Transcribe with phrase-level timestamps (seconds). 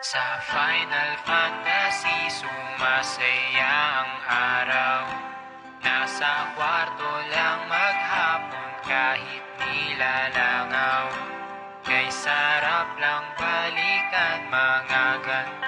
[0.00, 5.02] Sa Final Fantasy, sumasaya ang araw.
[5.84, 11.12] Nasa kwarto lang maghapon kahit nilalangaw.
[11.84, 15.65] Kay sarap lang balikan mga gantong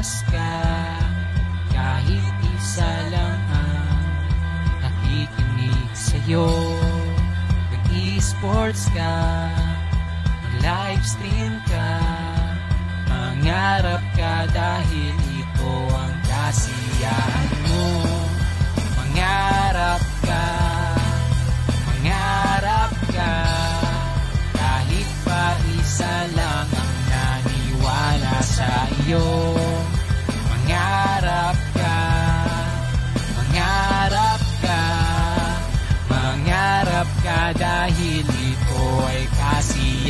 [0.00, 0.56] shoutcast ka
[1.70, 4.00] Kahit isa lang ang
[4.80, 6.48] nakikinig sa'yo.
[7.68, 9.16] Nag-e-sports ka
[10.24, 11.90] Mag-livestream ka
[13.08, 17.88] Mangarap ka dahil ito ang kasiyahan mo.
[18.96, 20.46] Mangarap ka
[21.84, 23.34] Mangarap ka
[24.56, 25.44] kahit pa
[25.76, 29.79] isa lang ang naniwala sa iyo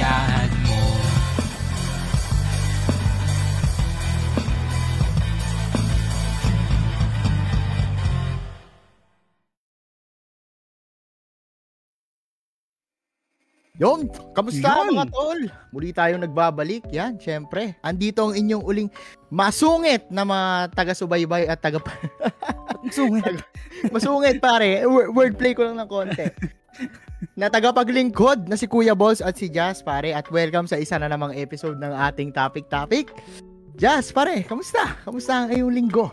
[0.00, 0.80] kasiyahan mo
[13.80, 14.92] Yon, kamusta Yun.
[14.92, 15.40] mga tol?
[15.72, 16.84] Muli tayong nagbabalik.
[16.92, 17.80] Yan, syempre.
[17.80, 18.88] Andito ang inyong uling
[19.32, 21.80] masungit na mga taga-subaybay at taga
[22.96, 23.40] Sungit.
[23.88, 24.84] masungit pare.
[24.84, 26.28] Word- Wordplay ko lang ng konti.
[27.34, 31.06] na tagapaglingkod na si Kuya Boss at si Jazz pare at welcome sa isa na
[31.06, 33.12] namang episode ng ating topic-topic.
[33.76, 34.96] Jazz pare, kamusta?
[35.02, 36.08] Kamusta ang iyong linggo?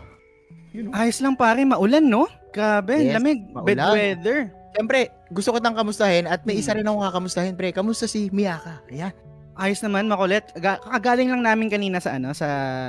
[0.92, 2.28] Ayos lang pare, maulan no?
[2.48, 4.52] Grabe, Yes, lamig, bad weather.
[4.72, 6.62] Siyempre, gusto ko tang kamustahin at may Hmm.
[6.62, 7.72] isa rin akong kakamustahin pre.
[7.72, 8.84] Kamusta si Miyaka?
[8.88, 9.12] Ayan.
[9.58, 10.46] Ayos naman, makulit.
[10.54, 12.46] Ga- kakagaling lang namin kanina sa ano, sa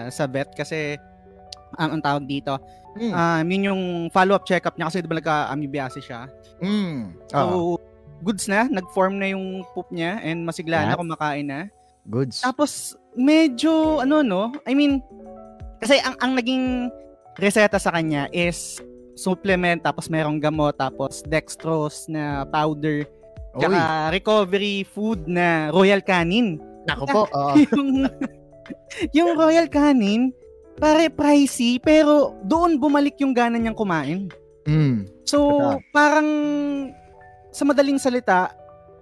[0.07, 1.01] sa vet kasi
[1.77, 2.57] um, ang tawag dito.
[2.97, 3.13] Mm.
[3.13, 6.25] Um, yun yung follow-up check-up niya kasi 'di ba nagka-amoebiasis siya.
[6.59, 7.29] mm.
[7.29, 7.73] So, Oo.
[8.19, 10.99] goods na, nag-form na yung poop niya and masigla na Yes.
[10.99, 11.61] kumakain na.
[12.09, 12.41] Goods.
[12.41, 15.03] Tapos medyo ano no, I mean
[15.77, 16.89] kasi ang ang naging
[17.37, 18.81] reseta sa kanya is
[19.15, 23.03] supplement tapos merong gamot tapos dextrose na powder
[23.55, 23.79] Oy, tsaka
[24.11, 26.57] recovery food na Royal Canin.
[26.83, 27.21] nako po.
[27.29, 27.53] Oo.
[27.77, 28.07] yung
[29.13, 30.33] yung Royal Canin
[30.79, 34.31] pare pricey pero doon bumalik yung gana niyang kumain.
[34.63, 35.05] Mm.
[35.23, 35.79] So Totoo.
[35.91, 36.27] parang
[37.49, 38.53] sa madaling salita,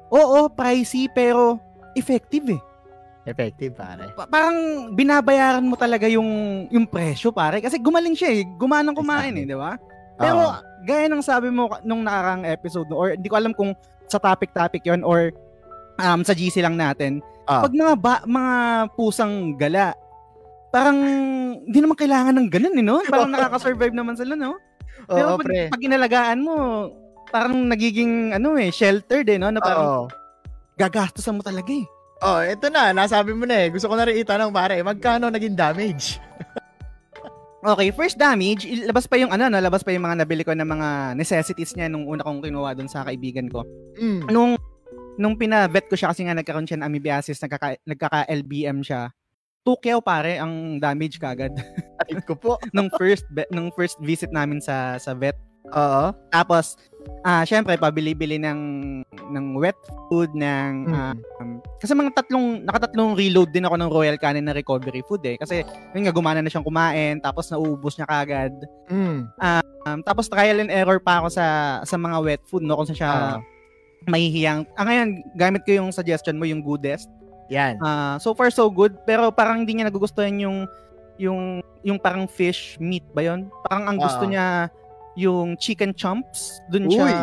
[0.08, 1.60] oo pricey pero
[1.94, 2.62] effective eh.
[3.28, 4.08] Effective, pare.
[4.16, 4.56] Pa- parang
[4.96, 6.26] binabayaran mo talaga yung
[6.72, 9.52] yung presyo pare kasi gumaling siya eh gumanang kumain eh Exactly.
[9.52, 9.72] di ba
[10.16, 10.60] pero Oo.
[10.88, 13.76] gaya ng sabi mo nung nakarang episode or hindi ko alam kung
[14.08, 15.36] sa topic topic yon or
[16.00, 17.64] um sa GC lang natin Ah.
[17.64, 18.56] pag mga ba, mga
[18.96, 19.92] pusang gala
[20.74, 20.98] parang
[21.64, 24.60] hindi naman kailangan ng ganun eh no parang nakaka-survive naman sila no
[25.08, 25.62] pero pag, pre.
[25.72, 26.56] pag inalagaan mo
[27.32, 30.04] parang nagiging ano eh sheltered eh no na parang Oo.
[30.76, 33.70] gagastusan mo talaga eh Oh, ito na, nasabi mo na eh.
[33.70, 36.18] Gusto ko na rin itanong, pare, magkano naging damage?
[37.68, 40.64] Okay, first damage, ilabas pa yung ano, no, labas pa yung mga nabili ko na
[40.64, 43.66] mga necessities niya nung una kong kinuha doon sa kaibigan ko.
[43.98, 44.30] Mm.
[44.30, 44.56] Nung
[45.18, 49.10] nung pina-vet ko siya kasi nga nagkaroon siya ng amoebiasis, nagkaka, nagkaka-LBM siya.
[49.68, 51.52] Tukyaw pare ang damage kagad
[52.00, 52.56] Atit ko po.
[52.76, 55.36] nung first be- nung first visit namin sa sa vet.
[55.68, 56.16] Oo.
[56.32, 56.80] Tapos
[57.24, 58.60] ah syempre pabili-bili ng
[59.28, 59.76] ng wet
[60.08, 61.16] food ng Mm.
[61.40, 65.36] um, kasi mga tatlong nakatatlong reload din ako ng Royal Canin na recovery food eh
[65.36, 68.56] kasi yun nga gumana na siyang kumain tapos nauubos niya kagad.
[68.88, 69.28] Mm.
[69.84, 71.46] Um, tapos trial and error pa ako sa
[71.84, 73.40] sa mga wet food no kung saan siya Ah.
[74.06, 74.64] mahihiyang.
[74.74, 77.12] Ah, ngayon gamit ko yung suggestion mo yung goodest.
[77.48, 77.80] Yan.
[77.80, 80.68] Ah, so far so good pero parang hindi niya nagugustuhan yung
[81.18, 83.48] yung yung parang fish meat ba yon?
[83.64, 84.30] Parang ang gusto Ah.
[84.30, 84.46] niya
[85.16, 86.60] yung chicken chumps.
[86.68, 87.14] Doon siya Uy.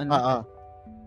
[0.00, 0.36] ano, Oo.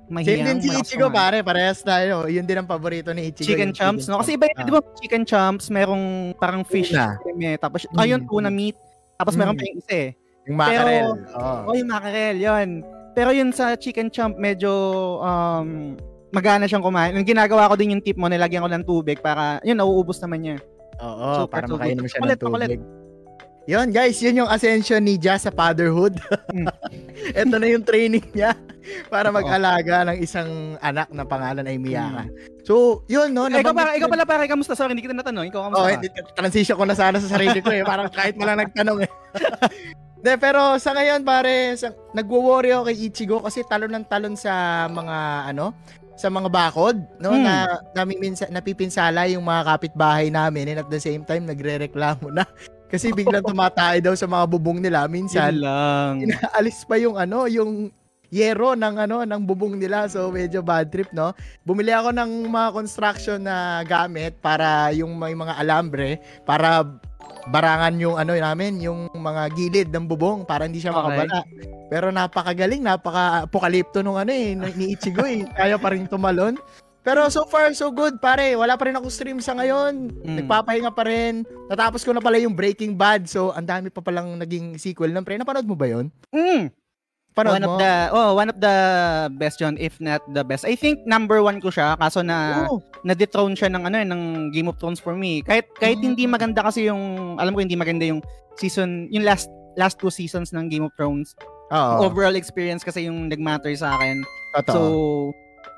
[0.10, 0.25] mahiyang.
[0.25, 1.45] Same din si Ichigo, pare.
[1.45, 2.25] Parehas tayo.
[2.25, 3.54] Yun din ang paborito ni Ichigo.
[3.54, 4.18] Chicken yung chumps, no?
[4.18, 4.65] Kasi iba yun, Ah.
[4.65, 6.06] di ba, chicken chumps, merong
[6.36, 7.19] parang fish Tuna.
[7.39, 7.56] eh.
[7.56, 8.00] Tapos, Mm.
[8.00, 8.74] ayun, tuna meat.
[9.13, 9.60] Tapos meron Mm.
[9.60, 10.10] pa yung isa eh.
[10.44, 10.88] Yung mackerel.
[10.89, 11.60] Pero- Oo.
[11.69, 12.69] Oh, yung mackerel, yun.
[13.13, 14.71] Pero yun sa chicken chump, medyo
[15.21, 15.94] um,
[16.33, 17.13] magana siyang kumain.
[17.13, 20.39] Yung ginagawa ko din yung tip mo, nilagyan ko ng tubig para, yun, nauubos naman
[20.41, 20.57] niya.
[20.97, 22.81] Oo, Super para so makainom siya ng tubig.
[23.63, 26.19] Yun guys, yun yung ascension ni Jazz sa fatherhood.
[27.39, 28.59] Ito na yung training niya
[29.13, 32.27] para mag-alaga ng isang anak na pangalan ay Miyaka.
[32.68, 33.47] So, yun no.
[33.47, 34.75] Eh, ikaw, para, ikaw pala pare, kamusta?
[34.75, 35.47] Sorry, hindi kita natanong.
[35.47, 37.88] Ikaw, kamusta Oh, hindi, transition ko na sana sa sarili ko eh.
[37.88, 39.12] Parang kahit lang nagtanong eh.
[40.24, 44.88] De, pero sa ngayon pare, sa, nagwo-worry ako kay Ichigo kasi talon ng talon sa
[44.88, 45.75] mga ano,
[46.13, 47.42] sa mga bakod, no, Hmm.
[47.42, 47.54] na
[47.94, 52.45] namiminsa, napipinsala yung mga kapitbahay namin and at the same time nagrereklamo na
[52.94, 55.57] kasi biglang tumatay daw sa mga bubong nila minsan.
[55.57, 56.21] lang.
[56.21, 57.89] Inaalis pa yung ano, yung
[58.30, 62.74] yero ng ano ng bubong nila so medyo bad trip no bumili ako ng mga
[62.74, 66.81] construction na gamit para yung may mga alambre para
[67.50, 71.00] barangan yung ano namin yung mga gilid ng bubong para hindi siya Okay.
[71.04, 71.40] makabala.
[71.92, 75.44] Pero napakagaling napaka apokalipto nung ano eh ni Ichigo eh.
[75.60, 76.56] Kaya pa rin tumalon.
[77.04, 78.56] Pero so far so good pare.
[78.56, 80.24] Wala pa rin ako stream sa ngayon.
[80.24, 80.36] Mm.
[80.44, 81.44] nagpapahinga pa rin.
[81.68, 83.28] Natapos ko na pala yung Breaking Bad.
[83.28, 86.07] So ang dami pa palang naging sequel ng pre napanood mo ba yun?
[86.31, 86.72] Mm.
[87.33, 87.68] Panood one mo?
[87.68, 88.75] of the oh, one of the
[89.35, 90.63] best yun if not the best.
[90.63, 92.77] I think number one ko siya kaso na Oo.
[93.01, 95.41] na-dethrone siya ng ano eh, ng Game of Thrones for me.
[95.41, 96.06] Kahit kahit Mm.
[96.07, 97.01] hindi maganda kasi yung
[97.35, 98.21] alam ko hindi maganda yung
[98.56, 101.33] season, yung last last two seasons ng Game of Thrones.
[101.69, 102.06] Oo.
[102.06, 104.21] Overall experience kasi yung nagmatter sa akin.
[104.53, 104.69] Totoo.
[104.69, 104.81] So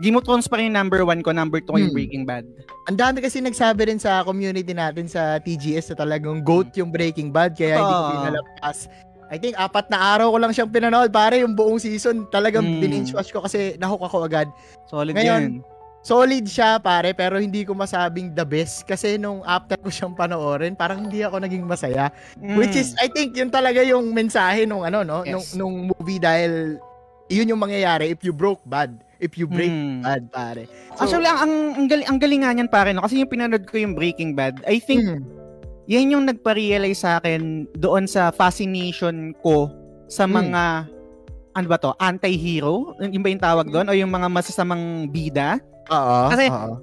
[0.04, 1.96] Game of Thrones pa rin yung number one ko, number two ko yung Hmm.
[1.96, 2.44] Breaking Bad.
[2.86, 7.32] ang dami kasi nagsabi rin sa community natin sa TGS na talagang GOAT yung Breaking
[7.32, 8.76] Bad kaya hindi ko Oo.
[9.26, 12.80] I think apat na araw ko lang siyang pinanood pare yung buong season talagang Mm.
[12.80, 14.48] binge watch ko kasi nahook ako agad.
[14.86, 15.66] Solid Ngayon, yan.
[16.06, 20.78] Solid siya pare pero hindi ko masabing the best kasi nung after ko siyang panoorin
[20.78, 22.14] parang hindi ako naging masaya.
[22.38, 22.54] Mm.
[22.54, 25.58] Which is I think yun talaga yung mensahe nung ano no nung, Yes.
[25.58, 26.78] nung movie dahil
[27.26, 30.06] yun yung mangyayari if you broke bad, if you break Mm.
[30.06, 30.70] bad pare.
[30.94, 33.02] So, Actually, ang, ang, ang, galing, ang galing nga niyan pare, no?
[33.02, 35.26] kasi yung pinanood ko yung Breaking Bad, I think mm,
[35.86, 39.70] yan yung nagpa-realize sa akin doon sa fascination ko
[40.10, 40.34] sa Hmm.
[40.42, 40.64] mga
[41.56, 42.92] ano ba to, anti-hero?
[43.00, 43.88] Yung ba yung tawag doon?
[43.88, 45.56] O yung mga masasamang bida?
[45.88, 46.18] oo.
[46.28, 46.76] Kasi- oo.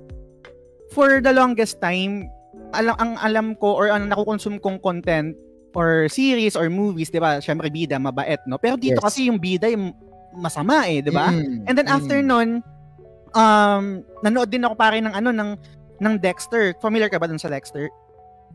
[0.92, 2.28] For the longest time,
[2.72, 5.36] alam, ang alam ko or ang nakukonsume kong content
[5.72, 7.40] or series or movies, di ba?
[7.40, 8.56] Siyempre bida, mabait, no?
[8.56, 9.04] Pero dito Yes.
[9.04, 9.92] kasi yung bida yung
[10.36, 11.28] masama eh, di ba?
[11.28, 12.28] Mm, And then after mm.
[12.28, 12.48] nun,
[13.32, 13.84] um,
[14.20, 15.50] nanood din ako pare ng ano, ng,
[16.00, 16.72] ng Dexter.
[16.80, 17.88] Familiar ka ba dun sa Dexter?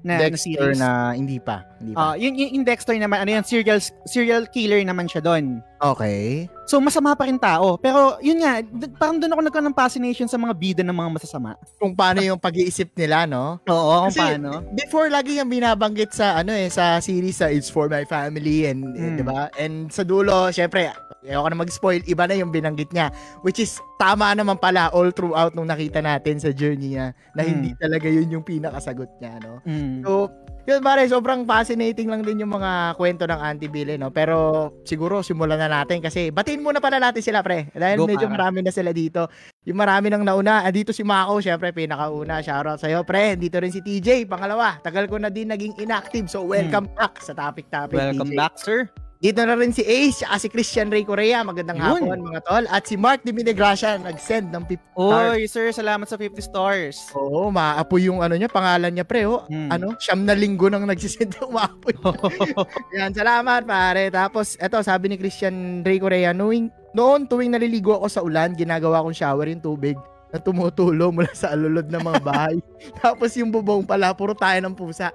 [0.06, 0.80] Na, na Dexter series?
[0.80, 1.66] na hindi pa.
[1.82, 2.14] Hindi pa.
[2.16, 5.60] Yung, yung, yung Dexter naman, ano yan, serial, serial killer naman siya doon.
[5.82, 6.50] Okay.
[6.68, 7.80] So, masama pa rin tao.
[7.80, 11.10] Pero, yun nga, d- parang doon ako nagkaroon ng fascination sa mga bida ng mga
[11.16, 11.56] masasama.
[11.80, 13.56] Kung paano yung pag-iisip nila, no?
[13.64, 14.68] Oo, kung Kasi, paano.
[14.76, 18.84] Before lagi yung binabanggit sa ano eh sa series sa It's for my family and
[18.94, 19.16] eh, Mm.
[19.16, 19.48] 'di ba?
[19.56, 20.92] And sa dulo, syempre,
[21.24, 23.08] ayoko na mag-spoil, iba na yung binanggit niya
[23.42, 27.50] which is tama naman pala all throughout nung nakita natin sa journey niya na Mm.
[27.50, 29.64] hindi talaga yun yung pinakasagot niya, no?
[29.64, 30.04] Mm.
[30.04, 30.28] So,
[30.68, 34.12] yun pare, sobrang fascinating lang din yung mga kwento ng Auntie Billy, no?
[34.12, 34.36] Pero
[34.84, 37.72] siguro simulan na natin kasi batiin muna pala natin sila, pre.
[37.72, 38.36] Dahil Go, medyo para.
[38.52, 39.32] marami na sila dito.
[39.64, 40.62] Yung marami nang nauna.
[40.62, 42.44] Ah, dito si Mako, syempre pinakauna.
[42.44, 43.40] Shoutout sa'yo, pre.
[43.40, 44.76] Dito rin si TJ, pangalawa.
[44.78, 46.28] Tagal ko na din naging inactive.
[46.28, 48.12] So, welcome back sa Topic Topic, Hmm.
[48.12, 48.38] Welcome TJ.
[48.38, 48.92] back, sir.
[49.18, 51.42] Dito na rin si Ace, tsaka si Christian Ray Correa.
[51.42, 52.06] Magandang Yun.
[52.06, 52.66] hapon, mga tol.
[52.70, 55.30] At si Mark Diminegracia, nag-send ng 50 stars.
[55.34, 56.96] Oy, sir, salamat sa 50 stars.
[57.18, 59.26] Oo, maapoy yung ano niya, pangalan niya, pre.
[59.26, 59.74] Oh, Hmm.
[59.74, 61.98] ano, siyam na linggo nang nagsisend umaapoy.
[62.98, 64.14] Yan, salamat pare.
[64.14, 69.02] Tapos, eto, sabi ni Christian Ray Correa, noon, noon tuwing naliligo ako sa ulan, ginagawa
[69.02, 69.98] kong shower yung tubig
[70.30, 72.58] na tumutulo mula sa alulod ng mga bahay.
[73.02, 75.10] Tapos yung bubong pala, puro tayo ng pusa.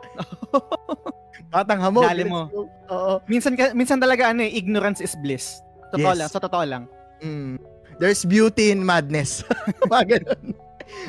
[1.52, 2.02] Batang hamog.
[2.02, 2.48] Dali mo.
[2.88, 3.20] Oo.
[3.24, 5.60] minsan, minsan talaga, ano eh, ignorance is bliss.
[5.92, 6.18] Totoo Yes.
[6.18, 6.84] lang, sa totoo lang.
[7.20, 7.60] Mm.
[8.00, 9.44] There's beauty in madness.
[9.92, 10.56] Mga ganun.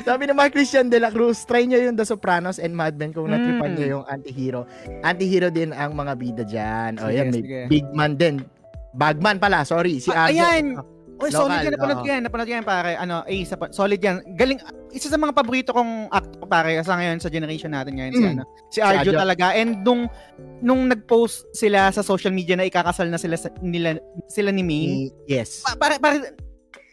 [0.00, 3.10] Sabi ni Mark Christian de la Cruz, try nyo yung The Sopranos and Mad Men
[3.10, 3.76] kung natripan Mm.
[3.76, 4.60] nyo yung anti-hero.
[5.02, 7.00] Anti-hero din ang mga bida dyan.
[7.00, 7.58] O yan, may sige.
[7.66, 8.44] big man din.
[8.92, 9.98] Bagman pala, sorry.
[9.98, 10.36] Si Ah, Arjo.
[10.36, 10.64] ayan!
[11.14, 11.72] Oy, Local, solid yan.
[11.72, 12.02] Napanood oo.
[12.02, 12.22] ko yan.
[12.26, 12.90] Napanood ko yan, pare.
[12.98, 14.16] Ano, eh, pa, solid yan.
[14.34, 14.58] Galing,
[14.90, 18.32] isa sa mga paborito kong actor, pare, sa ngayon, sa generation natin ngayon, si, Mm.
[18.34, 19.12] ano, si Arjo Arjo.
[19.14, 19.54] talaga.
[19.54, 20.10] And nung,
[20.58, 23.94] nung nag-post sila sa social media na ikakasal na sila, sa, nila,
[24.26, 25.62] sila ni Ming, Yes.
[25.62, 26.34] pa, pare, pare,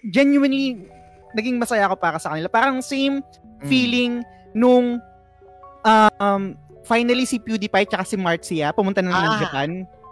[0.05, 0.85] genuinely,
[1.33, 2.45] naging masaya ako para sa kanila.
[2.45, 3.25] Parang same
[3.61, 3.65] Mm.
[3.65, 4.11] feeling
[4.53, 5.01] nung
[5.81, 6.43] um,
[6.83, 9.39] finally si PewDiePie tsaka si Marcia pumunta na ng Ah.
[9.39, 9.69] Japan.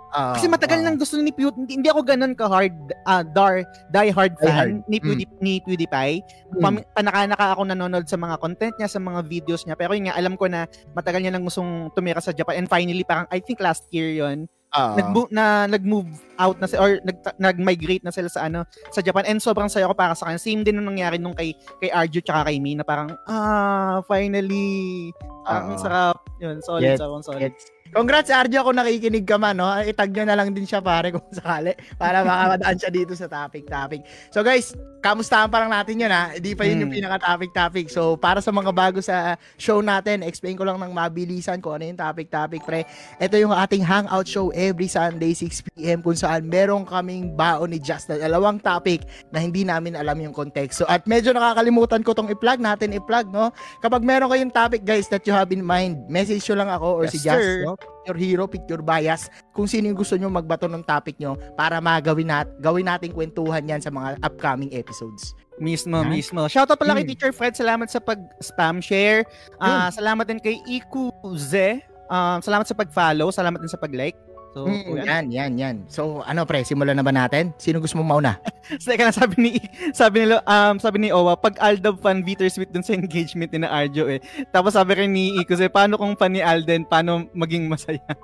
[0.09, 0.85] Ah, Kasi matagal ah.
[0.89, 2.73] nang gusto ni Pew, hindi, hindi ako ganun ka hard
[3.05, 3.61] ah, dar
[3.93, 4.73] die hard fan hard.
[4.89, 6.25] ni Pewdie, ni PewDiePie.
[6.57, 6.61] Mm.
[6.61, 9.77] Pam, panaka-naka ako nanonood sa mga content niya, sa mga videos niya.
[9.77, 10.65] Pero yun nga, alam ko na
[10.97, 12.65] matagal niya nang gustong tumira sa Japan.
[12.65, 14.93] And finally, parang I think last year yon Ah.
[14.93, 16.09] nag na nag-move
[16.39, 19.85] out na sila or nag nag-migrate na sila sa ano sa Japan and sobrang saya
[19.85, 20.39] ko para sa kanya.
[20.39, 25.11] Same din nung nangyari nung kay kay Arjo tsaka kay Mi na parang ah finally
[25.43, 25.81] parang Oo.
[25.81, 26.17] sarap.
[26.39, 27.51] Yun, solid, Get- sobrang solid.
[27.51, 29.65] Gets, Congrats Arjo kung nakikinig ka man, no?
[29.81, 34.05] Itag nyo na lang din siya pare kung sakali para makamadaan siya dito sa topic-topic.
[34.29, 36.29] So guys, kamustahan pa lang natin yun ha.
[36.29, 37.01] Hindi pa yun yung Hmm.
[37.01, 37.89] pinaka-topic-topic.
[37.89, 41.89] So para sa mga bago sa show natin, explain ko lang ng mabilisan kung ano
[41.89, 42.85] yung topic-topic pre.
[43.17, 48.05] Ito yung ating hangout show every Sunday 6pm kung saan meron kaming baon ni Just
[48.05, 49.01] na dalawang topic
[49.33, 50.85] na hindi namin alam yung konteksto.
[50.85, 53.49] At medyo nakakalimutan ko tong i-plug natin, i-plug, no?
[53.79, 57.03] Kapag meron kayong topic guys that you have in mind, message nyo lang ako or
[57.03, 57.65] Yes, si Just, sir.
[57.65, 57.73] no?
[58.05, 59.27] Your hero, pick your bias.
[59.49, 63.63] Kung sino yung gusto nyo magbato ng topic nyo para magawin nat gawin nating kwentuhan
[63.63, 65.33] yan sa mga upcoming episodes.
[65.57, 66.09] Mismo, Yan.
[66.09, 66.45] mismo.
[66.45, 67.11] Shoutout pala kay Hmm.
[67.11, 67.51] Teacher Fred.
[67.51, 69.27] Salamat sa pag-spam share.
[69.57, 71.83] Ah, salamat din kay Ikuze.
[72.09, 73.29] Um, salamat sa pag-follow.
[73.29, 74.17] Salamat din sa pag-like.
[74.59, 74.99] So, Mm, yan.
[74.99, 75.75] yan, yan, yan.
[75.87, 77.55] So, ano pre, simulan na ba natin?
[77.55, 78.35] Sino gusto mong mauna?
[78.75, 79.51] So, teka lang, sabi ni,
[79.91, 83.71] sabi nila, um, sabi ni Owa, pag Aldab fan, bittersweet dun sa engagement ni na
[83.71, 84.19] Arjo eh.
[84.49, 88.03] Tapos sabi rin ni Ikuze, paano kung fan ni Alden, paano maging masaya?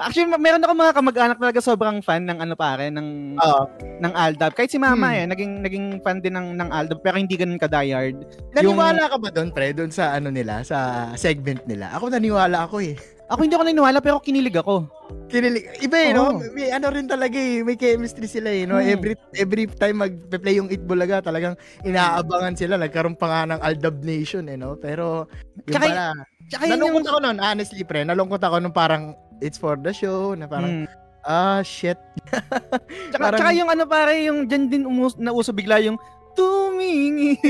[0.00, 3.62] Actually, meron ako mga kamag-anak talaga sobrang fan ng ano pare, ng Oo.
[4.00, 4.56] ng Aldab.
[4.56, 5.16] Kahit si Mama Hmm.
[5.18, 8.16] eh, naging naging fan din ng ng Aldab pero hindi ganun ka diehard.
[8.56, 9.76] Naniwala ka ba doon, pre?
[9.76, 11.92] Doon sa ano nila, sa segment nila?
[11.92, 12.96] Ako naniwala ako eh.
[13.26, 14.86] Ako hindi ako naniniwala pero kinilig ako.
[15.26, 15.82] Kinilig.
[15.82, 16.30] Iba eh, no?
[16.30, 16.46] Oo.
[16.54, 17.58] May ano rin talaga eh.
[17.60, 18.78] May chemistry sila eh, no?
[18.78, 18.86] Hmm.
[18.86, 22.78] Every every time mag-play yung Itbulaga, talagang inaabangan sila.
[22.78, 24.78] Nagkaroon pa nga ng Aldab Nation eh, no?
[24.78, 25.26] Pero,
[25.66, 26.04] yung Tsaka- pala,
[26.46, 27.10] Tsaka yun nalungkot yung...
[27.10, 28.06] ako nun, honestly, pre.
[28.06, 29.02] Nalungkot ako nung parang,
[29.40, 30.88] it's for the show, na parang, Hmm.
[31.26, 31.98] ah, shit.
[33.10, 35.98] Tsaka, parang- tsaka yung ano pare, yung dyan din umus, nauso bigla yung
[36.36, 37.40] tumingin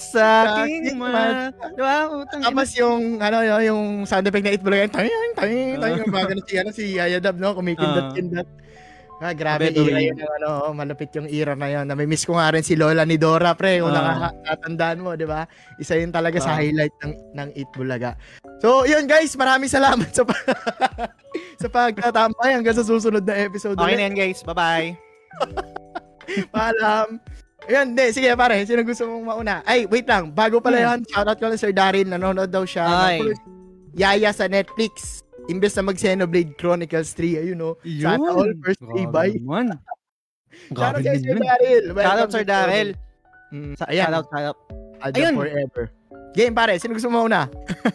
[0.00, 0.26] sa
[0.64, 1.52] aking mata.
[1.76, 2.24] Diba?
[2.40, 6.46] Tapos yung, ano, yung, sound effect na Itbulaga, yung tayang, tayang, tayang, yung mga ganun
[6.48, 7.52] si, ano, si Yaya Dab, no?
[7.54, 8.48] Kumikindot-kindot.
[9.22, 10.18] Ah, grabe, Beto era yun.
[10.18, 11.86] ano, oh, malupit yung era na yun.
[11.86, 14.34] Namimiss ko nga rin si Lola ni Dora, pre, kung Ah.
[14.34, 15.46] nakakatandaan mo, di ba?
[15.78, 16.60] Isa yun talaga sa Ah.
[16.60, 18.18] highlight ng, ng Itbulaga.
[18.58, 20.34] So, yun guys, maraming salamat sa, pa-
[21.62, 23.78] sa pagtatambay hanggang sa susunod na episode.
[23.78, 23.96] Okay ulit.
[23.96, 24.40] na yan guys.
[24.42, 24.92] Bye-bye.
[26.54, 27.08] Paalam.
[27.64, 28.06] Ayun, hindi.
[28.10, 28.60] Sige, pare.
[28.62, 29.54] Sino gusto mong mauna?
[29.62, 30.28] Ay, wait lang.
[30.30, 30.86] Bago pala Hmm.
[30.86, 32.06] yan, shoutout ko lang Sir Darin.
[32.06, 32.84] Nanonood daw siya.
[32.84, 33.18] Ay.
[33.22, 33.42] first
[33.94, 35.22] Yaya sa Netflix.
[35.44, 37.76] Imbes na mag Xenoblade Chronicles 3, ayun o.
[37.80, 39.30] Sana all first day buy.
[39.30, 39.76] naman.
[40.70, 41.40] Shoutout kay Sir yun.
[41.40, 41.84] Daryl.
[41.94, 42.88] Shoutout Sir Daryl.
[43.48, 44.58] Mm, sa, ayan, Shoutout, shoutout.
[45.04, 45.34] Ayun.
[45.34, 45.84] forever.
[46.34, 47.46] Game pare, sino gusto mo una?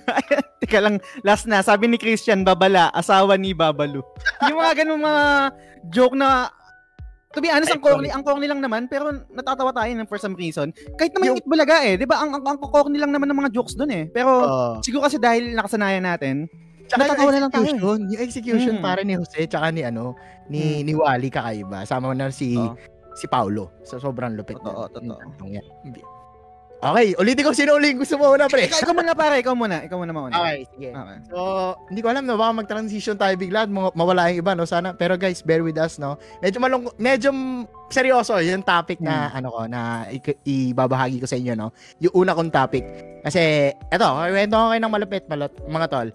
[0.61, 1.59] Teka lang, last na.
[1.59, 3.99] Sabi ni Christian, babala, asawa ni Babalu.
[4.45, 5.23] yung mga ganun mga
[5.89, 6.47] joke na
[7.29, 10.33] To be honest, ang corny, ang corny lang naman, pero natatawa tayo ng for some
[10.33, 10.73] reason.
[10.97, 12.17] Kahit naman yung Yung- Itbulaga eh, 'di ba?
[12.19, 14.03] Ang, ang, ang corny lang naman ng mga jokes doon eh.
[14.09, 14.73] Pero Oh.
[14.81, 16.49] siguro kasi dahil nakasanayan natin,
[16.89, 17.69] Tsaka natatawa na lang tayo.
[17.69, 18.83] execution, yung execution Mm.
[18.83, 20.17] pare ni Jose tsaka ni ano,
[20.49, 21.85] ni ni Wally kakaiba.
[21.85, 22.73] Sama na si Oo.
[23.13, 23.77] si Paulo.
[23.85, 24.57] So sobrang lupit.
[24.57, 26.18] Totoo, na- totoo.
[26.79, 28.63] Okay, ulitin ko sino uling gusto mo una, pre.
[28.63, 30.31] ikaw, ikaw muna pare, ikaw muna, ikaw muna mauna.
[30.39, 30.89] Okay, sige.
[30.95, 31.17] Okay.
[31.27, 31.37] So,
[31.91, 34.63] hindi ko alam no, baka mag-transition tayo bigla at ma- mawala yung iba, no?
[34.63, 36.15] Sana, pero guys, bear with us, no?
[36.39, 37.35] Medyo malung medyo
[37.91, 40.39] seryoso yung topic na, ano ko, na i-
[40.71, 41.75] ibabahagi ko sa inyo, no?
[41.99, 42.87] Yung una kong topic.
[43.27, 46.07] Kasi, eto, kwento ko kayo ng malupit, malot, mga tol.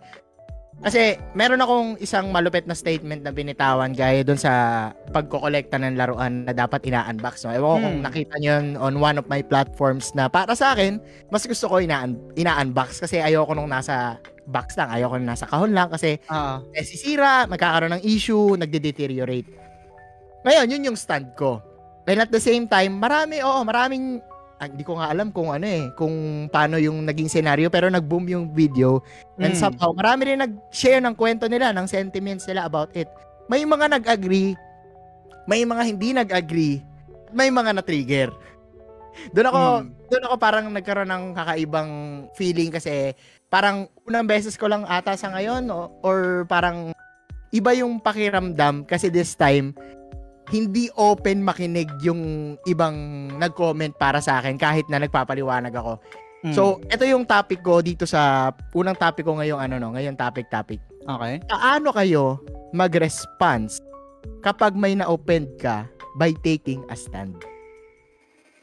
[0.83, 4.53] Kasi, meron akong isang malupit na statement na binitawan gaya doon sa
[5.15, 7.55] pagkokolekta ng laruan na dapat ina-unbox, no?
[7.55, 8.05] Ewan ko kung Hmm.
[8.05, 10.99] nakita nyo yun on one of my platforms na para sa akin,
[11.31, 12.05] mas gusto ko ina-
[12.35, 14.93] ina-unbox kasi ayoko nung nasa box lang.
[14.93, 19.49] Ayoko nung nasa kahon lang kasi Ah, eh, sisira, magkakaroon ng issue, nagde-deteriorate.
[20.45, 21.65] Ngayon, yun yung stand ko.
[22.05, 24.21] And at the same time, marami, oo, maraming,
[24.69, 28.45] hindi ko nga alam kung ano eh, kung paano yung naging scenario, pero nag-boom yung
[28.53, 29.05] video.
[29.37, 29.61] And mm.
[29.61, 33.09] somehow, marami rin nag-share ng kwento nila, ng sentiments nila about it.
[33.51, 34.57] May mga nag-agree,
[35.45, 36.81] may mga hindi nag-agree,
[37.35, 38.31] may mga na-trigger.
[39.31, 39.87] Doon ako, Mm.
[40.11, 41.91] doon ako parang nagkaroon ng kakaibang
[42.35, 43.15] feeling kasi
[43.47, 46.91] parang unang beses ko lang ata sa ngayon o- or parang
[47.55, 49.71] iba yung pakiramdam kasi this time
[50.53, 55.97] hindi open makinig yung ibang nag-comment para sa akin kahit na nagpapaliwanag ako.
[56.45, 56.53] Mm.
[56.53, 60.53] So, ito yung topic ko dito sa unang topic ko ngayong ano no, ngayong topic
[60.53, 60.81] topic.
[61.09, 61.41] okay.
[61.49, 62.45] Paano kayo
[62.77, 63.81] mag-response
[64.45, 65.89] kapag may na-offend ka
[66.21, 67.41] by taking a stand?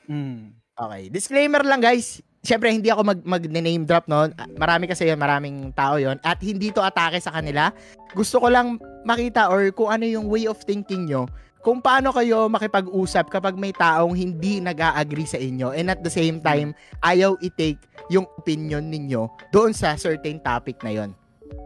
[0.05, 0.53] Mm.
[0.77, 1.09] Okay.
[1.09, 2.21] Disclaimer lang guys.
[2.41, 4.25] Siyempre, hindi ako mag, mag-name drop, no?
[4.57, 7.69] Marami kasi yun, maraming tao yon At hindi to atake sa kanila.
[8.17, 11.29] Gusto ko lang makita or kung ano yung way of thinking nyo
[11.61, 16.41] kung paano kayo makipag-usap kapag may taong hindi nag-a-agree sa inyo and at the same
[16.41, 16.73] time,
[17.05, 17.77] ayaw i-take
[18.09, 21.09] yung opinion ninyo doon sa certain topic na yon.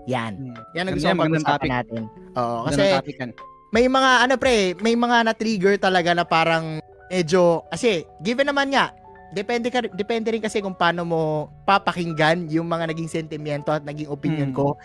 [0.05, 0.51] Yan.
[0.51, 0.59] Mm.
[0.75, 2.01] Yan ang gusto magandang pag-usapan natin.
[2.35, 2.81] Oo, kasi
[3.15, 3.31] yan.
[3.71, 8.91] may mga ano pre, may mga na-trigger talaga na parang medyo kasi given naman nga
[9.31, 11.21] depende ka depende rin kasi kung paano mo
[11.63, 14.57] papakinggan yung mga naging sentimento at naging opinion Mm.
[14.57, 14.75] ko.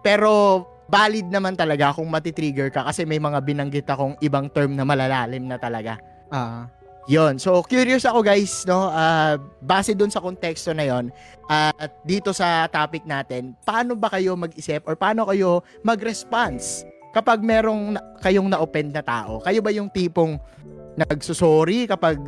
[0.00, 4.86] pero valid naman talaga kung matitrigger ka kasi may mga binanggit akong ibang term na
[4.86, 5.98] malalalim na talaga.
[6.30, 6.70] Ah.
[7.06, 7.38] Yon.
[7.38, 8.90] So, curious ako guys, no?
[8.90, 11.14] Ah, base dun sa konteksto na yon
[11.46, 16.82] at dito sa topic natin, paano ba kayo mag-isip or paano kayo mag-response
[17.14, 19.38] kapag merong na- kayong na-offend na tao?
[19.38, 20.34] Kayo ba yung tipong
[20.98, 22.18] nagsusorry kapag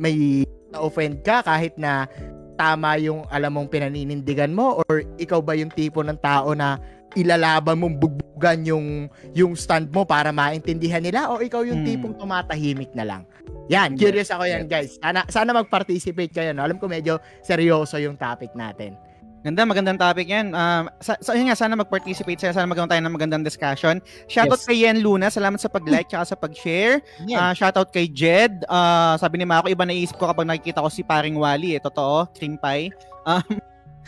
[0.00, 2.08] may na-offend ka kahit na
[2.56, 6.80] tama yung alam mong pinaninindigan mo or ikaw ba yung tipo ng tao na
[7.14, 8.86] ilalaban mong bugbugan yung
[9.32, 11.88] yung stand mo para maintindihan nila o ikaw yung Hmm.
[11.88, 13.22] tipong tumatahimik na lang?
[13.68, 14.98] Yan, curious ako yan guys.
[14.98, 16.50] Sana, sana mag-participate kayo.
[16.52, 16.66] No?
[16.66, 18.98] Alam ko medyo seryoso yung topic natin.
[19.42, 20.54] Ganda, magandang topic yan.
[20.54, 22.54] Um, sa, sa, yun nga, sana mag-participate sila.
[22.54, 23.98] Sana magkaroon tayo ng magandang discussion.
[24.30, 24.68] Shoutout Yes.
[24.70, 25.34] kay Yen Luna.
[25.34, 27.02] Salamat sa pag-like tsaka sa pag-share.
[27.34, 28.62] Ah, shoutout kay Jed.
[28.70, 31.74] Ah, sabi ni Mako, iba naisip ko kapag nakikita ko si paring Wally.
[31.74, 31.82] Eh.
[31.82, 32.94] Totoo, cream pie.
[33.26, 33.42] Um,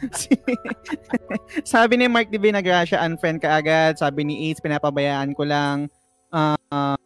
[0.21, 0.39] si-
[1.63, 2.39] sabi ni Mark D.
[2.39, 3.99] Nagracia, unfriend ka agad.
[3.99, 5.87] Sabi ni Ace, pinapabayaan ko lang.
[6.35, 6.99] Ah,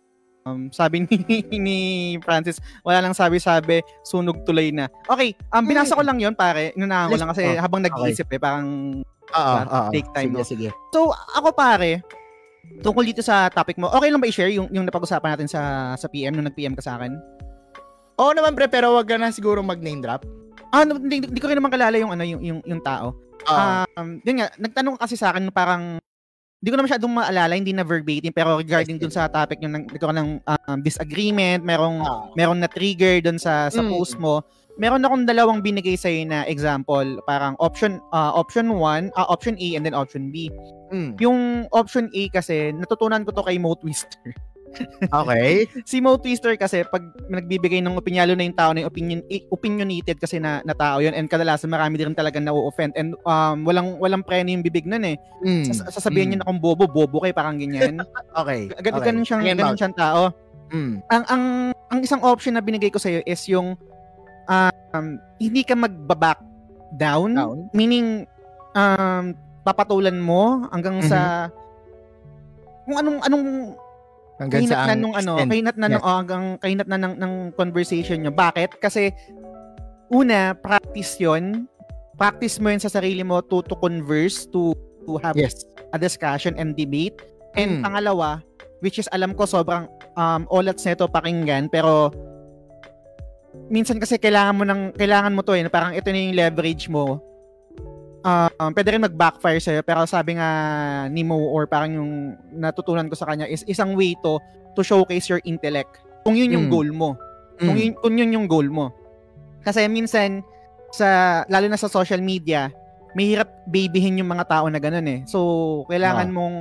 [0.48, 1.16] um, sabi ni,
[1.66, 1.78] ni
[2.24, 4.88] Francis, wala lang sabi-sabi, sunog tuloy na.
[5.04, 6.72] Okay, um, binasa ko lang yon pare.
[6.72, 8.66] Inunahan ko lang kasi oh, habang nag-iisip eh, parang
[9.28, 9.68] Diba?
[9.68, 9.88] oo.
[9.92, 10.68] Take time, Sige, sige.
[10.88, 12.00] So, ako pare,
[12.80, 16.08] tungkol dito sa topic mo, okay lang ba i-share yung, yung napag-usapan natin sa, sa
[16.08, 17.12] PM nung nag-PM ka sa akin?
[18.18, 20.24] Oo naman pre, pero wag ka na siguro mag-name drop.
[20.68, 23.16] Ah, no, hindi, hindi ko rin naman kalala yung, ano, yung, yung, yung tao.
[23.48, 23.84] Oo.
[23.96, 25.96] Um, yun nga, nagtanong ka kasi sa akin parang,
[26.58, 29.88] hindi ko na masyadong maalala, hindi na verbatim, pero regarding dun sa topic yung nag-
[29.94, 32.34] nagkaroon ng um, disagreement, merong, Oo.
[32.34, 33.90] merong na-trigger dun sa, sa Mm.
[33.94, 34.42] post mo,
[34.74, 39.68] meron akong dalawang binigay sa'yo na example, parang option uh, option 1, uh, option A
[39.78, 40.50] and then option B.
[40.90, 41.14] Mm.
[41.22, 41.38] Yung
[41.70, 44.34] option A kasi, natutunan ko to kay Mo Twister.
[45.08, 45.64] Okay.
[45.90, 49.20] si Mo Twister kasi pag nagbibigay ng opinion, lalo na yung tao na yung opinion,
[49.48, 53.96] opinionated kasi na, na tao yun and kadalasan marami din talagang na-offend and um, walang
[53.98, 55.16] walang preno yung bibig nun eh.
[55.44, 55.64] Mm.
[55.68, 56.30] Sas- sasabihin Mm.
[56.34, 58.00] niya na kung bobo, bobo kay parang ganyan.
[58.38, 58.70] Okay.
[58.82, 59.06] Gan- okay.
[59.10, 60.30] Ganun siyang, ganun siyang tao.
[60.70, 61.00] Mm.
[61.10, 61.42] Ang, ang,
[61.90, 63.74] ang isang option na binigay ko sa'yo is yung
[64.46, 65.06] um,
[65.38, 66.38] hindi ka magbaback
[66.96, 67.58] down, Down.
[67.72, 68.24] meaning
[68.72, 71.52] um, papatulan mo hanggang sa
[72.88, 73.44] kung anong anong
[74.38, 77.32] Hanggang kahinat sa na nung ano, kahinat na nung, oh, hanggang kahinat na ng, ng
[77.58, 78.30] conversation nyo.
[78.30, 78.78] Bakit?
[78.78, 79.10] Kasi,
[80.08, 81.66] una, practice yon
[82.18, 84.74] Practice mo yun sa sarili mo to, to converse, to,
[85.06, 85.62] to have Yes.
[85.94, 87.14] a discussion and debate.
[87.54, 87.86] And Mm.
[87.86, 88.42] pangalawa,
[88.82, 92.10] which is alam ko sobrang um, olats nito pakinggan, pero
[93.70, 97.22] minsan kasi kailangan mo ng kailangan mo to eh, parang ito na yung leverage mo.
[98.28, 100.48] Um, pwede rin mag-backfire sa'yo, pero sabi nga
[101.08, 102.12] ni Mo or parang yung
[102.52, 104.36] natutunan ko sa kanya is isang way to
[104.76, 105.96] to showcase your intellect.
[106.28, 106.72] Kung yun yung Mm.
[106.72, 107.10] goal mo.
[107.56, 107.80] Kung, Mm.
[107.80, 108.92] yun, kung yun yung goal mo.
[109.64, 110.44] Kasi minsan,
[110.92, 112.68] sa, lalo na sa social media,
[113.16, 115.20] mahirap babyhin yung mga tao na ganun eh.
[115.24, 116.34] So, kailangan Ah.
[116.36, 116.56] mong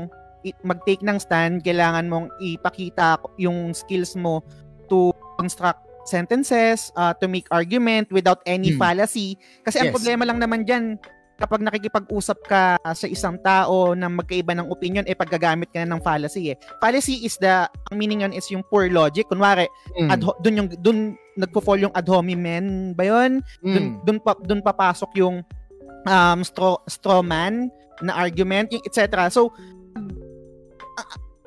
[0.63, 4.39] mag-take ng stand, kailangan mong ipakita yung skills mo
[4.87, 8.79] to construct sentences, uh, to make argument without any Hmm.
[8.79, 9.35] fallacy.
[9.67, 9.95] Kasi ang Yes.
[9.99, 10.95] problema lang naman dyan,
[11.37, 16.01] kapag nakikipag-usap ka sa isang tao na magkaiba ng opinion, eh paggagamit ka na ng
[16.01, 16.57] fallacy eh.
[16.81, 19.29] Fallacy is the, ang meaning yun is yung poor logic.
[19.29, 20.09] Kunwari, Mm.
[20.09, 20.97] ad, dun yung, dun
[21.37, 23.45] nagpo-fall yung ad hominem ba yun?
[23.61, 23.93] Dun, Mm.
[24.01, 25.45] dun, pa, dun papasok yung
[26.09, 27.69] um, straw, straw man
[28.01, 29.29] na argument, yung etc.
[29.29, 29.53] So,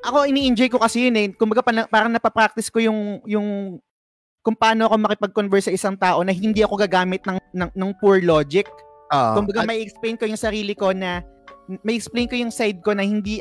[0.01, 1.27] ako ini-enjoy ko kasi yun eh.
[1.35, 3.77] Kumbaga pa, parang napapractice ko yung, yung
[4.41, 8.17] kung paano ako makipag-converse sa isang tao na hindi ako gagamit ng, ng, ng poor
[8.23, 8.65] logic.
[9.11, 9.31] Oo.
[9.35, 11.21] Kumbaga may explain ko yung sarili ko na
[11.83, 13.39] may explain ko yung side ko na hindi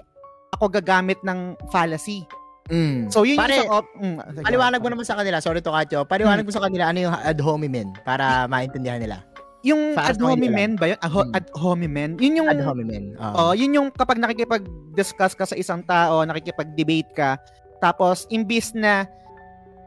[0.53, 2.27] ako gagamit ng fallacy.
[2.69, 3.11] Mm.
[3.11, 4.45] So yun Pare, yung isang op- mm, sige.
[4.47, 7.15] Paliwanag mo naman sa kanila, sorry to cut you, paliwanag mo sa kanila ano yung
[7.15, 9.27] ad hominem para maintindihan nila.
[9.61, 10.99] Yung ad sa hominem ba yun?
[10.99, 11.35] Ad, ho- Hmm.
[11.35, 12.11] ad hominem?
[12.17, 13.13] Yun yung Ad hominem.
[13.19, 17.37] Oh, yun yung kapag nakikipag-discuss ka sa isang tao, nakikipag-debate ka,
[17.77, 19.05] tapos imbis na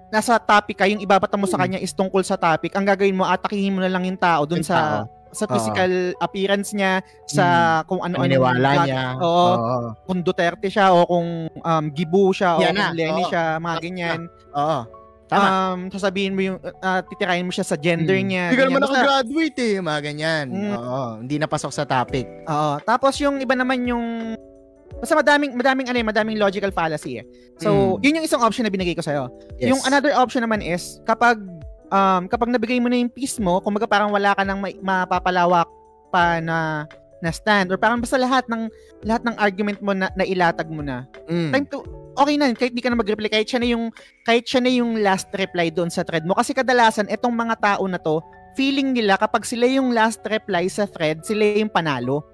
[0.10, 1.66] nasa topic ka, yung ibabata mo sa Hmm.
[1.66, 4.62] kanya is tungkol sa topic, ang gagawin mo, atakihin mo na lang yung tao dun
[4.62, 5.10] Yung sa tao.
[5.34, 7.46] Sa physical appearance niya, sa
[7.84, 9.18] kung ano-ano yung- niya.
[9.18, 9.78] Oo, Oo.
[10.06, 13.30] kung Duterte siya o kung um, Gibu siya o kung na, Lenny oo.
[13.30, 14.20] siya, mga ganyan.
[14.54, 14.80] Oo.
[15.24, 15.48] Tama.
[15.74, 18.28] Um, sasabihin mo yung, uh, titirahin mo siya sa gender Mm.
[18.28, 18.46] niya.
[18.48, 20.46] Hindi ka naman nakagraduate eh, mga ganyan.
[20.52, 20.72] Mm.
[20.74, 22.28] Oo, hindi napasok sa topic.
[22.46, 22.78] Oo.
[22.84, 24.38] Tapos yung iba naman yung
[24.94, 27.26] basta madaming madaming ano, eh, madaming logical fallacy eh.
[27.58, 28.04] So, Mm.
[28.06, 29.28] yun yung isang option na binigay ko sa'yo.
[29.58, 29.74] Yes.
[29.74, 31.42] Yung another option naman is kapag
[31.94, 35.70] um kapag nabigay mo na yung piece mo, kumbaga parang wala ka nang ma- mapapalawak
[36.10, 36.90] pa na
[37.22, 38.68] na stand or parang basta lahat ng
[39.06, 41.06] lahat ng argument mo na, na ilatag mo na.
[41.30, 41.52] Mm.
[41.54, 41.86] Time to
[42.18, 43.94] okay na, kahit di ka na mag-reply, kahit siya na yung
[44.26, 47.86] kahit siya na yung last reply doon sa thread mo kasi kadalasan etong mga tao
[47.88, 48.20] na to,
[48.58, 52.26] feeling nila kapag sila yung last reply sa thread, sila yung panalo.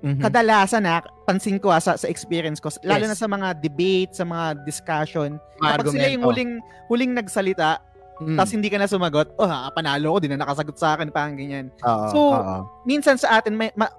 [0.00, 0.24] Mhm.
[0.24, 3.12] kadalasan na pansin ko ah, sa, sa experience ko lalo Yes.
[3.12, 6.52] na sa mga debate sa mga discussion Mga kapag sila yung huling
[6.88, 7.84] huling nagsalita
[8.20, 8.36] Mm.
[8.36, 11.34] tapos hindi ka na sumagot oh ha, panalo ko di na nakasagot sa akin parang
[11.34, 12.56] ganyan Oo, so, oo.
[12.84, 13.90] minsan sa atin may ma-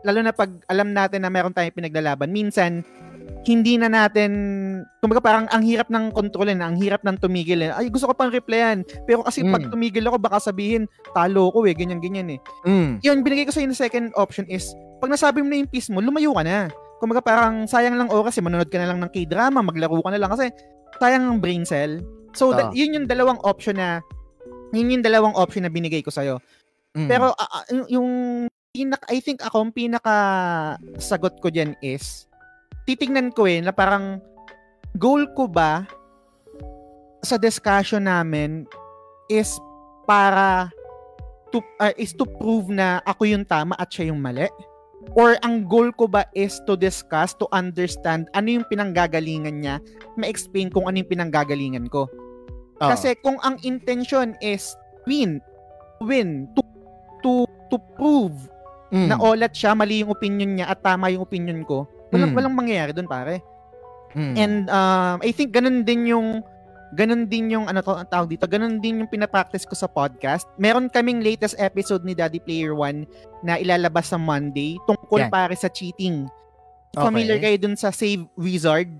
[0.00, 2.84] lalo na pag alam natin na meron tayong pinaglalaban minsan
[3.40, 4.32] hindi na natin
[5.00, 7.72] kumbaga parang ang hirap ng kontrolin ang hirap ng tumigil eh.
[7.72, 9.72] ay gusto ko pang replyan pero kasi pag Mm.
[9.72, 13.00] tumigil ako baka sabihin talo ko eh ganyan ganyan eh Mm.
[13.00, 16.04] yun, binigay ko sa na second option is, pag nasabi mo na yung piece mo,
[16.04, 16.68] lumayo ka na.
[17.00, 20.20] Kumaga parang sayang lang oras, eh, manonood ka na lang ng K-drama, maglaro ka na
[20.20, 20.52] lang kasi
[21.00, 22.04] sayang ang brain cell.
[22.32, 22.74] So, da- Ah.
[22.74, 23.98] yun yung dalawang option na,
[24.70, 26.38] yun yung dalawang option na binigay ko sa'yo.
[26.94, 27.08] Mm.
[27.10, 30.14] Pero ah, yung- pinaka, I think ako, ang pinaka
[31.02, 32.30] sagot ko dyan is,
[32.86, 34.22] titignan ko eh, na parang,
[34.98, 35.86] goal ko ba
[37.22, 38.66] sa discussion namin
[39.30, 39.58] is
[40.06, 40.70] para
[41.50, 44.46] to, uh, is to prove na ako yung tama at siya yung mali?
[45.16, 49.80] Or ang goal ko ba is to discuss, to understand ano yung pinanggagalingan niya,
[50.20, 52.06] ma-explain kung ano yung pinanggagalingan ko.
[52.80, 52.88] Oo.
[52.88, 54.76] Kasi kung ang intention is
[55.08, 55.40] win,
[56.04, 56.60] win, to,
[57.24, 57.32] to,
[57.72, 58.36] to prove
[58.90, 59.06] Mm.
[59.06, 62.36] na olat siya, mali yung opinion niya at tama yung opinion ko, walang, Mm.
[62.42, 63.38] walang mangyayari doon pare.
[64.18, 64.34] Mm.
[64.34, 66.42] And um, I think ganun din yung
[66.94, 70.46] ganun din yung ano to, ang tawag dito, ganun din yung pinapractice ko sa podcast.
[70.58, 73.06] Meron kaming latest episode ni Daddy Player One
[73.46, 75.30] na ilalabas sa Monday tungkol Yan.
[75.30, 76.26] pare sa cheating.
[76.90, 77.06] Okay.
[77.06, 78.90] Familiar kayo dun sa Save Wizard?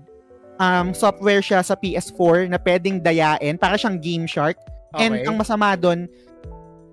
[0.61, 3.57] Um, software siya sa PS4 na pwedeng dayain.
[3.59, 4.55] Para siyang Game Shark.
[4.95, 5.27] And Okay.
[5.27, 6.07] ang masama doon,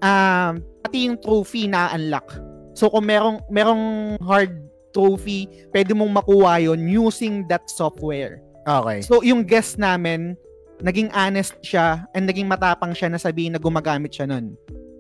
[0.02, 2.34] um, pati yung trophy na unlock.
[2.74, 4.54] So kung merong, merong hard
[4.90, 8.42] trophy, pwede mong makuha yon using that software.
[8.66, 9.02] Okay.
[9.02, 10.34] So yung guest namin,
[10.78, 14.54] naging honest siya and naging matapang siya na sabihin na gumagamit siya nun.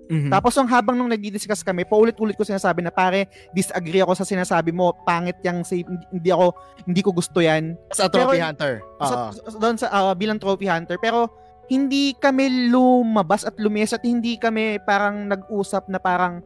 [0.08, 0.32] Mhm.
[0.32, 4.72] Tapos yung habang nung nagdi-discuss kami, paulit-ulit ko sinasabi na pare, disagree ako sa sinasabi
[4.72, 6.56] mo, pangit yang save, hindi, ako,
[6.88, 7.76] hindi ko gusto yan.
[7.92, 8.72] sa Trophy pero- Hunter.
[9.04, 9.28] Sa, Oo.
[9.36, 11.28] sa- doon sa ah, bilang trophy hunter, pero
[11.68, 16.40] hindi kami lumabas at lumis at hindi kami parang nag-usap na parang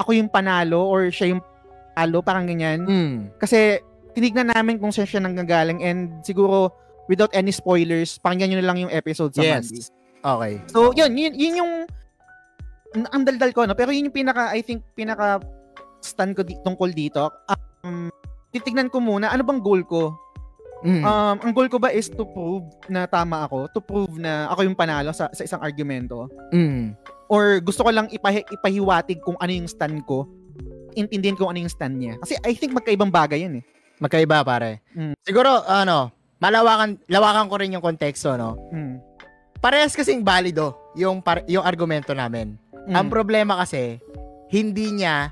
[0.00, 1.44] ako yung panalo or siya yung
[1.92, 2.88] panalo, parang ganyan.
[2.88, 3.36] Mm.
[3.36, 3.84] Kasi
[4.16, 6.72] tinignan namin kung saan siya nanggagaling and siguro
[7.10, 9.70] without any spoilers, pakinggan nyo na lang yung episode sa Yes.
[9.70, 9.82] Monday.
[10.22, 10.54] Okay.
[10.70, 11.72] So, yun, yun, yun yung
[12.92, 13.74] ang daldal ko, no?
[13.74, 15.40] Pero yun yung pinaka, I think, pinaka
[16.04, 17.32] stand ko di, tungkol dito.
[17.82, 18.12] Um,
[18.52, 20.12] titignan ko muna, ano bang goal ko?
[20.82, 21.02] Mm.
[21.06, 23.70] Um, ang goal ko ba is to prove na tama ako?
[23.72, 26.26] To prove na ako yung panalo sa, sa isang argumento?
[26.50, 26.98] Mm.
[27.30, 30.26] Or gusto ko lang ipahi, ipahiwatig kung ano yung stand ko?
[30.98, 32.18] Intindihin ko kung ano yung stand niya?
[32.20, 33.64] Kasi I think magkaibang bagay yan eh.
[34.02, 34.82] Magkaiba pare.
[34.92, 35.14] Mm.
[35.22, 36.10] Siguro ano,
[36.42, 38.58] malawakan lawakan ko rin yung konteksto no.
[38.74, 38.98] Mm.
[39.62, 42.58] Parehas kasing balido yung par- yung argumento namin.
[42.90, 42.98] Mm.
[42.98, 44.02] Ang problema kasi
[44.50, 45.30] hindi niya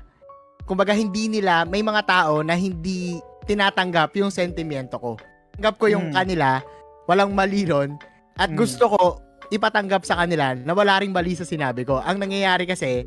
[0.63, 5.19] kumbaga hindi nila may mga tao na hindi tinatanggap yung sentimento ko.
[5.59, 6.15] Tanggap ko yung Mm.
[6.15, 6.63] kanila,
[7.11, 7.99] walang mali ron,
[8.39, 8.55] at Mm.
[8.55, 9.19] gusto ko
[9.51, 11.99] ipatanggap sa kanila na wala ring mali sa sinabi ko.
[11.99, 13.03] Ang nangyayari kasi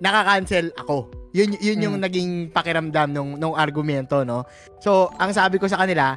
[0.00, 1.12] nakaka-cancel ako.
[1.36, 2.04] Yun yun yung Mm.
[2.08, 4.48] naging pakiramdam nung nung argumento, no.
[4.80, 6.16] So, ang sabi ko sa kanila,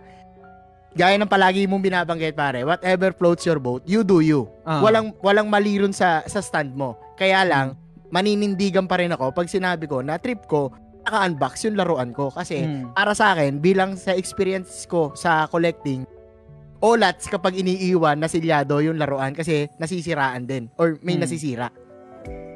[0.95, 4.47] gaya ng palagi mong binabanggit pare, whatever floats your boat, you do you.
[4.63, 4.79] Ah.
[4.79, 6.95] Walang walang mali ron sa sa stand mo.
[7.15, 7.75] Kaya lang
[8.09, 10.71] maninindigan pa rin ako pag sinabi ko na trip ko
[11.05, 12.95] naka-unbox yung laruan ko kasi Mm.
[12.95, 16.07] para sa akin bilang sa experience ko sa collecting
[16.81, 21.25] olats kapag iniiwan na silyado yung laruan kasi nasisiraan din or may Hmm.
[21.27, 21.69] nasisira.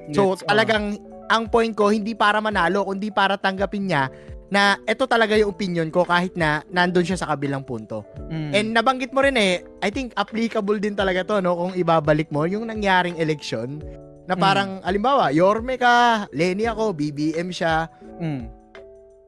[0.10, 0.56] So Gets, ah.
[0.56, 0.98] talagang
[1.30, 4.10] ang point ko hindi para manalo kundi para tanggapin niya
[4.50, 8.02] na ito talaga yung opinion ko kahit na nandun siya sa kabilang punto.
[8.30, 8.52] Mm.
[8.52, 12.50] And nabanggit mo rin eh, I think applicable din talaga to no kung ibabalik mo
[12.50, 13.78] yung nangyaring election
[14.26, 14.42] na Mm.
[14.42, 18.50] parang alimbawa, Yorme ka, Lenny ako, BBM siya, Mm.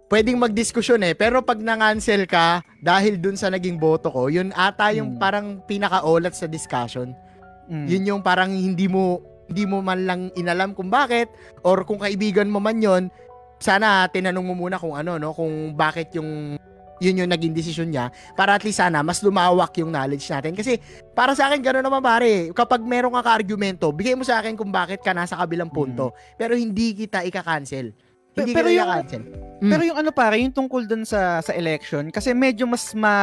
[0.09, 1.13] pwedeng magdiskusyon eh.
[1.13, 5.21] Pero pag nangansel ka dahil dun sa naging boto ko, yun ata yung Mm.
[5.21, 7.13] parang pinaka-olat sa discussion.
[7.69, 7.85] Mm.
[7.87, 11.27] Yun yung parang hindi mo hindi mo man lang inalam kung bakit
[11.67, 13.11] or kung kaibigan mo man yon
[13.61, 15.31] sana tinanong mo muna kung ano no?
[15.31, 16.57] Kung bakit yung
[17.01, 20.53] yun yung naging desisyon niya para at least sana mas lumawak yung knowledge natin.
[20.53, 20.77] Kasi
[21.13, 22.53] para sa akin gano'n naman pare.
[22.53, 26.13] Kapag meron ka ka-argumento bigay mo sa akin kung bakit ka nasa kabilang punto.
[26.37, 29.23] Pero hindi kita ika-cancel hindi Pero yung- ika-cancel
[29.61, 29.69] Mm.
[29.69, 33.13] Pero yung ano pare, yung tungkol dun sa sa election kasi medyo mas ma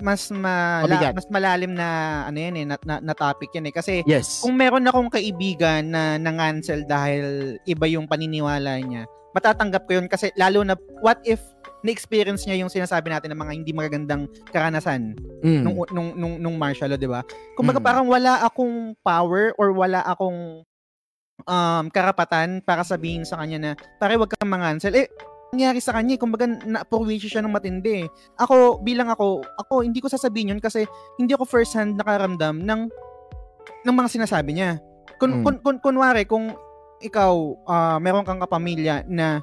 [0.00, 1.12] mas mala, Mabigat.
[1.12, 1.88] mas malalim na
[2.24, 5.84] ano yan eh na, na, na topic yan eh kasi yes kung meron akong kaibigan
[5.84, 7.24] na nangansel dahil
[7.64, 11.42] iba yung paniniwala niya, matatanggap ko yun kasi lalo na what if
[11.78, 15.62] na-experience niya yung sinasabi natin ng mga hindi magagandang karanasan Mm.
[15.62, 17.20] nung nung nung, nung martial law, 'di ba?
[17.54, 17.84] Kumbaga Mm.
[17.84, 20.64] parang wala akong power or wala akong
[21.46, 24.94] um karapatan para sabihin sa kanya na pare wag kang mangansel.
[24.96, 25.06] Eh
[25.48, 26.16] nangyari sa kanya.
[26.16, 26.20] eh.
[26.20, 28.04] Kumbaga, na-approach siya ng matindi.
[28.04, 28.06] eh.
[28.36, 30.84] Ako, bilang ako, ako, hindi ko sasabihin yun kasi
[31.16, 32.80] hindi ako first hand nakaramdam ng
[33.86, 34.76] ng mga sinasabi niya.
[35.16, 35.44] Kun, Mm.
[35.44, 36.52] kun, kun, kunwari, kung
[37.00, 37.32] ikaw,
[37.64, 39.40] ah, meron kang kapamilya na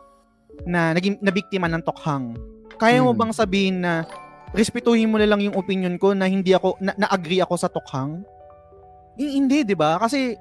[0.64, 2.38] na naging nabiktima ng tokhang,
[2.78, 3.20] kaya mo Mm.
[3.20, 4.06] bang sabihin na
[4.54, 8.22] respetuhin mo na lang yung opinion ko na hindi ako na, na-agree ako sa tokhang?
[9.18, 9.98] Eh, hindi, 'di ba?
[9.98, 10.38] Kasi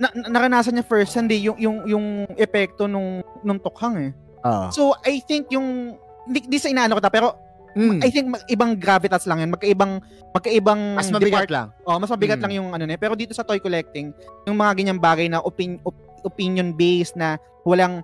[0.00, 4.10] na, na- naranasan niya first hand eh, yung yung yung epekto nung nung tokhang eh.
[4.40, 4.66] Oo.
[4.72, 7.36] So I think yung di, di sa inaano ko ta pero
[7.70, 8.02] Mm.
[8.02, 10.02] I think mag, ibang gravitas lang yan, magkaibang
[10.34, 11.68] magkaibang Mas mabigat depart- lang.
[11.86, 12.42] Oh, mas mabigat Mm.
[12.42, 12.98] lang yung ano na.
[12.98, 14.10] Pero dito sa toy collecting,
[14.42, 15.94] yung mga ganyang bagay na opin, op-
[16.26, 18.02] opinion based na walang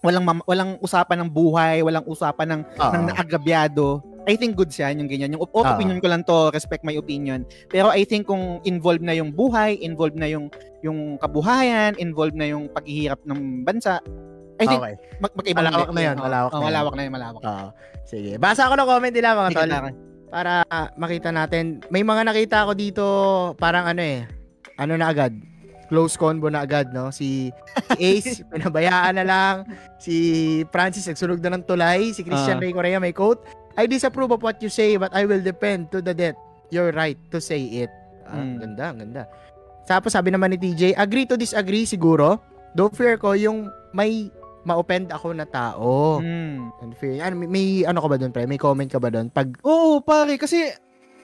[0.00, 2.92] walang walang usapan ng buhay, walang usapan ng Oo.
[2.92, 4.00] ng naagabyado.
[4.24, 5.36] I think good siya yung ganyan.
[5.36, 5.60] Yung Oo.
[5.60, 7.44] opinion ko lang to, respect my opinion.
[7.68, 10.48] Pero I think kung involved na yung buhay, involved na yung
[10.80, 14.00] yung kabuhayan, involved na yung paghihirap ng bansa,
[14.54, 14.94] I think Okay.
[15.18, 16.68] mag magkaiba Malawak na yun, malawak oo, na yun.
[16.70, 17.42] malawak na yun, malawak.
[17.42, 17.66] Oo.
[18.04, 18.32] Sige.
[18.38, 19.72] Basa ako ng comment nila mga tol.
[20.30, 21.78] Para ah, makita natin.
[21.90, 23.04] May mga nakita ako dito
[23.54, 24.26] parang ano eh.
[24.76, 25.30] Ano na agad.
[25.84, 27.12] Close combo na agad, no?
[27.12, 27.52] Si,
[27.92, 29.54] si Ace, pinabayaan na lang.
[30.00, 30.14] Si
[30.72, 32.10] Francis, nagsunog na ng tulay.
[32.10, 32.62] Si Christian Ah.
[32.62, 33.44] Ray Correa may quote.
[33.74, 37.18] I disapprove of what you say, but I will defend to the death your right
[37.30, 37.92] to say it.
[38.24, 38.56] Ah, Mm.
[38.56, 39.22] Ganda, ganda.
[39.84, 42.40] Tapos sabi naman ni TJ, agree to disagree siguro.
[42.72, 44.32] Don't fear ko yung may
[44.64, 46.18] ma-offend ako na tao.
[46.18, 46.72] Mm.
[46.80, 47.20] Unfair.
[47.20, 48.48] Ano, may, may ano ka ba doon, pre?
[48.48, 49.28] May comment ka ba doon?
[49.28, 50.72] Pag Oo, pare, kasi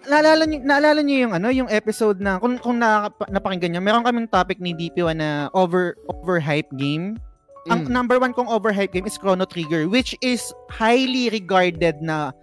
[0.05, 4.05] naalala niyo naalala niyo yung ano, yung episode na kung kung nakapa- napakinggan niyo, meron
[4.05, 7.17] kaming topic ni DP1 na over overhype game.
[7.71, 7.91] Ang Mm.
[7.91, 12.35] number one kong overhype game is Chrono Trigger, which is highly regarded na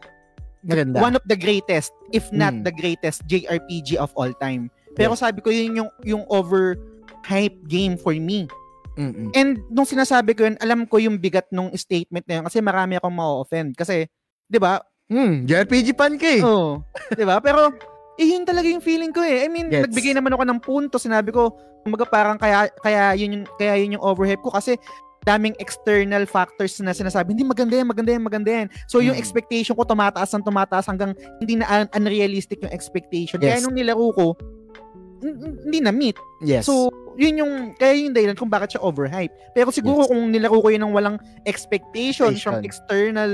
[0.64, 1.00] Maganda.
[1.00, 2.64] one of the greatest, if not Mm.
[2.64, 4.72] the greatest JRPG of all time.
[4.96, 8.48] Pero sabi ko yun yung yung overhype game for me.
[8.96, 9.30] Mm-mm.
[9.32, 12.98] And nung sinasabi ko yun, alam ko yung bigat nung statement na yun kasi marami
[12.98, 13.78] akong ma-offend.
[13.78, 14.10] Kasi,
[14.44, 16.44] di ba, Hmm, JRPG fan ka eh.
[16.44, 16.84] Oo.
[17.16, 17.40] 'Di ba?
[17.40, 17.72] Pero
[18.20, 19.40] eh, yun talaga yung feeling ko eh.
[19.40, 19.88] I mean, Gets.
[19.88, 21.00] nagbigay naman ako ng punto.
[21.00, 24.76] Sinabi ko, kumbaga parang kaya kaya yun yung kaya yun yung overhype ko kasi
[25.28, 28.68] daming external factors na sinasabi, hindi maganda yan, maganda yan, maganda yan.
[28.88, 29.22] So yung Hmm.
[29.22, 31.12] expectation ko tumataas ng tumataas hanggang
[31.44, 33.36] hindi na un- unrealistic yung expectation.
[33.36, 33.68] Kaya Yes.
[33.68, 34.40] nung nilaro ko,
[35.68, 36.16] hindi na meet.
[36.46, 36.70] Yes.
[36.70, 39.34] So, yun yung, kaya yun yung dahilan kung bakit siya overhype.
[39.58, 40.10] Pero siguro Yes.
[40.14, 42.70] kung nilaro ko yun ng walang expectation from Expectation.
[42.70, 43.32] external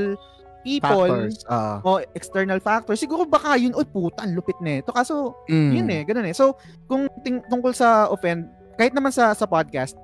[0.63, 1.43] people, factors.
[1.51, 4.95] ah o external factors, siguro baka yun, oy puta, lupit nito.
[4.95, 5.71] Kaso, mm.
[5.75, 6.32] yun eh, ganun eh.
[6.32, 6.56] So,
[6.88, 8.47] kung ting- tungkol sa offend,
[8.79, 9.99] kahit naman sa sa podcast,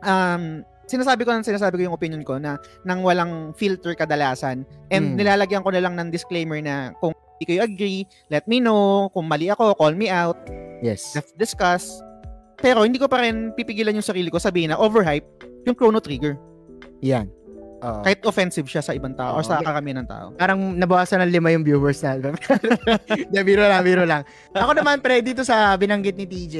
[0.00, 5.16] um, sinasabi ko lang sinasabi ko yung opinion ko na nang walang filter kadalasan and
[5.16, 5.24] Mm.
[5.24, 9.10] nilalagyan ko na lang ng disclaimer na kung hindi kayo agree, let me know.
[9.10, 10.38] Kung mali ako, call me out.
[10.78, 11.10] Yes.
[11.16, 11.90] Let's discuss.
[12.62, 15.26] Pero hindi ko pa rin pipigilan yung sarili ko sabihin na overhype
[15.66, 16.38] yung Chrono Trigger.
[17.02, 17.26] Yan.
[17.82, 17.98] Oo.
[18.06, 19.50] Kahit offensive siya sa ibang tao or Oo.
[19.50, 20.30] sa karamihan ng tao.
[20.38, 22.14] Parang nabawasan ng lima yung viewers na.
[23.42, 24.22] Biro lang, biro lang.
[24.54, 26.56] Ako naman, pre, dito sa binanggit ni TJ,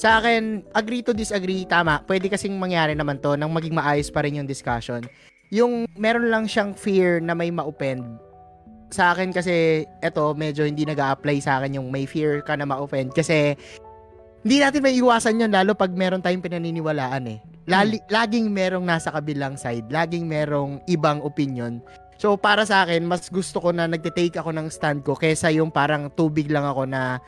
[0.00, 2.00] sa akin, agree to disagree, tama.
[2.08, 5.04] Pwede kasing mangyari naman to nang maging maayos pa rin yung discussion.
[5.52, 8.08] Yung meron lang siyang fear na may ma-offend.
[8.88, 12.64] Sa akin kasi, eto, medyo hindi nag apply sa akin yung may fear ka na
[12.64, 13.12] ma-offend.
[13.12, 13.52] Kasi,
[14.40, 17.38] hindi natin may iwasan yun, lalo pag meron tayong pinaniniwalaan eh.
[17.68, 19.92] Lali, Laging merong nasa kabilang side.
[19.92, 21.84] Laging merong ibang opinion.
[22.16, 25.68] So, para sa akin, mas gusto ko na nagte-take ako ng stand ko kesa yung
[25.68, 27.20] parang tubig lang ako na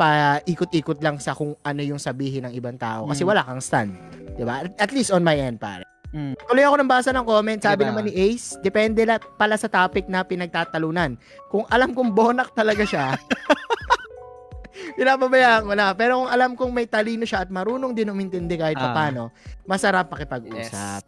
[0.00, 3.04] paikot-ikot lang sa kung ano yung sabihin ng ibang tao.
[3.04, 3.28] Kasi Mm.
[3.28, 3.92] wala kang stand.
[4.32, 4.64] 'Di ba?
[4.64, 5.84] At- least on my end, pare.
[6.10, 6.34] Mm.
[6.40, 7.60] Tuloy ako ng basa ng comment.
[7.60, 7.92] Sabi Diba?
[7.92, 11.14] naman ni Ace, depende la pala sa topic na pinagtatalunan.
[11.46, 13.14] Kung alam kong bonak talaga siya,
[14.98, 15.92] pinapabayaan ko na.
[15.92, 18.90] Pero kung alam kong may talino siya at marunong din umintindi kahit Ah.
[18.90, 19.30] papano,
[19.62, 21.04] masarap pakipag-usap.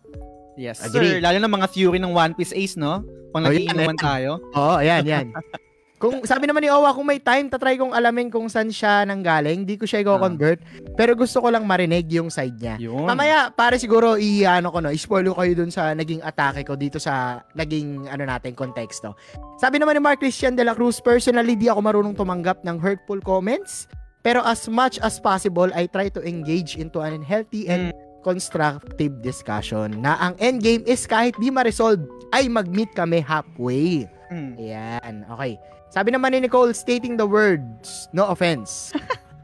[0.55, 1.17] Yes, Agree.
[1.17, 1.25] sir.
[1.25, 3.01] Lalo na mga theory ng One Piece Ace, no?
[3.33, 4.39] Pang Oh, nagiinuman tayo.
[4.53, 5.27] Oo, ayan, yan.
[6.03, 9.63] kung sabi naman ni Owa, kung may time, tatry kong alamin kung saan siya nanggaling.
[9.63, 10.59] Di ko siya i-convert.
[10.99, 12.75] Pero gusto ko lang marinig yung side niya.
[12.83, 13.07] Yun.
[13.07, 16.99] Mamaya, para siguro, i-ano ko no, i-spoil ko kayo dun sa naging atake ko dito
[16.99, 19.15] sa naging, ano natin, konteksto.
[19.63, 23.23] Sabi naman ni Mark Christian de la Cruz, personally, di ako marunong tumanggap ng hurtful
[23.23, 23.87] comments.
[24.27, 27.95] Pero as much as possible, I try to engage into an healthy and
[28.27, 32.03] constructive discussion na ang endgame is kahit di ma-resolve,
[32.35, 34.11] ay mag-meet kami halfway.
[34.33, 34.59] Mm.
[34.59, 35.55] Ayan, okay.
[35.93, 38.97] Sabi naman ni Nicole, stating the words, no offense.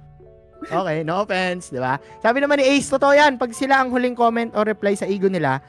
[0.73, 2.01] okay, no offense, di ba?
[2.19, 5.29] Sabi naman ni Ace, totoo yan, pag sila ang huling comment o reply sa ego
[5.29, 5.61] nila,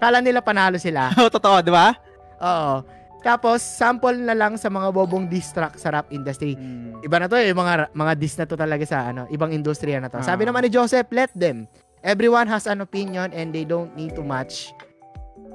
[0.00, 1.12] kala nila panalo sila.
[1.20, 1.92] Oh, totoo, di ba?
[2.40, 2.80] Oo.
[3.22, 6.56] Tapos, sample na lang sa mga bobong diss track sa rap industry.
[6.56, 7.04] Mm.
[7.04, 10.08] Iba na to eh, mga, mga diss na to talaga sa ano, ibang industriya na
[10.08, 10.18] to.
[10.24, 10.50] Sabi Ah.
[10.50, 11.68] naman ni Joseph, let them.
[12.02, 14.72] Everyone has an opinion and they don't need to match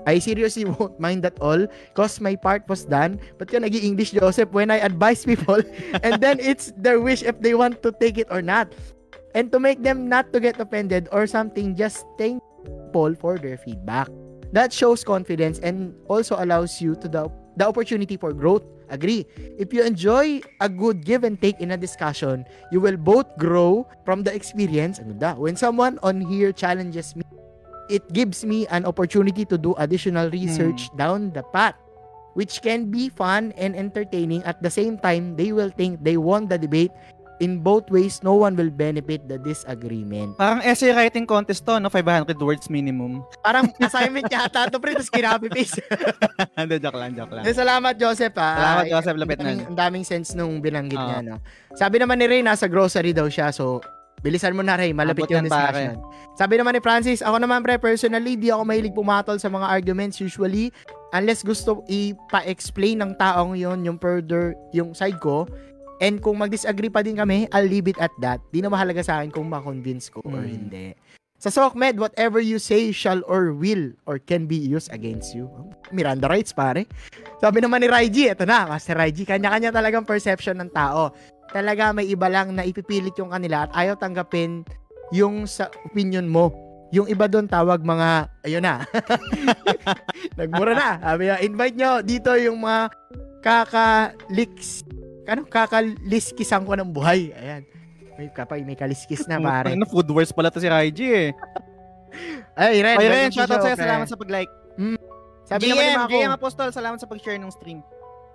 [0.05, 3.19] I seriously won't mind at all cause my part was done.
[3.37, 5.63] But ka nag english Joseph, when I advise people
[6.03, 8.71] and then it's their wish if they want to take it or not.
[9.35, 13.57] And to make them not to get offended or something, just thank people for their
[13.57, 14.09] feedback.
[14.51, 18.63] That shows confidence and also allows you to the, the opportunity for growth.
[18.89, 19.27] Agree.
[19.59, 23.85] If you enjoy a good give and take in a discussion, you will both grow
[24.05, 25.01] from the experience.
[25.03, 27.23] When someone on here challenges me,
[27.87, 31.75] it gives me an opportunity to do additional research down the path,
[32.33, 34.43] which can be fun and entertaining.
[34.43, 36.91] At the same time, they will think they won the debate.
[37.37, 40.33] In both ways, no one will benefit the disagreement.
[40.41, 41.85] Parang essay writing contest to, no?
[41.85, 43.21] 500 words minimum.
[43.45, 45.77] Parang assignment yata to, pre, tapos kinabi paste.
[46.57, 47.45] Hindi, joke lang, joke lang.
[47.45, 48.49] Eh, Salamat, Joseph, ha.
[48.57, 49.17] Salamat, Ay, Joseph.
[49.21, 49.53] Lapit na.
[49.53, 51.05] ang daming sense nung binanggit Oo.
[51.05, 51.37] niya, no?
[51.77, 53.85] Sabi naman ni Ray, nasa grocery daw siya, so
[54.27, 54.91] bilisan mo na, Ray.
[54.91, 55.71] Malapit Abot yung pare.
[55.71, 55.95] discussion.
[56.35, 60.19] Sabi naman ni Francis, ako naman, pre, personally, di ako mahilig pumatol sa mga arguments
[60.19, 60.69] usually,
[61.15, 65.47] unless gusto ipa-explain ng taong yon yung further, yung side ko,
[65.97, 68.43] and kung mag-disagree pa din kami, I'll leave it at that.
[68.51, 70.51] Di na mahalaga sa akin kung ma-convince ko or Mm.
[70.51, 70.87] hindi.
[71.37, 75.45] Sa SOCMED, whatever you say shall or will or can be used against you.
[75.93, 76.89] Miranda rights, pare.
[77.37, 81.13] Sabi naman ni Raiji, eto na, Master Raiji, kanya-kanya talagang perception ng tao.
[81.51, 84.67] Talaga may iba lang na ipipilit yung kanila at ayaw tanggapin
[85.15, 86.51] yung sa opinion mo.
[86.95, 88.87] Yung iba doon tawag mga, ayun na.
[90.39, 90.89] Nagmura na.
[91.03, 92.81] Sabi niya, invite nyo dito yung mga
[93.43, 94.87] kakaliks,
[95.27, 97.35] ano, kakaliskisan ko ng buhay.
[97.35, 97.67] Ayan.
[98.15, 99.75] May kapay, may kaliskis na pare.
[99.75, 101.29] Ano, food wars pala to si Raiji eh.
[102.55, 102.97] Ay, Ren.
[102.97, 103.77] Welcome Ren, to shoutout sa'yo.
[103.77, 104.51] Salamat sa pag-like.
[105.47, 107.79] Sabi GM, naman GM Apostol, salamat sa pag-share ng stream.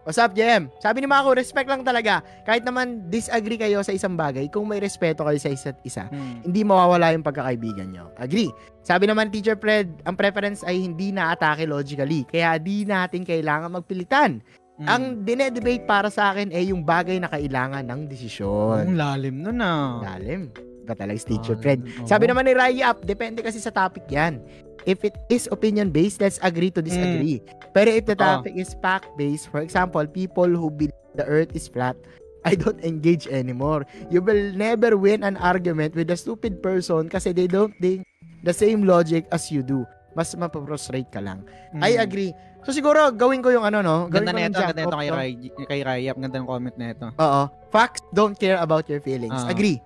[0.03, 0.67] What's up, JM?
[0.83, 2.27] Sabi ni Mako, respect lang talaga.
[2.43, 6.43] Kahit naman disagree kayo sa isang bagay, kung may respeto kayo sa isa't isa, Hmm.
[6.43, 8.11] hindi mawawala yung pagkakaibigan nyo.
[8.19, 8.51] Agree.
[8.83, 12.27] Sabi naman Teacher Fred, ang preference ay hindi na-atake logically.
[12.27, 14.43] Kaya di natin kailangan magpilitan.
[14.83, 14.87] Hmm.
[14.91, 18.91] Ang dine-debate para sa akin ay yung bagay na kailangan ng desisyon.
[18.91, 20.03] Ang lalim nun ah.
[20.03, 20.51] Lalim.
[20.85, 21.81] Ba talaga Teacher Lalim, Fred?
[21.83, 22.07] oo.
[22.09, 24.42] Sabi naman ni Rai Up, depende kasi sa topic yan.
[24.83, 27.38] If it is opinion-based, let's agree to disagree.
[27.71, 31.95] Pero if the topic is fact-based, for example, people who believe the earth is flat,
[32.49, 33.87] I don't engage anymore.
[34.11, 38.03] You will never win an argument with a stupid person kasi they don't think
[38.42, 39.87] the same logic as you do.
[40.18, 41.47] Mas mapaprostrate ka lang.
[41.71, 41.81] Hmm.
[41.81, 42.35] I agree.
[42.62, 43.97] So siguro, gawin ko yung ano, no?
[44.11, 45.11] Gawin Ganda ko na ng ito, jack ganda ito off kay.
[45.11, 45.31] Rai,
[45.66, 46.16] kay Rayap.
[46.18, 47.07] Ganda ng comment na ito.
[47.14, 47.42] Oo.
[47.71, 49.35] Facts don't care about your feelings.
[49.35, 49.51] Oo.
[49.51, 49.79] Agree.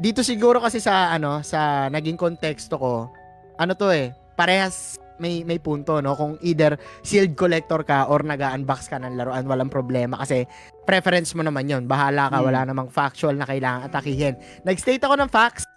[0.00, 2.94] Dito siguro kasi sa ano, sa naging konteksto ko,
[3.60, 6.16] ano to eh, parehas may may punto no?
[6.16, 10.48] Kung either sealed collector ka or nag-unbox ka ng laruan walang problema kasi
[10.88, 12.48] preference mo naman yon bahala ka Hmm.
[12.48, 14.40] wala namang factual na kailangan atakihin.
[14.64, 15.68] Nag-state ako ng facts.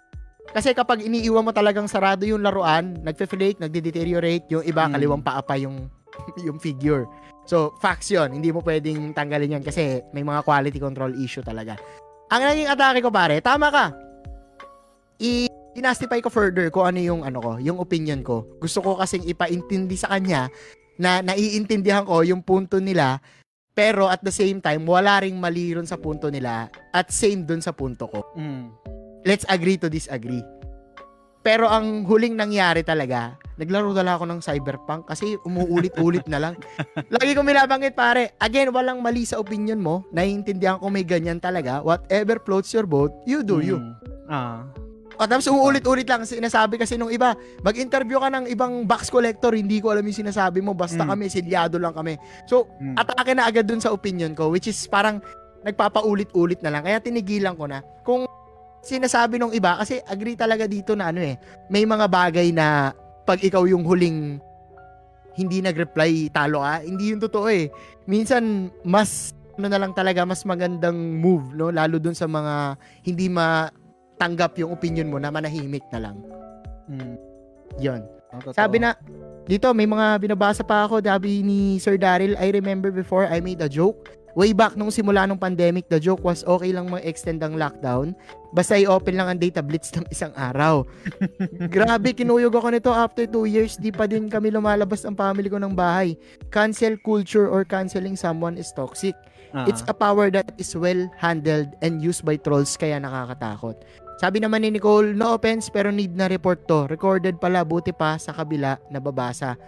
[0.56, 4.96] Kasi kapag iniiwan mo talagang sarado yung laruan nagfe-flake nagde-deteriorate yung iba Hmm.
[4.96, 5.92] kaliwang paa pa yung
[6.48, 7.04] yung figure.
[7.44, 11.76] So facts yon hindi mo pwedeng tanggalin yan kasi may mga quality control issue talaga.
[12.32, 13.92] Ang naging atake ko pare tama ka
[15.20, 18.46] i dinastify ko further kung ano yung ano ko, yung opinion ko.
[18.62, 20.46] Gusto ko kasing ipaintindi sa kanya
[20.96, 23.18] na naiintindihan ko yung punto nila
[23.74, 27.58] pero at the same time wala ring mali ron sa punto nila at same dun
[27.58, 28.22] sa punto ko.
[28.38, 28.70] Hmm.
[29.26, 30.44] Let's agree to disagree.
[31.44, 36.54] Pero ang huling nangyari talaga, naglaro dala ako ng cyberpunk kasi umuulit-ulit na lang.
[37.20, 40.08] Lagi ko minabanggit pare, again, walang mali sa opinion mo.
[40.08, 41.84] Naiintindihan ko may ganyan talaga.
[41.84, 43.76] Whatever floats your boat, you do you.
[43.76, 43.92] Hmm.
[44.24, 44.83] Ah.
[45.18, 49.78] O tapos uulit-ulit lang sinasabi kasi nung iba, mag-interview ka ng ibang box collector, hindi
[49.78, 51.10] ko alam yung sinasabi mo, basta Mm.
[51.14, 52.18] kami, silyado lang kami.
[52.50, 52.98] So, Hmm.
[52.98, 55.22] atake na agad dun sa opinion ko, which is parang
[55.64, 56.82] nagpapaulit-ulit na lang.
[56.84, 57.80] Kaya tinigilan ko na.
[58.04, 58.26] Kung
[58.84, 61.40] sinasabi nung iba, kasi agree talaga dito na ano eh,
[61.72, 62.92] may mga bagay na
[63.24, 64.36] pag ikaw yung huling
[65.34, 67.66] hindi nag-reply, talo ka, hindi yung totoo eh.
[68.06, 71.70] Minsan, mas ano na lang talaga, mas magandang move, no?
[71.70, 73.26] Lalo dun sa mga hindi
[74.24, 76.16] matanggap yung opinion mo na manahimik na lang.
[77.76, 78.00] Yon.
[78.32, 78.56] Ang totoo.
[78.56, 78.96] Sabi na,
[79.44, 83.60] dito may mga binabasa pa ako, sabi ni Sir Daryl, I remember before I made
[83.60, 84.08] a joke.
[84.34, 88.16] Way back nung simula nung pandemic, the joke was okay lang mag-extend ang lockdown.
[88.50, 90.82] Basta i-open lang ang data blitz ng isang araw.
[91.74, 93.78] Grabe, kinuyog ako nito after two years.
[93.78, 96.18] Di pa din kami lumalabas ang family ko ng bahay.
[96.50, 99.14] Cancel culture or canceling someone is toxic.
[99.54, 99.70] Ah.
[99.70, 103.78] It's a power that is well handled and used by trolls kaya nakakatakot.
[104.14, 106.86] Sabi naman ni Nicole, no offense pero need na report to.
[106.86, 109.58] Recorded pala, buti pa sa kabila nababasa.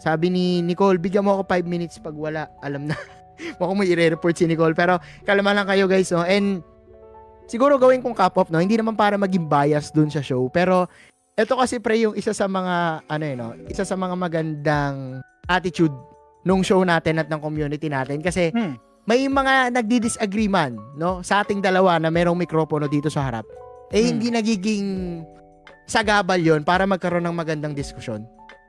[0.00, 2.48] Sabi ni Nicole, bigyan mo ako 5 minutes pag wala.
[2.64, 2.96] Alam na.
[3.60, 4.72] Mukhang may i-report si Nicole.
[4.72, 4.96] Pero
[5.28, 6.08] kalma lang kayo guys.
[6.08, 6.24] No?
[6.24, 6.64] And
[7.44, 8.48] siguro gawin kong cup off.
[8.48, 8.64] No?
[8.64, 10.48] Hindi naman para maging bias dun sa show.
[10.48, 10.88] Pero
[11.36, 15.94] ito kasi pre yung isa sa mga ano eh, no, isa sa mga magandang attitude
[16.44, 18.76] nung show natin at ng community natin kasi Hmm.
[19.08, 23.48] may mga nagdi-disagree man, no, sa ating dalawa na merong mikropono dito sa harap.
[23.90, 24.08] Eh Hmm.
[24.08, 24.86] hindi nagiging
[25.84, 28.22] sagabal 'yon para magkaroon ng magandang diskusyon.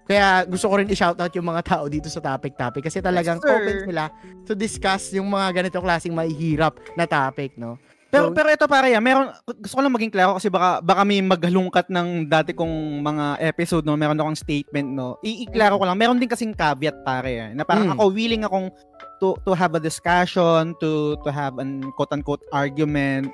[0.04, 3.54] Kaya gusto ko rin i-shoutout yung mga tao dito sa topic-topic kasi talagang Yes, sir.
[3.56, 4.04] open sila
[4.44, 7.78] to discuss yung mga ganito klaseng mahihirap na topic, no?
[8.12, 11.08] Pero So- pero ito pare, ah, meron gusto ko lang maging klaro kasi baka baka
[11.08, 15.16] may maghalungkat ng dati kong mga episode no, meron akong statement no.
[15.24, 17.94] I- iklaro ko lang, meron din kasing caveat pare eh, na parang Mm.
[17.96, 18.68] ako willing akong
[19.24, 23.32] to to have a discussion, to to have an quote unquote argument,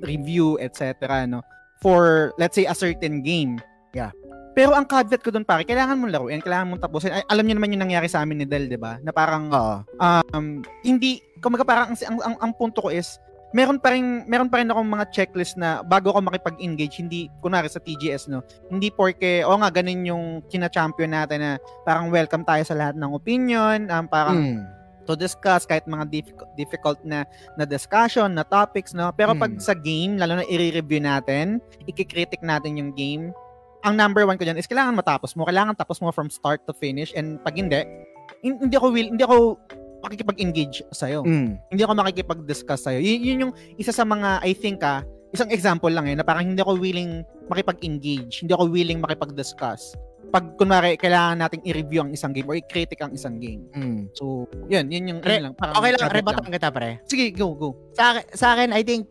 [0.00, 1.28] review, etc.
[1.28, 1.44] no
[1.82, 3.58] for let's say a certain game.
[3.92, 4.14] Yeah.
[4.54, 7.12] Pero ang caveat ko doon pare, kailangan mong laruin, kailangan mong tapusin.
[7.12, 9.00] Ay, alam niyo naman yung nangyari sa amin ni Del, 'di ba?
[9.02, 9.76] Na parang Oo.
[9.98, 13.16] um, hindi, kumaga parang ang, ang, ang, ang punto ko is,
[13.56, 17.68] meron pa rin, meron pa rin akong mga checklist na bago ako makipag-engage, hindi, kunwari
[17.68, 21.50] sa TGS, no, hindi porke, o nga, ganun yung kina-champion natin na
[21.84, 24.81] parang welcome tayo sa lahat ng opinion, um, parang Mm.
[25.12, 29.12] To discuss kahit mga difficult, difficult na na discussion, na topics, no?
[29.12, 29.60] Pero pag Mm.
[29.60, 33.28] sa game, lalo na i-review natin, ikikritik natin yung game,
[33.84, 35.44] ang number one ko dyan is kailangan matapos mo.
[35.44, 37.82] Kailangan tapos mo from start to finish and pag hindi,
[38.40, 39.58] hin- hindi ako will, hindi ako
[40.02, 41.22] makikipag-engage sa'yo.
[41.22, 41.58] Mm.
[41.70, 42.98] Hindi ako makikipag-discuss sa'yo.
[42.98, 46.44] Yun, yun yung isa sa mga, I think ah, isang example lang eh, na parang
[46.44, 49.94] hindi ako willing makipag-engage, hindi ako willing makipag-discuss.
[50.30, 53.66] Pag, kunwari, kailangan nating i-review ang isang game or i-critic ang isang game.
[53.74, 54.12] Mm.
[54.14, 55.54] So, yun, yun yung, Re- yun lang.
[55.58, 56.90] Parang Okay lang, caveat rebatan kita pre.
[57.10, 57.74] Sige, go, go.
[57.96, 59.10] Sa, akin- sa akin, I think,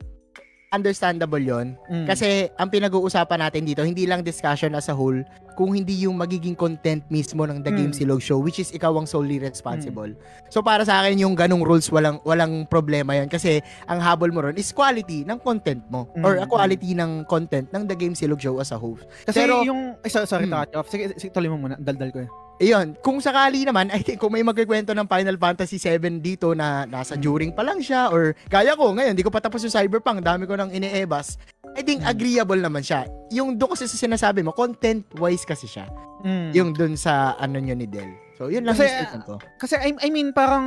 [0.71, 2.07] understandable yon Mm.
[2.07, 5.19] Kasi ang pinag-uusapan natin dito, hindi lang discussion as a whole,
[5.53, 7.97] kung hindi yung magiging content mismo ng The Game Mm.
[7.97, 10.11] Silog Show, which is ikaw ang solely responsible.
[10.47, 14.41] So para sa akin, yung ganong rules, walang walang problema yon Kasi ang habol mo
[14.41, 16.07] ron is quality ng content mo.
[16.19, 16.49] Or a Mm.
[16.49, 18.99] quality ng content ng The Game Silog Show as a whole.
[19.23, 20.55] Kasi Pero- yung, ay, sorry, sorry Hmm.
[20.55, 20.87] cut you off.
[20.87, 21.75] Sige, sige, tuloy mo muna.
[21.75, 22.31] Daldal ko eh.
[22.61, 26.85] Iyon, kung sakali naman, I think kung may magkikwento ng Final Fantasy 7 dito na
[26.85, 27.21] nasa Mm.
[27.21, 30.45] during pa lang siya or kaya ko ngayon, di ko pa tapos yung Cyberpunk, dami
[30.45, 31.41] ko nang iniebas.
[31.71, 32.11] I think Mm.
[32.11, 33.07] agreeable naman siya.
[33.31, 35.89] Yung doon kasi sa sinasabi mo, content-wise kasi siya.
[36.21, 36.49] Mm.
[36.53, 38.13] Yung doon sa ano nyo ni Del.
[38.37, 39.35] So, yun lang Kasi, yung ko.
[39.57, 40.65] Kasi I, I mean parang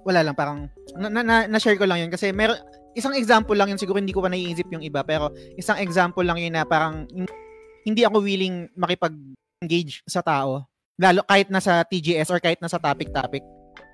[0.00, 2.56] wala lang parang na, na, na, na-share ko lang yun kasi meron
[2.96, 6.40] isang example lang yun siguro hindi ko pa naiisip yung iba pero isang example lang
[6.40, 7.28] yun na parang hin-
[7.84, 10.64] hindi ako willing makipag-engage sa tao
[10.96, 13.44] lalo kahit nasa TGS or kahit nasa topic-topic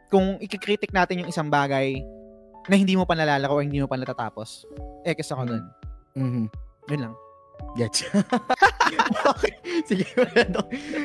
[0.07, 1.99] kung ikikritik natin yung isang bagay
[2.66, 4.62] na hindi mo pa nalalaro o hindi mo pa natatapos
[5.03, 5.64] eh kasi ako dun
[6.14, 6.44] Mhm.
[6.88, 7.14] yun lang
[7.76, 8.09] Gets.
[9.36, 9.52] okay.
[9.84, 10.09] Sige.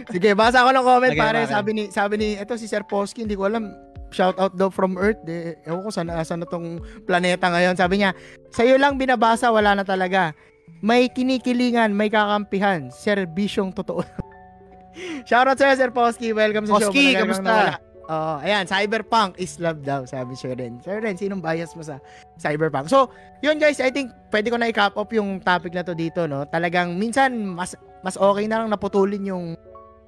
[0.08, 1.40] Sige, basa ko ng comment Sige, pare.
[1.44, 1.52] pare.
[1.52, 3.76] Sabi ni sabi ni ito si Sir Posky, hindi ko alam.
[4.12, 5.20] Shout out daw from Earth.
[5.24, 7.80] De, ewan ko saan asan na tong planeta ngayon.
[7.80, 8.12] Sabi niya,
[8.52, 10.36] sa'yo lang binabasa, wala na talaga.
[10.84, 12.92] May kinikilingan, may kakampihan.
[12.92, 14.04] Serbisyong totoo.
[15.28, 16.36] Shout out sa'yo, Sir Posky.
[16.36, 16.92] Welcome sa show.
[16.92, 17.91] Posky, Matagal kang kamusta?
[18.12, 20.84] Oo, ayan, Cyberpunk is love daw, sabi Sir Ren.
[20.84, 21.96] Sir Ren, sinong bias mo sa
[22.36, 22.92] Cyberpunk?
[22.92, 23.08] So,
[23.40, 26.44] yun guys, I think pwede ko na i-cap off yung topic na to dito, no?
[26.44, 27.72] Talagang minsan mas
[28.04, 29.56] mas okay na lang naputulin yung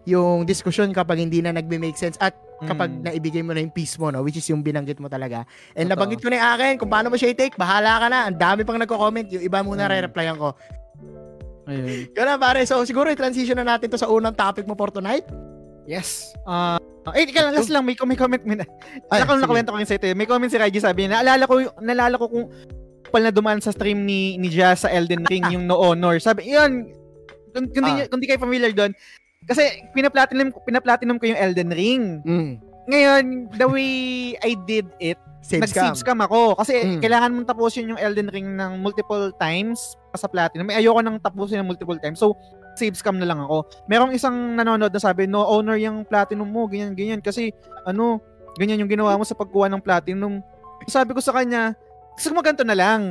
[0.03, 2.35] yung discussion kapag hindi na nagbe-make sense at
[2.67, 3.01] kapag Mm.
[3.07, 4.19] naibigay mo na yung peace mo, no?
[4.19, 5.47] Which is yung binanggit mo talaga.
[5.71, 5.95] And Totoo.
[5.95, 8.19] nabanggit ko na yung akin, kung paano mo siya i-take, bahala ka na.
[8.27, 9.31] Ang dami pang nagko-comment.
[9.31, 9.91] Yung iba muna Mm.
[9.95, 10.51] re-replyan ko.
[11.63, 12.67] ayun Yun na pare.
[12.67, 15.23] So, siguro i-transition na natin to sa unang topic mo for tonight.
[15.83, 16.31] Yes.
[16.47, 16.79] Ah,
[17.11, 18.55] eh, ika lang, last lang, may, may comment, may,
[19.11, 20.07] Ay, nakwento ko yun sa ito.
[20.15, 22.47] May comment si Reggie sabi, naalala ko, naalala ko kung
[23.11, 26.17] pala na dumaan sa stream ni ni Jazz sa Elden Ring yung No Honor.
[26.17, 26.89] Sabi, yun,
[27.51, 28.07] kung, kung, di, Ah.
[28.07, 28.95] kung di kayo familiar doon,
[29.43, 32.03] kasi pinaplatinum, pinaplatinum ko yung Elden Ring.
[32.23, 32.51] Mm.
[32.87, 33.23] Ngayon,
[33.53, 33.91] the way
[34.39, 36.15] I did it, Save nag-save scam.
[36.15, 36.55] scam ako.
[36.55, 36.99] Kasi Mm.
[37.03, 40.63] kailangan mong tapusin yung Elden Ring ng multiple times pa sa platinum.
[40.63, 42.17] May ayoko nang tapusin ng multiple times.
[42.17, 42.39] So,
[42.73, 43.65] save scam na lang ako.
[43.85, 47.19] Merong isang nanonood na sabi, no honor yung platinum mo, ganyan, ganyan.
[47.19, 47.53] Kasi,
[47.83, 48.19] ano,
[48.55, 50.41] ganyan yung ginawa mo sa pagkuha ng platinum.
[50.85, 51.73] Sabi ko sa kanya,
[52.13, 53.01] gusto mo ganito na lang.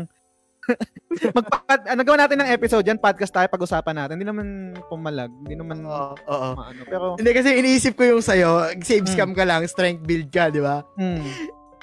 [1.34, 4.14] Magpa- ah, nagawa natin ng episode yan, podcast tayo, pag-usapan natin.
[4.14, 4.46] Hindi naman
[4.86, 5.30] pumalag.
[5.42, 6.50] Hindi naman, Oo, oo.
[6.54, 9.10] ano, pero, Hindi kasi iniisip ko yung sa'yo, save Mm.
[9.10, 10.86] scam ka lang, strength build ka, di ba?
[10.94, 11.22] hmm.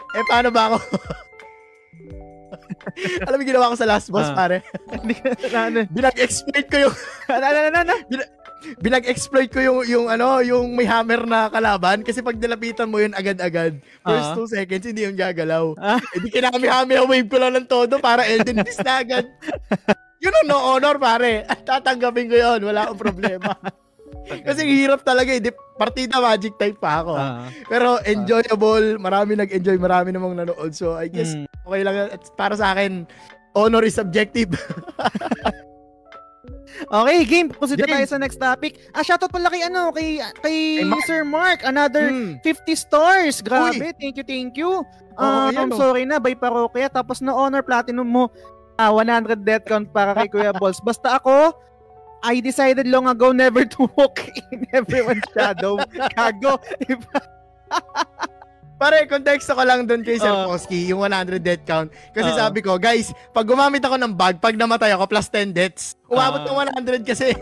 [0.09, 0.77] Eh, paano ba ako?
[3.27, 4.35] Alam mo ginawa ko sa last boss, Ah.
[4.35, 4.57] pare?
[5.55, 6.95] Ano, Binag-exploit ko yung,
[7.35, 8.23] ano, ano, ano, ano?
[8.83, 12.03] binag-exploit ko yung, yung ano, yung may hammer na kalaban.
[12.03, 14.35] Kasi pag nilapitan mo yun agad-agad, first Ah.
[14.35, 15.73] two seconds, hindi yung gagalaw.
[15.79, 15.99] Ah.
[16.11, 19.25] Eh, di kinami-hami, wave ko lang ng todo para Elden Beast na agad.
[20.19, 21.47] Yun ang no honor, pare.
[21.47, 22.59] At tatanggapin ko yun.
[22.67, 23.55] Wala akong problema.
[24.27, 25.41] Kasi hirap talaga eh.
[25.79, 27.13] Partida magic type pa ako.
[27.15, 27.47] Ah.
[27.65, 28.99] Pero enjoyable.
[28.99, 29.79] Marami nag-enjoy.
[29.79, 30.75] Marami namang nanood.
[30.75, 31.47] So, I guess, Mm.
[31.65, 31.95] okay lang.
[32.11, 33.07] At para sa akin,
[33.55, 34.53] honor is subjective.
[36.79, 37.51] Okay, game.
[37.51, 38.79] Proceed tayo sa next topic.
[38.95, 41.03] Ah, shoutout pala kay ano, kay kay Kay Mark.
[41.03, 41.59] Sir Mark.
[41.67, 42.39] Another Hmm.
[42.39, 43.43] 50 stars.
[43.43, 43.91] Grabe.
[43.99, 44.87] Thank you, thank you.
[45.19, 45.79] Ah, yan, I'm oh.
[45.79, 46.87] sorry na, by parokya.
[46.87, 48.31] Tapos na honor platinum mo.
[48.79, 50.79] Ah, 100 death count para kay Kuya Balls.
[50.79, 51.51] Basta ako,
[52.21, 54.19] I decided long ago never to walk
[54.51, 55.79] in everyone's shadow.
[56.11, 56.59] Kago.
[58.79, 60.47] Pare, konteksto ko lang doon kay Sir Ah.
[60.47, 61.91] Posky, yung 100 death count.
[62.11, 62.47] Kasi Ah.
[62.47, 65.99] sabi ko, guys, pag gumamit ako ng bag, pag namatay ako, plus 10 deaths.
[66.07, 66.47] Umabot Ah.
[66.47, 67.35] ng 100 kasi.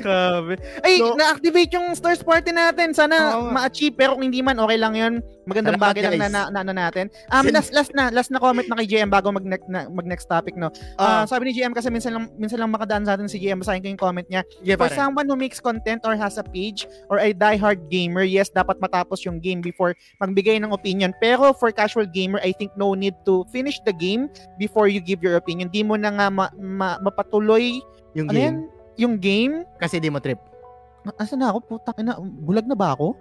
[0.00, 0.56] Grabe.
[0.80, 2.90] Ay, So- na-activate yung stars party natin.
[2.90, 3.52] Sana nga.
[3.52, 3.94] ma-achieve.
[3.94, 5.14] Pero kung hindi man, okay lang yun.
[5.44, 6.32] Magandang bagay lang na, guys.
[6.32, 7.06] na, na, ano natin.
[7.28, 10.04] Um, last, last na, last na comment na kay JM bago mag, ne- na, mag
[10.04, 10.72] next topic, no?
[10.96, 13.60] Ah, Ah, sabi ni JM kasi minsan lang, minsan lang makadaan sa atin si JM.
[13.60, 14.40] Basahin ko yung comment niya.
[14.60, 14.96] yeah, For pare.
[14.96, 19.22] someone who makes content or has a page or a die-hard gamer, yes, dapat matapos
[19.22, 21.12] yung game before magbigay ng opinion.
[21.18, 24.26] Pero for casual gamer, I think no need to finish the game
[24.56, 25.68] before you give your opinion.
[25.68, 27.78] Di mo na nga ma- ma- mapatuloy
[28.14, 28.44] Yung ano game.
[28.48, 28.56] yan?
[28.96, 30.38] Yung game Kasi di mo trip.
[31.18, 31.76] Asa na ako?
[31.76, 33.12] Putang ina, bulag na ba ako?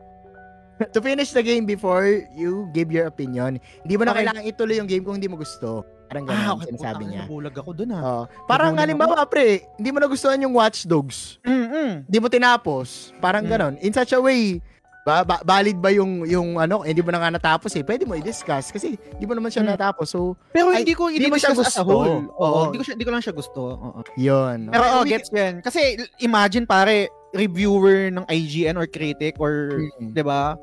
[0.94, 4.26] to finish the game before you give your opinion, hindi mo na Okay.
[4.26, 5.86] kailangan ituloy yung game kung hindi mo gusto.
[6.10, 7.24] Parang ganun, sinasabi niya.
[7.26, 8.02] Bulag ako dun ah.
[8.02, 8.24] Oh.
[8.46, 11.42] Parang Nabulag halimbawa, pre, hindi mo nagustuhan yung Watch Dogs.
[11.42, 12.06] Mm-mm.
[12.06, 13.14] Hindi mo tinapos.
[13.18, 13.50] Parang Mm.
[13.50, 13.74] ganon.
[13.82, 14.62] In such a way,
[15.04, 17.84] ba, ba- valid ba yung yung ano, hindi mo na nga natapos eh.
[17.84, 19.72] Pwede mo i-discuss kasi hindi mo naman siya Mm.
[19.72, 20.08] natapos.
[20.08, 21.92] So, Pero Ay, hindi ko hindi mo siya i-discuss as a gusto.
[21.92, 22.24] whole.
[22.30, 22.62] Oo, Oo.
[22.66, 23.60] hindi ko siya, hindi ko lang siya gusto.
[23.76, 24.00] Oo.
[24.16, 24.58] yun.
[24.68, 25.56] Pero oh, gets ko yan.
[25.60, 25.82] Kasi
[26.18, 30.14] imagine pare, reviewer ng IGN or critic or, Mm.
[30.14, 30.56] 'di ba?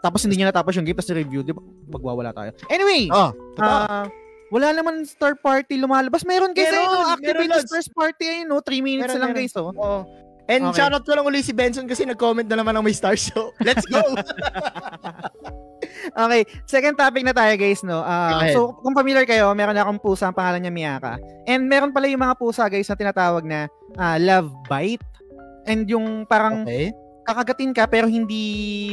[0.00, 1.62] Tapos hindi niya natapos yung game tapos review, 'di ba?
[1.88, 2.50] Magwawala tayo.
[2.68, 4.04] Anyway, Oh, ah,
[4.50, 6.26] wala naman star party lumalabas.
[6.26, 8.60] Meron kasi Meron, no, activate meron, first party ayun, no?
[8.60, 9.40] 3 minutes Meron, lang meron.
[9.40, 9.72] guys, oh.
[9.72, 10.00] Oo.
[10.52, 10.84] And Okay.
[10.84, 13.24] shoutout ko lang uli si Benson kasi nag-comment na naman ng may stars.
[13.32, 14.04] So, let's go!
[16.12, 18.02] Okay, second topic na tayo guys, no.
[18.02, 18.52] Ahead.
[18.52, 21.14] so kung familiar kayo, meron akong pusa, ang pangalan niya Miyaka.
[21.46, 25.04] And meron pala yung mga pusa guys na tinatawag na ah, love bite.
[25.64, 26.90] And yung parang okay.
[27.22, 28.42] kakagatin ka pero hindi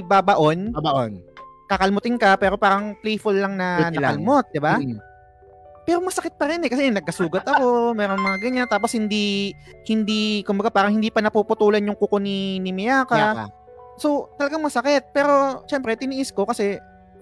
[0.06, 1.18] babaon, Babaon.
[1.66, 3.98] kakalmutin ka pero parang playful lang na lang.
[3.98, 4.78] nakalmot, 'di ba?
[4.78, 5.00] Mm.
[5.90, 9.58] Pero masakit pa rin eh kasi nagkasugat ako, meron mga ganyan tapos hindi
[9.90, 13.18] hindi kumbaga parang hindi pa napuputulan yung kuko ni, ni Miyaka.
[13.18, 13.46] Yaka.
[13.98, 15.10] So, talagang masakit.
[15.12, 16.78] Pero syempre tiniis ko kasi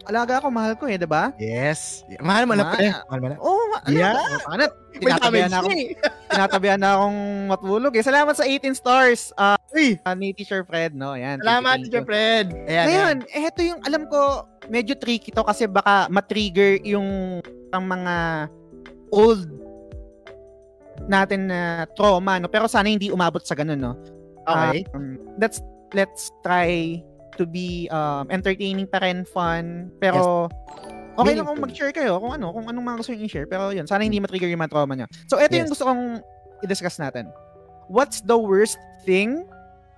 [0.07, 1.35] alaga ako, mahal ko eh, 'di ba?
[1.35, 2.07] Yes.
[2.23, 2.89] Mahal mo na pre.
[3.11, 3.35] Mahal mo na.
[3.43, 3.95] Oh, ma- ano?
[3.95, 4.15] Yeah.
[4.47, 4.65] Ano?
[4.97, 5.93] Tinatabihan na, ako, eh.
[6.31, 7.19] tinatabihan na akong
[7.53, 8.01] matulog eh.
[8.01, 11.13] Salamat sa 18 stars uh, Uy, ni Teacher Fred, no?
[11.13, 11.37] Ayan.
[11.37, 12.01] salamat, Teacher.
[12.01, 12.49] Fred.
[12.65, 17.39] Ayan, Ngayon, eh, ito yung alam ko, medyo tricky to kasi baka matrigger yung
[17.69, 18.15] ang mga
[19.13, 19.45] old
[21.05, 22.49] natin na trauma, no?
[22.49, 23.93] Pero sana hindi umabot sa ganun, no?
[24.47, 24.87] Okay.
[24.95, 27.03] Um, let's let's try
[27.37, 30.49] to be um, entertaining pa rin, fun, pero
[31.17, 33.85] okay lang kung mag-share kayo kung ano, kung anong mga gusto nyo i-share, pero yun,
[33.85, 35.07] sana hindi matrigger yung mga trauma nyo.
[35.29, 35.73] So, ito yung Yes.
[35.77, 36.21] gusto kong
[36.65, 37.29] i-discuss natin.
[37.87, 38.77] What's the worst
[39.07, 39.45] thing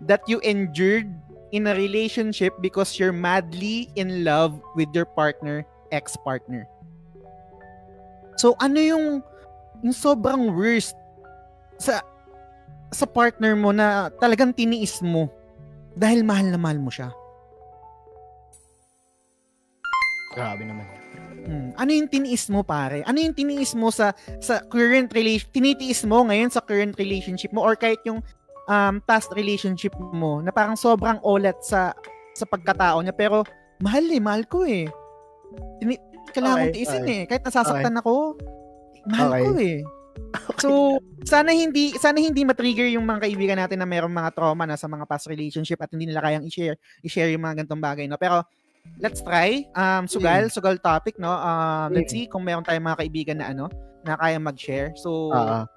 [0.05, 1.09] that you endured
[1.51, 6.69] in a relationship because you're madly in love with your partner, ex-partner?
[8.39, 9.05] So, ano yung
[9.83, 10.95] yung sobrang worst
[11.79, 12.03] sa
[12.91, 15.27] sa partner mo na talagang tiniis mo
[15.95, 17.11] dahil mahal na mahal mo siya?
[20.39, 20.85] Grabe naman.
[21.49, 21.71] Hmm.
[21.75, 23.01] Ano yung tiniis mo pare?
[23.03, 27.63] Ano yung tiniis mo sa sa current relation tinitiis mo ngayon sa current relationship mo
[27.63, 28.23] or kahit yung
[28.69, 31.91] um, past relationship mo na parang sobrang olet sa
[32.37, 33.43] sa pagkatao niya pero
[33.81, 34.87] mahal eh, mahal ko eh.
[35.81, 37.17] Tini- kailangan Okay, tiisin okay.
[37.17, 37.23] eh.
[37.25, 38.37] Kahit nasasaktan ako,
[39.09, 39.43] mahal Okay.
[39.43, 39.79] ko eh.
[40.59, 40.69] So,
[41.23, 44.85] sana hindi sana hindi ma-trigger yung mga kaibigan natin na mayroong mga trauma na sa
[44.85, 48.19] mga past relationship at hindi nila kayang i-share i-share yung mga ganitong bagay, no?
[48.19, 48.43] Pero
[48.97, 49.63] let's try.
[49.73, 51.29] Um sugal, sugal topic, no?
[51.29, 53.67] Um let's see kung meron tayong mga kaibigan na ano
[54.01, 54.95] na kayang mag-share.
[54.95, 55.67] So, Oo.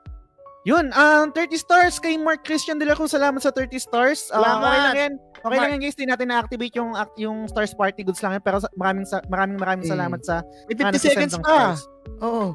[0.63, 3.11] yun, um 30 stars kay Mark Christian De La Cruz.
[3.11, 4.31] Salamat sa 30 stars.
[4.31, 4.63] Uh, Salamat.
[4.63, 5.13] okay lang yan.
[5.37, 5.73] Okay lang Mark.
[5.73, 8.43] yan guys, di natin na-activate yung yung stars party goods lang yan.
[8.43, 9.93] Pero maraming maraming maraming Mm.
[9.93, 11.43] salamat sa May mga 50 nagsisend seconds pa.
[11.43, 11.81] stars.
[12.23, 12.55] Oo.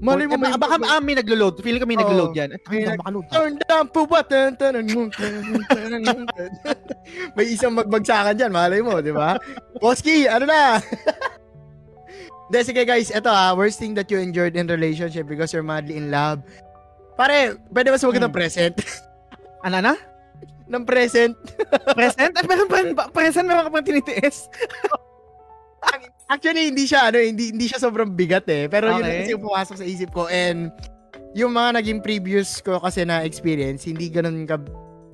[0.00, 1.60] Mali mo Eh, may baka, ah, may naglo-load.
[1.64, 2.50] Feeling ko may naglo-load yan.
[2.52, 3.00] Eh, May nag-.
[3.32, 4.20] Turn down po ba?
[7.32, 9.40] May isang magbagsakan dyan, malay mo, di ba?
[9.82, 10.76] Boski, ano na?
[12.46, 15.98] Hindi, sige guys, ito ah, worst thing that you endured in relationship because you're madly
[15.98, 16.44] in love.
[17.18, 18.38] Pare, pwede ba sumagot ng Hmm.
[18.38, 18.76] present?
[19.66, 19.94] Ano na?
[20.66, 21.34] ng present?
[21.94, 22.30] Present?
[22.38, 23.10] Ay, meron pa rin ba?
[23.10, 23.46] Present?
[23.46, 24.46] Meron ka pang tinitiis?
[26.26, 28.66] Actually, hindi siya, ano, hindi, hindi siya sobrang bigat eh.
[28.66, 29.06] Pero yun Okay.
[29.06, 30.26] lang kasi yung pumasok sa isip ko.
[30.26, 30.74] And
[31.38, 34.58] yung mga naging previous ko kasi na experience, hindi ganun ka,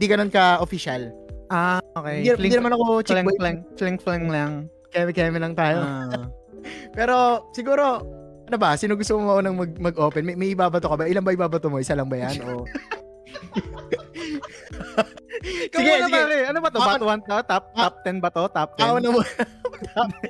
[0.01, 1.13] hindi ganun ka official.
[1.53, 2.25] Ah, okay.
[2.25, 3.37] Hindi, hindi naman ako chick fling, boy.
[3.37, 4.53] fling, fling, fling lang.
[4.89, 5.85] Keme-keme lang tayo.
[5.85, 6.29] Ah.
[6.97, 8.01] Pero siguro
[8.43, 8.77] Ano ba?
[8.77, 10.29] Sino gusto mo maunang mag, mag-open?
[10.29, 11.09] May, may ibabato ka ba?
[11.09, 11.81] Ilan ba ibabato mo?
[11.81, 12.37] Isa lang ba yan?
[12.45, 12.69] O...
[15.73, 16.21] Sige, Sige, sige.
[16.21, 16.39] Pare.
[16.53, 16.79] Ano ba to?
[16.79, 17.37] Ako- Bat 1 to?
[17.49, 18.45] Top, top 10 ba to?
[18.53, 18.85] Top 10?
[18.85, 19.21] Mauna mo.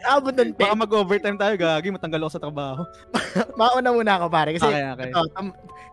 [0.07, 1.91] Abot ng Baka mag-overtime tayo, gagi.
[1.91, 2.83] Matanggal ako sa trabaho.
[3.61, 4.55] Mauna muna ako pare.
[4.55, 5.09] Kasi okay, okay.
[5.11, 5.41] ito, to,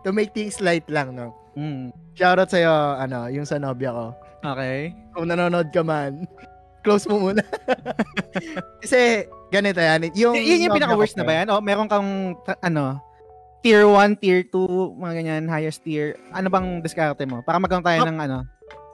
[0.06, 1.34] to make things light lang, no?
[1.58, 1.90] Mm.
[2.14, 4.14] Shoutout sa'yo, ano, yung sa nobya ko.
[4.40, 4.94] Okay.
[5.12, 6.24] Kung nanonood ka man,
[6.86, 7.42] close mo muna.
[8.82, 10.14] kasi, ganito yan.
[10.14, 11.50] Yung, Y- yun yung pinaka-worst na ba yan?
[11.50, 13.02] O, meron kang, ano,
[13.60, 16.16] tier 1, tier 2, mga ganyan, highest tier.
[16.32, 17.44] Ano bang diskarte mo?
[17.44, 18.38] Para magkaroon tayo ng ano.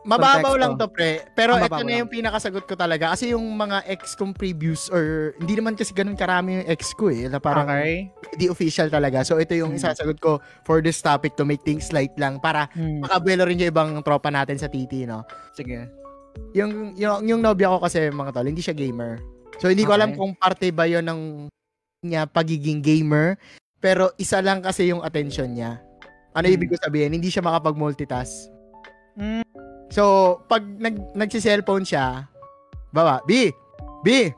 [0.07, 0.63] Mababaw Contexto.
[0.63, 1.11] lang to, pre.
[1.35, 3.11] Pero Ah, ito mababaw na yung pinakasagot ko talaga.
[3.11, 7.11] Kasi yung mga ex kong previews or hindi naman kasi ganun karami yung ex ko
[7.11, 7.27] eh.
[7.27, 8.07] Na parang okay.
[8.31, 9.21] hindi official talaga.
[9.21, 9.83] So ito yung Hmm.
[9.83, 13.03] isasagot ko for this topic to make things light lang para Hmm.
[13.03, 15.27] makabuelo rin yung ibang tropa natin sa TT, no?
[15.53, 15.91] Sige.
[16.53, 19.19] Yung, yung, yung nobya ko kasi mga tol, hindi siya gamer.
[19.59, 19.99] So hindi ko Okay.
[19.99, 21.21] alam kung parte ba yon ng
[22.05, 23.35] niya pagiging gamer.
[23.77, 25.83] Pero isa lang kasi yung attention niya.
[26.31, 26.55] Ano Hmm.
[26.55, 27.11] ibig ko sabihin?
[27.11, 28.55] Hindi siya makapag-multitask.
[29.17, 29.43] Mm.
[29.91, 30.03] So,
[30.51, 32.27] pag nag nagsi-cellphone siya,
[32.91, 33.55] baba, B,
[34.03, 34.31] B,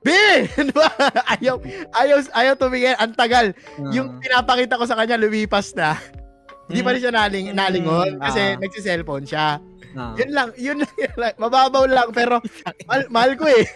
[0.00, 0.08] B!
[0.68, 0.88] Di ba?
[1.36, 1.60] ayaw,
[1.92, 2.96] ayaw, ayaw tumingin.
[2.96, 3.52] Ang tagal.
[3.92, 5.96] Yung pinapakita ko sa kanya, lumipas na.
[6.70, 8.58] Hindi pa rin siya naling, nalingon Mm, kasi ah.
[8.62, 9.58] nagsi-cellphone siya.
[9.98, 10.14] Ah.
[10.14, 11.34] Yun lang, yun lang, yun lang.
[11.34, 12.38] Mababaw lang, pero
[12.86, 13.66] mahal, mahal ko eh.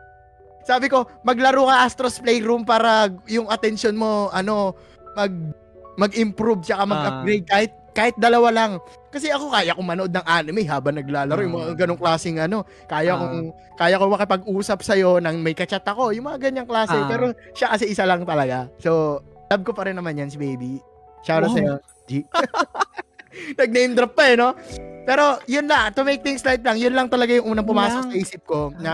[0.68, 4.72] Sabi ko, maglaro ka Astros Playroom para yung attention mo, ano,
[5.12, 5.30] mag,
[6.00, 8.72] mag-improve tsaka mag-upgrade kahit, kahit dalawa lang.
[9.08, 13.12] Kasi ako kaya kong manood ng anime habang naglalaro, yung mga ganong klaseng ano, kaya
[13.12, 13.20] Ah.
[13.20, 13.36] kong,
[13.76, 16.96] kaya ko makipag-usap sa'yo nang may kachat ako, yung mga ganyang klase.
[16.96, 17.06] Ah.
[17.06, 18.72] Pero siya kasi isa lang talaga.
[18.80, 20.80] So, love ko pa rin naman yan si baby.
[21.22, 21.56] Shout out Wow.
[21.56, 21.74] sa'yo,
[22.04, 22.10] G.
[23.60, 24.52] Nag-name drop pa eh, no?
[25.02, 28.12] Pero yun na, to make things light lang, yun lang talaga yung unang pumasok Lang.
[28.12, 28.92] sa isip ko na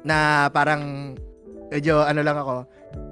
[0.00, 0.16] na
[0.48, 1.12] parang
[1.68, 2.64] medyo ano lang ako.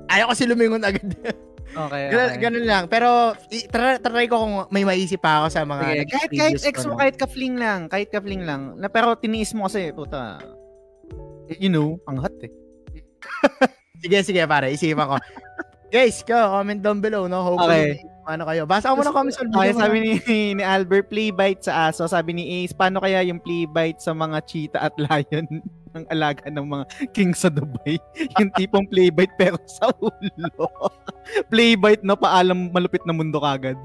[0.06, 1.04] Ayaw kasi lumingon agad.
[1.66, 2.38] Okay, ganun, okay.
[2.38, 2.84] ganun lang.
[2.86, 3.34] Pero
[3.72, 6.94] try, try ko kung may maisip pa ako sa mga naging kahit, kahit ex mo,
[6.94, 8.78] kahit ka-fling lang, kahit ka-fling lang.
[8.78, 10.38] Na, pero tiniis mo kasi, puta.
[11.58, 12.52] You know, ang hot eh.
[14.02, 15.16] Sige, sige pare, isipan ko.
[15.88, 17.46] Guys, go, comment down below, no?
[17.46, 18.66] Hopefully, ano kayo.
[18.66, 19.80] Basa mo ng comments on Okay, video.
[19.80, 20.12] sabi ni,
[20.58, 22.10] ni Albert, play bite sa aso.
[22.10, 25.46] Sabi ni Ace, paano kaya yung play bite sa mga cheetah at lion
[25.94, 27.96] ng alaga ng mga king sa Dubai?
[28.42, 30.68] yung tipong play bite pero sa ulo.
[31.52, 33.76] play bite na paalam malupit na mundo kagad.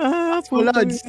[0.00, 1.00] ah, Skulodge.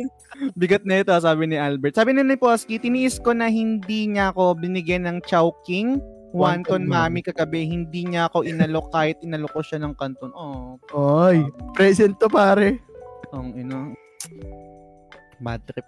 [0.58, 1.96] Bigat na ito, sabi ni Albert.
[1.96, 6.02] Sabi ni Niposki, tiniis ko na hindi niya ako binigyan ng Chowking
[6.32, 10.32] Wonton Mami kagabi, hindi niya ako inalok kahit inalok ko siya ng kanton.
[10.32, 11.44] Oh, Oy,
[11.76, 12.80] present to pare.
[13.36, 13.96] ang ino.
[15.44, 15.84] Bad trip.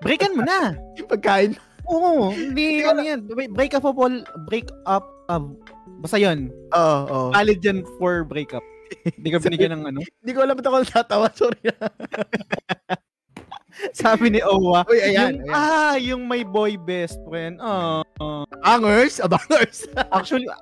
[0.00, 0.76] Breakan mo na.
[1.10, 1.56] Pagkain.
[1.88, 3.24] Oo, hindi ano yan.
[3.24, 4.16] Break- Break up of all,
[4.48, 5.56] break up of,
[6.00, 6.48] basta yun.
[6.72, 7.28] Oo, oo.
[7.36, 8.64] Valid yan for breakup.
[9.04, 10.00] Hindi ka binigyan ng ano.
[10.02, 11.60] Hindi ko alam ba't ako tatawa, sorry.
[13.96, 15.56] Sabi ni Owa, Uy, ayan, yung, ayan.
[15.56, 17.56] ah, yung my boy best friend.
[17.64, 18.04] Ah,
[18.60, 19.24] Bangers?
[19.24, 19.88] Abangers?
[20.16, 20.60] actually, ah,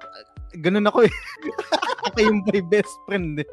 [0.62, 1.12] ganun ako eh.
[2.07, 3.49] ako yung my best friend eh.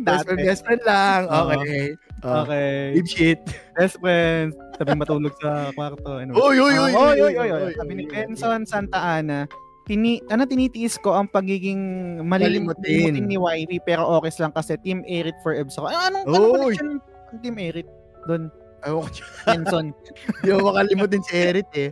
[0.00, 1.28] best friend, best friend lang.
[1.28, 1.52] Oo.
[1.52, 1.92] Okay.
[2.24, 2.48] Oh.
[2.48, 2.96] Okay.
[2.96, 3.40] Deep shit.
[3.76, 4.56] Best friends.
[4.80, 6.16] Sabi matulog sa kwarto.
[6.16, 6.32] Ano.
[6.32, 9.44] Ah, uy, oy, oy, uy, oy, uy, Sabi ni Benson Santa Ana,
[9.86, 11.78] tini, ano, tinitiis ko ang pagiging
[12.26, 15.86] malilimutin ni YB pero okay lang kasi Team Erit for Ebs ako.
[15.88, 16.88] Ano, anong, anong connection
[17.32, 17.88] ng Team Erit
[18.26, 18.50] doon?
[18.84, 19.08] Ayaw ko.
[19.46, 19.86] Benson.
[20.42, 21.90] Hindi ko makalimutin si Erit eh.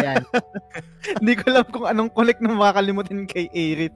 [0.00, 0.24] Ayan.
[1.22, 3.94] Hindi ko alam kung anong connect na makakalimutin kay Erit.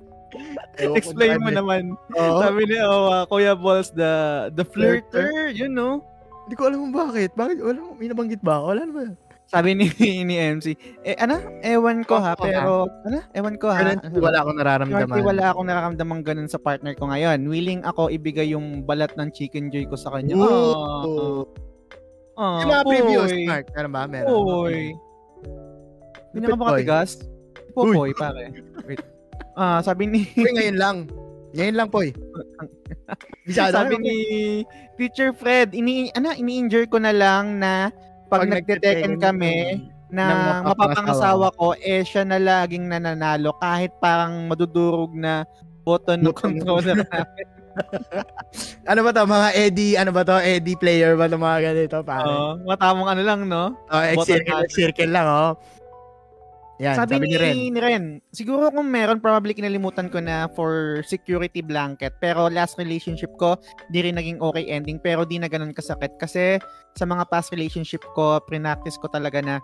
[0.80, 1.96] Ko Explain mo naman.
[2.16, 2.40] Oo.
[2.40, 6.00] Sabi ni oh, Kuya Balls, the the flirter, you know.
[6.48, 7.30] Hindi ko alam kung bakit.
[7.36, 7.60] Bakit?
[7.60, 8.64] Wala mo, may nabanggit ba?
[8.64, 9.18] Wala naman.
[9.53, 9.84] Sabi ni
[10.28, 10.72] ni MC,
[11.05, 11.36] eh ano?
[11.61, 13.20] Ewan ko ha, pero ano?
[13.36, 13.84] Ewan ko ha.
[13.84, 14.96] Currently, wala akong nararamdaman.
[15.05, 17.44] Currently, wala akong nararamdaman ganun sa partner ko ngayon.
[17.44, 20.40] Willing ako ibigay yung balat ng chicken joy ko sa kanya.
[20.40, 21.44] Ooh.
[22.32, 23.44] Oh, Yung mga boy.
[23.44, 23.68] Mark.
[23.76, 24.03] Meron ba?
[24.09, 24.32] Meron.
[24.32, 24.96] Boy.
[26.32, 27.11] Hindi ka Lupit, ba katigas?
[27.76, 27.92] Uy.
[27.92, 28.44] Popoy, pare.
[28.88, 29.05] Wait.
[29.53, 30.96] Ah, sabi ni Uy, ngayon lang.
[31.53, 32.09] Ngayon lang, Poy.
[33.53, 34.16] Sabi ni
[34.96, 37.92] Teacher Fred, ini ano, ini-injure ko na lang na
[38.32, 40.24] pag, nagte-teken kami na
[40.60, 45.44] ng mapapangasawa ko, eh siya na laging nananalo kahit parang madudurog na
[45.84, 47.46] button ng controller namin.
[48.84, 49.24] Ano ba to?
[49.24, 50.36] Mga Eddie, ano ba to?
[50.36, 52.04] Eddie player ba to mga ganito?
[52.04, 52.28] Pare.
[52.28, 53.72] Oo, matamong ano lang, no?
[53.88, 55.56] Oh, circle, circle lang, oh.
[56.80, 57.54] Yan, sabi, sabi, ni, ni Ren.
[57.54, 62.16] ni Ren, siguro kung meron, probably kinalimutan ko na for security blanket.
[62.16, 63.60] Pero last relationship ko,
[63.92, 64.96] di rin naging okay ending.
[64.96, 66.16] Pero di na ganun kasakit.
[66.16, 66.56] Kasi
[66.96, 69.60] sa mga past relationship ko, practice ko talaga na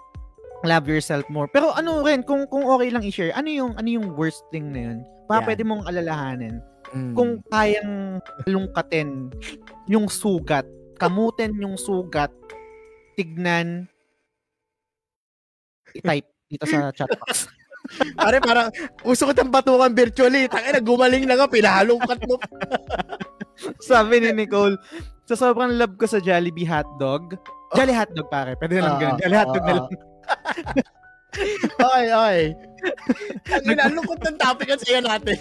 [0.68, 1.48] love yourself more.
[1.48, 4.92] Pero ano rin, kung kung okay lang i-share, ano yung ano yung worst thing na
[4.92, 4.98] yun?
[5.30, 5.46] Pa Yan.
[5.48, 6.60] pwede mong alalahanin.
[6.92, 7.12] Mm.
[7.12, 9.32] Kung kayang lungkatin
[9.88, 10.64] yung sugat,
[10.96, 12.32] kamutin yung sugat,
[13.18, 13.90] tignan,
[15.92, 17.46] i-type dito sa chat box.
[18.20, 18.68] Pare, parang
[19.00, 20.44] gusto ko tang batukan virtually.
[20.50, 22.36] Tangina, gumaling na nga, pinahalongkat mo.
[23.88, 24.76] Sabi ni Nicole,
[25.24, 27.38] sa sobrang love ko sa Jollibee hotdog,
[27.76, 29.18] Jolly hotdog pare, pwede na lang Ah, ganun.
[29.20, 29.88] Jolly hotdog na ah, lang.
[31.84, 32.42] okay, okay.
[33.76, 35.36] Ang ng topic ang saya natin.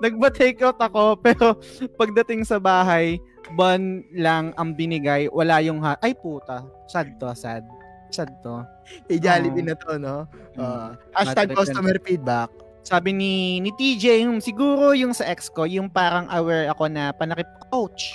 [0.00, 1.60] Nagba-take out ako, pero
[2.00, 3.20] pagdating sa bahay,
[3.54, 7.62] ban lang ang binigay, wala yung ha- Ay puta, sad to, sad.
[8.10, 8.62] Sad to.
[9.10, 9.68] Eh, Jollibee Oo.
[9.68, 10.16] na to, no?
[10.54, 12.50] Uh, hashtag customer feedback.
[12.86, 17.10] Sabi ni, ni TJ, yung, siguro yung sa ex ko, yung parang aware ako na
[17.10, 18.14] panakip, ouch,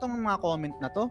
[0.00, 1.04] itong mga comment na to.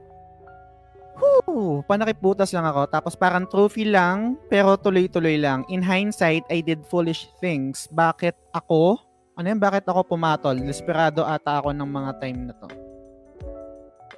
[1.16, 2.92] Whew, panakiputas lang ako.
[2.92, 5.64] Tapos parang trophy lang, pero tuloy-tuloy lang.
[5.72, 7.88] In hindsight, I did foolish things.
[7.88, 9.00] Bakit ako?
[9.38, 9.62] Ano yan?
[9.62, 10.60] Bakit ako pumatol?
[10.60, 12.68] Desperado ata ako ng mga time na to.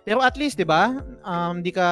[0.07, 1.03] Pero at least, di ba?
[1.21, 1.85] Um, di ka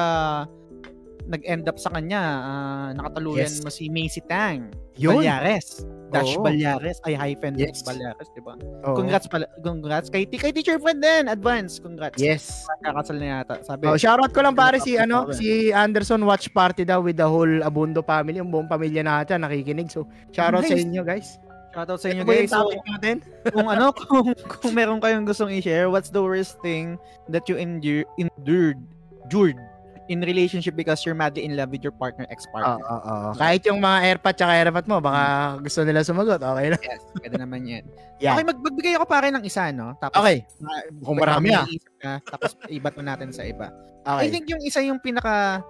[1.26, 2.22] nag-end up sa kanya.
[2.38, 3.60] ah, nakataluyan Yes.
[3.60, 4.70] mo si Macy Tang.
[4.94, 5.20] Yun.
[5.20, 5.82] Balyares.
[6.08, 6.46] Dash Oo.
[6.46, 7.02] Balyares.
[7.02, 7.82] Ay, hyphen Yes.
[7.82, 8.54] Balyares, di ba?
[8.86, 9.44] Congrats pala.
[9.58, 11.26] Congrats kay, kay teacher friend din.
[11.26, 11.82] Advance.
[11.82, 12.16] Congrats.
[12.16, 12.62] Yes.
[12.80, 13.58] Kakasal na yata.
[13.60, 17.26] Sabi, Oh, shoutout ko lang pare si ano, si Anderson Watch Party daw with the
[17.26, 19.90] whole Abundo family, yung buong pamilya natin nakikinig.
[19.90, 20.86] So, shoutout sa Nice.
[20.86, 21.28] inyo, guys.
[21.76, 22.48] shoutout sa inyo Ito guys.
[22.48, 23.16] yung So, natin?
[23.52, 26.96] kung ano, kung, kung meron kayong gustong i-share, what's the worst thing
[27.28, 28.80] that you endure, endured,
[29.28, 29.58] endured
[30.06, 32.78] in relationship because you're madly in love with your partner, Oo, ex-partner?
[32.78, 33.28] oo, oo.
[33.34, 35.22] Kahit yung mga airpot tsaka airpot mo, baka
[35.60, 36.38] gusto nila sumagot.
[36.38, 36.78] Okay na.
[36.78, 37.84] Yes, pwede naman yan.
[38.24, 38.32] Yan.
[38.32, 39.92] Okay, mag magbigay ako pare ng isa, no?
[39.98, 40.40] Tapos, Okay.
[40.56, 41.68] na- Kung marami ah.
[42.00, 43.68] ka, tapos ibat mo natin sa iba.
[44.02, 44.22] Okay.
[44.24, 45.60] I think yung isa yung pinaka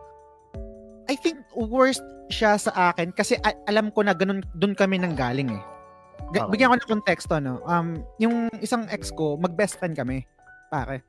[1.07, 5.15] I think worst siya sa akin kasi a- alam ko na ganun doon kami nang
[5.15, 5.63] galing eh.
[6.31, 6.53] Ga- Okay.
[6.55, 7.63] Bigyan ko ng konteksto no.
[7.65, 10.23] Um yung isang ex ko, mag-best friend kami,
[10.69, 11.03] pare.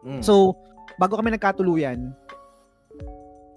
[0.00, 0.20] Mm.
[0.20, 0.56] So,
[0.96, 2.12] bago kami nagkatuluyan,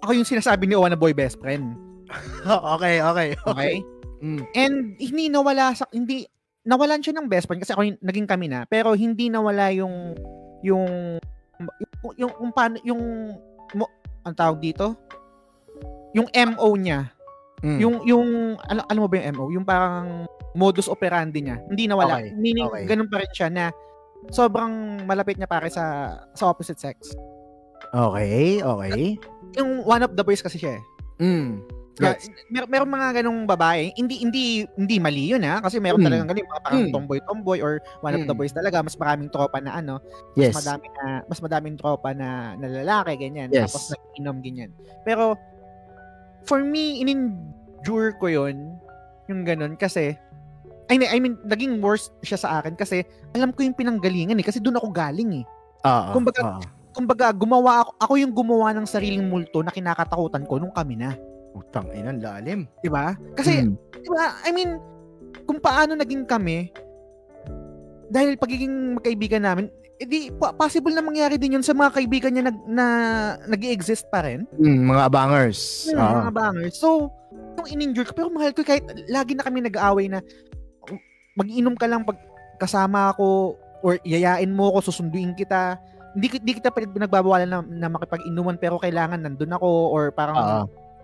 [0.04, 1.74] ako yung sinasabi ni Owa na boy best friend.
[2.76, 3.28] okay, okay.
[3.48, 3.74] Okay?
[4.20, 4.42] Mm.
[4.52, 6.28] And hindi nawala sa hindi
[6.64, 10.16] nawalan siya ng best friend kasi ako yung, naging kami na pero hindi nawala yung
[10.64, 11.20] yung
[11.60, 13.02] yung yung, yung, paano yung
[13.76, 13.84] mo,
[14.24, 14.96] ang tawag dito
[16.16, 17.12] yung MO niya
[17.64, 17.80] Mm.
[17.80, 18.28] yung yung
[18.60, 22.68] ano ano mo ba yung MO yung parang modus operandi niya hindi nawala Okay, meaning
[22.68, 22.84] okay.
[22.84, 23.72] ganun pa rin siya na
[24.28, 27.16] sobrang malapit niya pare sa sa opposite sex
[27.92, 29.18] Okay, okay.
[29.54, 31.62] yung one of the boys kasi siya eh Mm.
[32.02, 32.26] Yes.
[32.50, 36.06] Mer meron mga ganong babae, hindi hindi hindi mali 'yun ha kasi meron Mm.
[36.10, 36.90] talagang ganun mga parang Mm.
[36.90, 38.40] tomboy tomboy or one of the Mm.
[38.42, 40.02] boys talaga, mas maraming tropa na ano,
[40.34, 40.50] Yes.
[40.50, 43.70] mas madami na mas madaming tropa na, na lalaki ganyan, Yes.
[43.70, 44.74] tapos nag-inom ganyan.
[45.06, 45.38] Pero
[46.42, 48.74] for me, in-endure ko 'yun,
[49.30, 50.18] yung ganun kasi
[50.90, 54.44] I mean, I mean, naging worse siya sa akin kasi alam ko yung pinanggalingan eh
[54.44, 55.44] kasi doon ako galing eh.
[55.86, 56.10] Oo.
[56.10, 56.62] Kumbaga- oo.
[56.94, 61.18] Kumbaga, gumawa ako, ako yung gumawa ng sariling multo na kinakatakutan ko nung kami na,
[61.54, 62.66] Utang inang lalim.
[62.82, 63.14] 'di ba?
[63.34, 63.74] Kasi Mm.
[63.94, 64.34] Di ba?
[64.42, 64.74] I mean,
[65.46, 66.74] kung paano naging kami,
[68.10, 72.50] dahil pagiging magkaibigan namin, edi pa- possible na mangyari din yun sa mga kaibigan niya
[72.50, 72.86] nag, na
[73.46, 74.46] nag exist pa rin.
[74.58, 75.86] Mm, mga abangers.
[75.88, 76.14] Yung Oo.
[76.26, 76.74] mga bangers.
[76.74, 76.88] So,
[77.54, 80.18] yung in-injure ko, pero mahal ko kahit lagi na kami nag-aaway na
[81.34, 82.18] mag-inom ka lang pag
[82.58, 85.78] kasama ako or yayain mo ako, susunduin kita.
[86.14, 90.38] Hindi, hindi kita pwede pinagbabawalan na, na makipag-inuman pero kailangan nandun ako or parang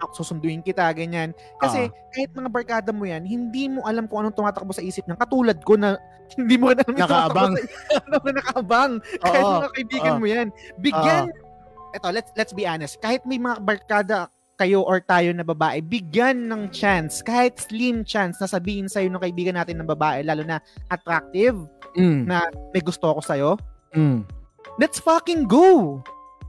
[0.01, 1.37] ako susunduin kita, ganyan.
[1.61, 5.19] Kasi kahit mga barkada mo yan, hindi mo alam kung anong tumatakbo sa isip ng
[5.19, 6.01] katulad ko na
[6.41, 7.53] hindi mo rin alam yung Nakaabang.
[7.53, 8.93] tumatakbo sa isip na nakaabang.
[9.21, 9.53] Kahit Oo.
[9.61, 10.21] mga kaibigan Oo.
[10.23, 10.49] mo yan.
[10.81, 11.25] Bigyan,
[11.93, 14.19] eto, let's, let's be honest, kahit may mga barkada
[14.57, 19.21] kayo or tayo na babae, bigyan ng chance, kahit slim chance na sabihin sa'yo ng
[19.21, 21.57] kaibigan natin ng babae, lalo na attractive,
[21.91, 22.29] Mm.
[22.29, 23.51] na may gusto ako sa'yo,
[23.97, 24.21] Mm.
[24.81, 26.01] Let's fucking go!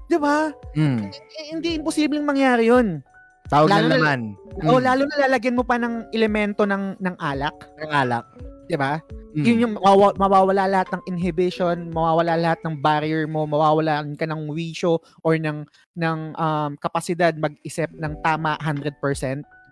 [0.07, 0.51] Di ba?
[0.73, 1.07] Mm.
[1.07, 3.03] Eh, hindi imposibleng mangyari yun.
[3.47, 4.19] Tawag Lalo na na- naman.
[4.63, 8.23] O lalo na lalagyan mo pa ng elemento ng ng alak, Ng alak.
[8.67, 8.99] 'di ba?
[9.31, 9.43] Mm.
[9.43, 14.47] Yun yung mawawa- mawawala lahat ng inhibition, mawawala lahat ng barrier mo, mawawalan ka ng
[14.47, 15.63] wisyo or ng
[15.95, 18.99] ng um, kapasidad mag-isip ng tama 100%.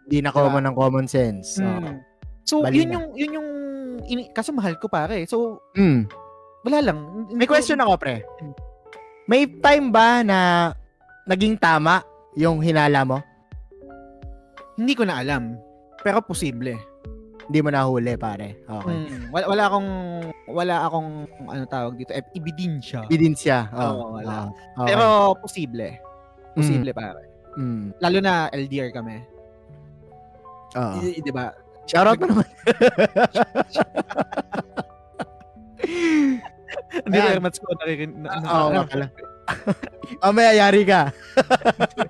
[0.07, 1.59] Hindi na common ng common sense.
[1.59, 1.99] Mm.
[2.43, 3.49] So, Bali yun yung yun yung
[4.07, 5.23] ini- kaso mahal ko pare.
[5.23, 6.07] So, Mm.
[6.63, 6.97] Wala lang.
[7.31, 8.15] May question ako, pre.
[9.25, 10.37] May time ba na
[11.25, 12.01] naging tama
[12.33, 13.17] yung hinala mo?
[14.73, 15.59] Hindi ko na alam.
[15.99, 16.79] Pero posible.
[17.49, 18.61] Hindi mo nahuli, pare.
[18.61, 18.95] Okay.
[19.09, 19.33] Mm.
[19.33, 19.89] Wala, wala akong
[20.47, 21.09] wala akong
[21.49, 23.09] ano tawag dito, eh, ebidensya.
[23.09, 23.57] Ebidensya.
[23.73, 24.53] Oo, Oh, wala.
[24.77, 24.93] Okay.
[24.93, 25.05] Pero
[25.41, 25.87] posible.
[26.53, 27.25] Posible pare.
[27.57, 27.97] Mm.
[27.99, 29.17] Lalo na LDR kami.
[30.77, 30.93] Oo.
[31.01, 31.49] I- di ba?
[31.89, 32.45] Shoutout mo naman.
[37.05, 38.11] Hindi na Ermats ko nakikin.
[38.21, 39.05] Na, na, Oo nga pala.
[40.21, 41.09] Mamaya yari ka.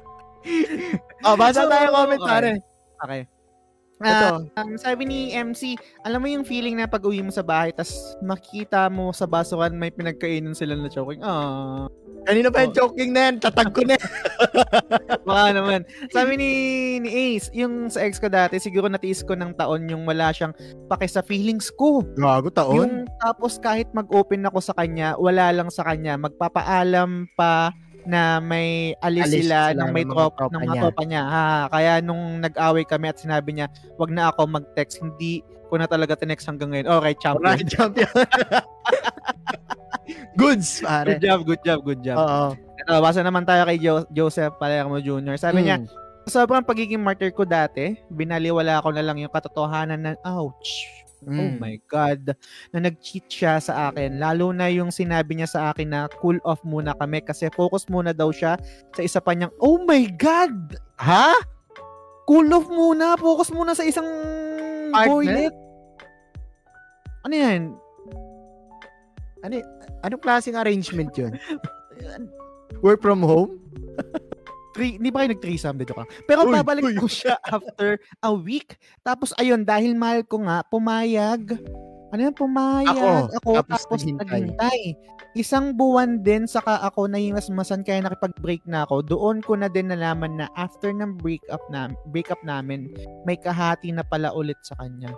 [1.27, 2.29] oh, basa So, tayo comment, okay.
[2.29, 2.51] pare.
[2.99, 3.21] Okay.
[3.99, 7.69] Ah, um, sabi ni MC, alam mo yung feeling na pag uwi mo sa bahay,
[7.69, 11.19] tas makikita mo sa basukan may pinagkainan sila na choking.
[11.19, 12.77] Ah, Kanina pa yung Oh.
[12.77, 13.35] joking na yan.
[13.39, 13.95] Tatag ko na
[15.27, 15.81] baka naman.
[16.09, 16.51] Sabi ni,
[16.99, 20.51] ni Ace, yung sa ex ko dati, siguro natiis ko ng taon yung wala siyang
[20.87, 22.03] pake sa feelings ko.
[22.13, 22.75] Gago taon.
[22.75, 26.15] Yung tapos kahit mag-open ako sa kanya, wala lang sa kanya.
[26.15, 27.71] Magpapaalam pa
[28.05, 31.23] na may alis, Alis sila, sila ng may tropa ng mga tropa niya.
[31.23, 35.85] Ha, kaya nung nag-away kami at sinabi niya, wag na ako mag-text, hindi ko na
[35.85, 36.87] talaga tinext hanggang ngayon.
[36.89, 37.45] Okay, champion.
[37.45, 38.09] Alright, champion.
[40.33, 41.15] Goods, pare.
[41.15, 42.17] Good job, good job, good job.
[42.17, 42.47] Oo.
[42.79, 45.37] Ito, basa naman tayo kay jo- Joseph Palermo Jr.
[45.37, 45.87] Sabi niya, Mm.
[46.25, 50.89] sobrang pagiging martyr ko dati, binaliwala ko na lang yung katotohanan na, ouch,
[51.19, 51.59] Oh Mm.
[51.59, 52.31] my God.
[52.71, 54.23] Na nag-cheat siya sa akin.
[54.23, 58.15] Lalo na yung sinabi niya sa akin na cool off muna kami kasi focus muna
[58.15, 58.55] daw siya
[58.95, 60.79] sa isa pa niyang, oh my God!
[60.95, 61.35] Ha?
[62.23, 63.19] Cool off muna.
[63.19, 64.07] Focus muna sa isang
[64.89, 65.11] Partner?
[65.11, 65.55] boylet.
[67.27, 67.61] Ano yan?
[69.99, 71.35] Anong klaseng arrangement yun?
[72.85, 73.59] Work from home?
[74.79, 76.07] Three, hindi ba kayo nag-threesome dito ka?
[76.23, 76.95] Pero Uy, babalik uy.
[76.95, 78.79] ko siya after a week.
[79.03, 81.59] Tapos ayun, dahil mahal ko nga, pumayag.
[82.15, 83.09] Ano yan, pumayag Ako,
[83.43, 84.23] ako, tapos tapos, naghintay.
[84.23, 84.79] naghintay.
[85.35, 89.03] Isang buwan din, saka ako naimasmasan kaya nakipag-break na ako.
[89.03, 92.87] Doon ko na din nalaman na after ng breakup na, breakup namin,
[93.27, 95.11] may kahati na pala ulit sa kanya.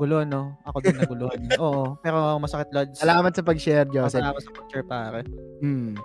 [0.00, 0.56] Gulo, no?
[0.64, 1.50] Ako din naguluhan.
[1.62, 3.02] Oo, pero masakit, Lods.
[3.02, 4.22] Salamat sa pag-share, Joseph.
[4.22, 5.26] Salamat sa picture, pare.
[5.60, 5.98] Hmm.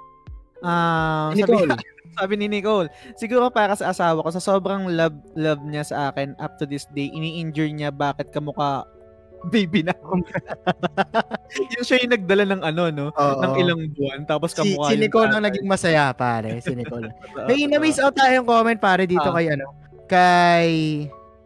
[0.65, 1.69] Ah, Nicole.
[1.69, 1.85] sabi,
[2.17, 6.33] sabi ni Nicole, siguro para sa asawa ko, sa sobrang love, love niya sa akin
[6.41, 8.83] up to this day, ini-injure niya bakit kamukha
[9.53, 10.17] baby na ako.
[11.77, 13.05] yung siya yung nagdala ng ano, no?
[13.13, 13.41] Oo.
[13.45, 15.45] Ng ilang buwan, tapos si, kamukha si yung Nicole tatay.
[15.45, 16.57] naging masaya, pare.
[16.57, 17.13] Si Nicole.
[17.47, 19.35] May na-miss out tayong comment, pare, dito Ah.
[19.37, 19.67] kay ano.
[20.09, 20.69] Kay...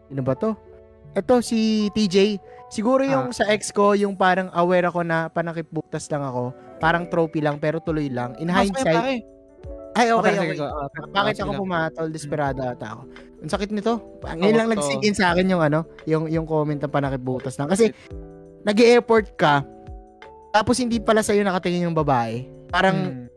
[0.07, 0.55] Ano ba to?
[1.11, 2.39] Ito, si TJ.
[2.71, 6.55] Siguro yung sa ex ko, yung parang aware ako na panakipbutas lang ako.
[6.79, 8.31] Parang trophy lang, pero tuloy lang.
[8.39, 9.27] In Mas hindsight.
[9.91, 10.55] Ay okay, okay.
[10.55, 10.67] go.
[10.71, 12.07] Ah, Bakit sige ako pumatol?
[12.09, 13.03] Desperado ata ako.
[13.41, 13.93] Ang sakit nito.
[14.23, 17.67] Ngayon lang nag-sink in sa akin yung ano, yung yung comment ng panakibutas lang.
[17.67, 17.91] Kasi
[18.63, 19.65] nag effort ka,
[20.51, 22.47] tapos hindi pala sa'yo nakatingin yung babae.
[22.71, 23.27] Parang Hmm.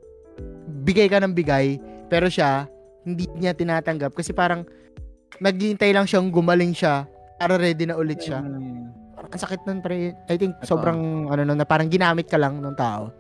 [0.85, 2.71] bigay ka ng bigay, pero siya,
[3.03, 4.15] hindi niya tinatanggap.
[4.15, 4.63] Kasi parang
[5.41, 7.09] naghihintay lang siyang gumaling siya
[7.41, 8.45] para ready na ulit siya.
[8.45, 8.95] Hmm.
[9.17, 10.15] Parang ang sakit nun, pre.
[10.31, 10.71] I think Totoo.
[10.77, 13.11] sobrang, ano nun, na parang ginamit ka lang ng tao.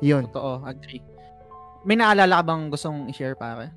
[0.00, 0.24] Yun.
[0.32, 1.04] Totoo, agree.
[1.84, 3.72] May naalala ka bang gustong i-share, pare?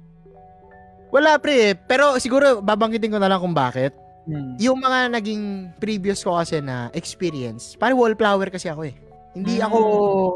[1.13, 1.77] Wala, pre.
[1.87, 3.93] Pero siguro, babanggitin ko na lang kung bakit.
[4.23, 4.55] Hmm.
[4.55, 8.95] yung mga naging previous ko kasi na experience, parang wallflower kasi ako eh.
[9.35, 9.67] Hindi Mm.
[9.67, 9.79] ako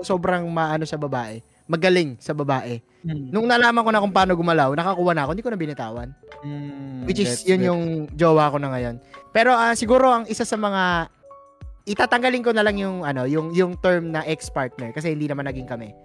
[0.04, 1.40] sobrang maano sa babae.
[1.72, 2.84] Magaling sa babae.
[3.08, 3.32] Hmm.
[3.32, 6.10] Nung nalaman ko na kung paano gumalaw, nakakuha na ako, hindi ko na binitawan.
[6.44, 7.08] Hmm.
[7.08, 9.00] Which is, yun yung jowa ko na ngayon.
[9.32, 11.08] Pero ah, siguro ang isa sa mga
[11.88, 15.64] itatanggalin ko na lang yung ano, yung yung term na ex-partner kasi hindi naman naging
[15.64, 15.96] kami.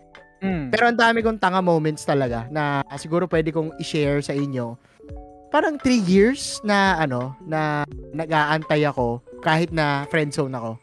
[0.43, 0.75] Hmm.
[0.75, 4.75] Pero ang dami kong tanga moments talaga na siguro pwede kong i-share sa inyo.
[5.55, 10.75] Parang three years na ano, na nag-aantay ako kahit na friend zone ako.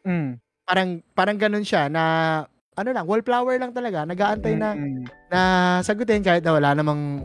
[0.00, 0.40] Hmm.
[0.64, 2.02] Parang parang ganun siya na
[2.72, 4.08] ano lang, wallflower lang talaga.
[4.08, 5.04] Nag-aantay na Hmm.
[5.28, 5.40] na
[5.84, 7.20] sagutin kahit na wala namang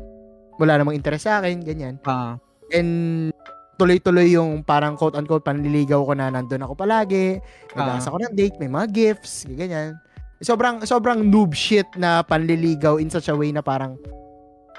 [0.59, 1.95] wala namang interest sa akin, ganyan.
[2.03, 2.35] Ah.
[2.69, 3.31] And
[3.79, 7.39] tuloy-tuloy yung parang quote-unquote panliligaw ko na nandun ako palagi.
[7.73, 8.13] Nag-aasa Ah.
[8.13, 9.97] ko ng date, may mga gifts, ganyan.
[10.41, 13.93] Sobrang sobrang noob shit na panliligaw in such a way na parang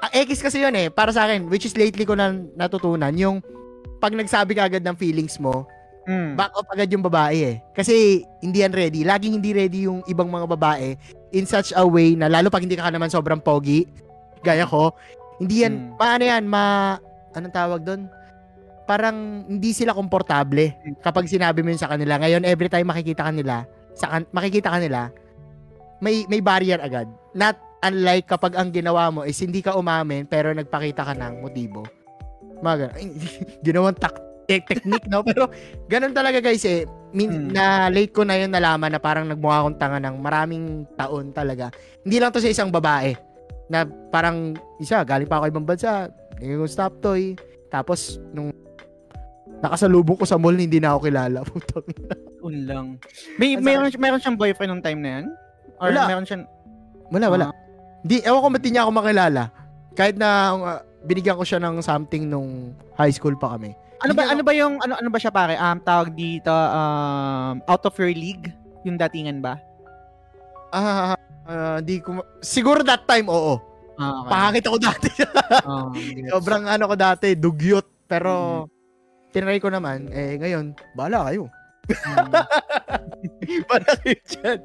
[0.03, 3.39] ah, X kasi yun eh, para sa akin, which is lately ko na natutunan, yung
[4.03, 5.63] pag nagsabi ka agad ng feelings mo,
[6.03, 6.35] Hmm.
[6.35, 7.57] back up agad yung babae eh.
[7.71, 9.07] Kasi hindi yan ready.
[9.07, 10.99] Laging hindi ready yung ibang mga babae
[11.31, 13.87] in such a way na lalo pag hindi ka naman sobrang pogi,
[14.43, 14.99] gaya ko,
[15.39, 16.03] hindi yan, Mm.
[16.03, 16.99] maano yan, ma,
[17.39, 18.11] anong tawag doon?
[18.83, 20.75] Parang hindi sila komportable
[21.07, 22.19] kapag sinabi mo yun sa kanila.
[22.19, 23.63] Ngayon, every time makikita kanila,
[23.95, 25.07] sa kan- makikita kanila,
[26.03, 27.07] may may barrier agad.
[27.33, 31.87] Not unlike kapag ang ginawa mo is hindi ka umamin pero nagpakita ka ng motibo.
[32.59, 32.95] Mga
[33.67, 35.23] ginawang tak te- technique, no?
[35.29, 35.51] Pero
[35.87, 36.87] ganun talaga guys eh.
[37.15, 41.31] Min- Na late ko na yun nalaman na parang nagmukha akong tanga ng maraming taon
[41.31, 41.71] talaga.
[42.03, 43.15] Hindi lang to sa isang babae.
[43.71, 46.11] Na parang isa, galing pa ako ibang bansa.
[46.39, 47.39] Hindi ko stop toy.
[47.71, 48.53] Tapos, nung
[49.63, 51.39] nakasalubong ko sa mall, hindi na ako kilala.
[51.49, 52.15] Putang ina.
[52.43, 52.87] Un lang.
[53.39, 55.27] May meron meron siyang boyfriend nung time na yan?
[55.83, 56.07] Or Wala.
[56.07, 56.47] meron siyang
[57.11, 57.47] wala, wala.
[57.51, 57.55] Ah.
[58.07, 59.43] Di, ewan ko ba't niya ako makilala.
[59.93, 63.75] Kahit na uh, binigyan ko siya ng something nung high school pa kami.
[64.03, 65.55] Ano ba ano ba yung ano ano ba siya pare?
[65.55, 68.51] Um tawag dito um out of your league
[68.83, 69.59] yung datingan ba?
[70.73, 71.15] Ah,
[71.47, 73.61] ah, di ko siguro that time oo.
[74.01, 75.11] Ah, Pangit ako dati.
[75.69, 75.93] Oh,
[76.33, 78.09] Sobrang ano ko dati, dugyot.
[78.09, 78.65] Pero
[79.31, 81.47] tinry ko naman, eh ngayon, bahala kayo.
[83.69, 84.61] bahala kayo dyan.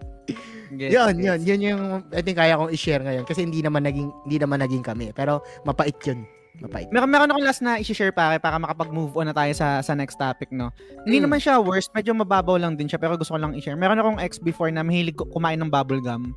[0.70, 4.38] Yun, yun, yun yung I think kaya kong i-share ngayon kasi hindi naman naging hindi
[4.38, 6.28] naman naging kami, pero mapait yun.
[6.58, 6.90] Mapait.
[6.90, 10.18] Meron meron akong last na i-share pare para makapag-move on na tayo sa sa next
[10.18, 10.74] topic no.
[11.06, 11.26] Hindi Mm.
[11.30, 13.78] naman siya worst, medyo mababaw lang din siya pero gusto ko lang i-share.
[13.78, 16.34] Meron akong ex before na mahilig ku- kumain ng bubble gum.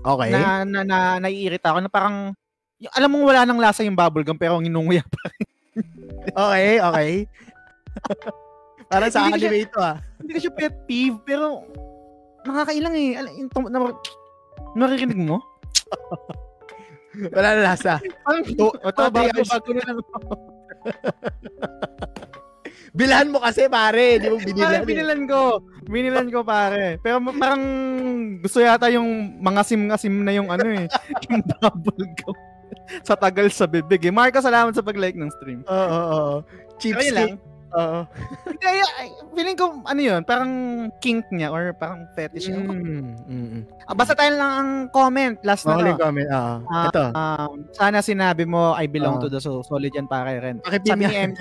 [0.00, 0.30] Okay.
[0.30, 2.30] Na na, na naiirita ako na parang
[2.78, 5.22] yung, alam mong wala nang lasa yung bubble gum pero ang inunguya pa.
[6.28, 7.10] Okay, okay.
[8.90, 9.96] Para sa Hindi anime ito ah.
[10.18, 11.64] Hindi ko siya pet peeve pero
[12.48, 13.20] nakakailang eh.
[14.74, 15.38] Naririnig mo?
[17.34, 17.98] Wala na lasa.
[18.54, 19.98] To, o to, to, bago, bago- na lang.
[22.94, 24.74] Bilhan mo kasi pare, di mo Pare, binilan.
[24.74, 24.86] eh.
[24.86, 25.40] binilan ko.
[25.86, 26.96] Binilan ko pare.
[26.98, 27.62] Pero parang
[28.40, 30.86] gusto yata yung mga sim-ngasim na yung ano eh.
[31.30, 32.36] yung bubble gum.
[33.04, 34.12] sa tagal sa bibig eh.
[34.12, 35.60] Marco, salamat sa pag-like ng stream.
[35.68, 36.36] Oo, oo, oo.
[36.80, 37.36] Cheapskate.
[37.70, 38.00] Oo.
[38.60, 38.78] Ay,
[39.30, 40.50] feeling ko, ano yun, parang
[40.98, 42.64] kink niya or parang fetish niya.
[42.64, 43.60] Mm, mm.
[43.84, 45.36] Ah, basta tayo lang ang comment.
[45.42, 46.02] Last na Mahuling to.
[46.02, 46.28] comment.
[46.28, 46.54] Oo.
[46.66, 47.04] Ah, Ito.
[47.10, 49.22] Um, sana sinabi mo, I belong Ah.
[49.22, 50.58] to the so solid yan pare rin.
[50.58, 51.14] Pakipin Sabi ni.
[51.28, 51.40] MC,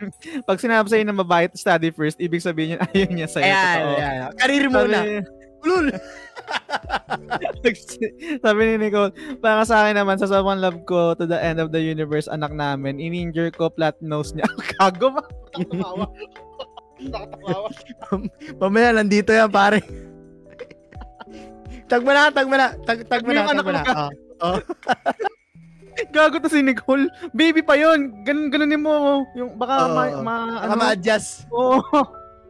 [0.48, 3.46] pag sinabi sa'yo na babae to study first, ibig sabihin niya, ayaw niya sa'yo.
[3.46, 4.30] Ayan, ayan.
[4.34, 4.98] Karir muna.
[4.98, 5.86] Sabi- Ulul.
[8.44, 11.72] Sabi ni Nicole, para sa akin naman, sa sobrang love ko to the end of
[11.72, 14.46] the universe, anak namin, in-injure ko, flat nose niya.
[14.78, 15.22] Kago ba?
[15.56, 16.06] Nakatawa.
[17.00, 17.68] Nakatawa.
[18.60, 19.80] Mamaya, nandito yan, pare.
[21.90, 22.66] tag mo na, tag mo na.
[22.86, 23.82] Tag, tag mo na, tag anak mo na.
[24.40, 24.58] Oo.
[26.14, 27.12] Gago to si Nicole.
[27.36, 28.24] Baby pa yun.
[28.24, 29.26] Ganun, ganunin mo.
[29.36, 29.92] Yung baka Oo.
[29.92, 30.34] ma, ma,
[30.64, 31.44] ano, ma-adjust.
[31.52, 31.84] Oo.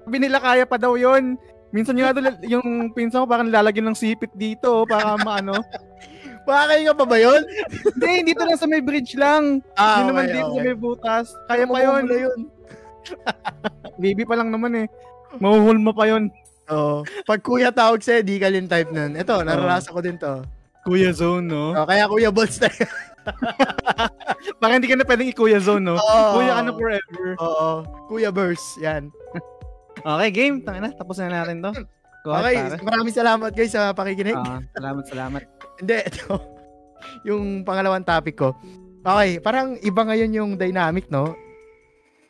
[0.07, 1.35] Sabi nila kaya pa daw yun.
[1.71, 5.63] Minsan yung, ano, yung pinsan ko parang lalagyan ng sipit dito para maano.
[6.49, 7.43] Makakain ka pa ba yun?
[7.95, 9.63] Hindi, dito lang sa may bridge lang.
[9.79, 10.67] Ah, Hindi naman okay, dito sa okay.
[10.67, 11.27] may butas.
[11.47, 12.03] Kaya pa yun.
[12.11, 12.41] yun.
[14.03, 14.87] Baby pa lang naman eh.
[15.39, 16.27] Mahuhulma pa yun.
[16.71, 17.07] Oo.
[17.27, 19.15] Pag kuya tawag sa'yo, di ka rin type nun.
[19.15, 20.43] Ito, naranasan ko din to.
[20.83, 21.77] Kuya Zone, no?
[21.77, 22.73] Oh, kaya kuya balls na
[24.57, 26.01] Baka hindi ka na pwedeng i-Kuya Zone, no?
[26.01, 26.41] Oo.
[26.41, 27.27] Kuya ka na forever.
[27.37, 27.71] Oo.
[28.09, 28.81] Kuya Burst.
[28.81, 29.13] Yan.
[30.01, 30.65] Okay, game.
[30.65, 31.73] Tangina, tapos na natin to.
[32.21, 32.85] Go ahead, Okay, pare.
[32.85, 34.37] maraming salamat guys sa pakikinig.
[34.37, 35.43] Ah, salamat, salamat.
[35.81, 36.37] Hindi, ito.
[37.25, 38.53] Yung pangalawang topic ko.
[39.01, 41.33] Okay, parang iba ngayon yung dynamic, no?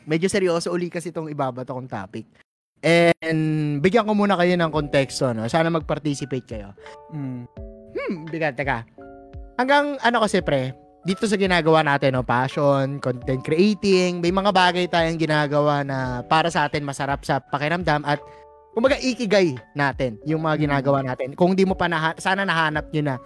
[0.06, 2.26] Medyo seryoso uli kasi itong ibabato kong topic.
[2.80, 5.50] And bigyan ko muna kayo ng konteksto, no?
[5.50, 6.70] Sana mag-participate kayo.
[7.10, 7.44] Mm.
[7.90, 8.86] Hmm, bigat, teka.
[9.58, 14.84] Hanggang ano kasi pre, dito sa ginagawa natin, no, passion, content creating, may mga bagay
[14.84, 18.20] tayong ginagawa na para sa atin masarap sa pakiramdam at
[18.76, 20.62] kumbaga ikigay natin yung mga Mm.
[20.68, 21.32] ginagawa natin.
[21.32, 23.16] Kung di mo pa naha- sana nahanap nyo na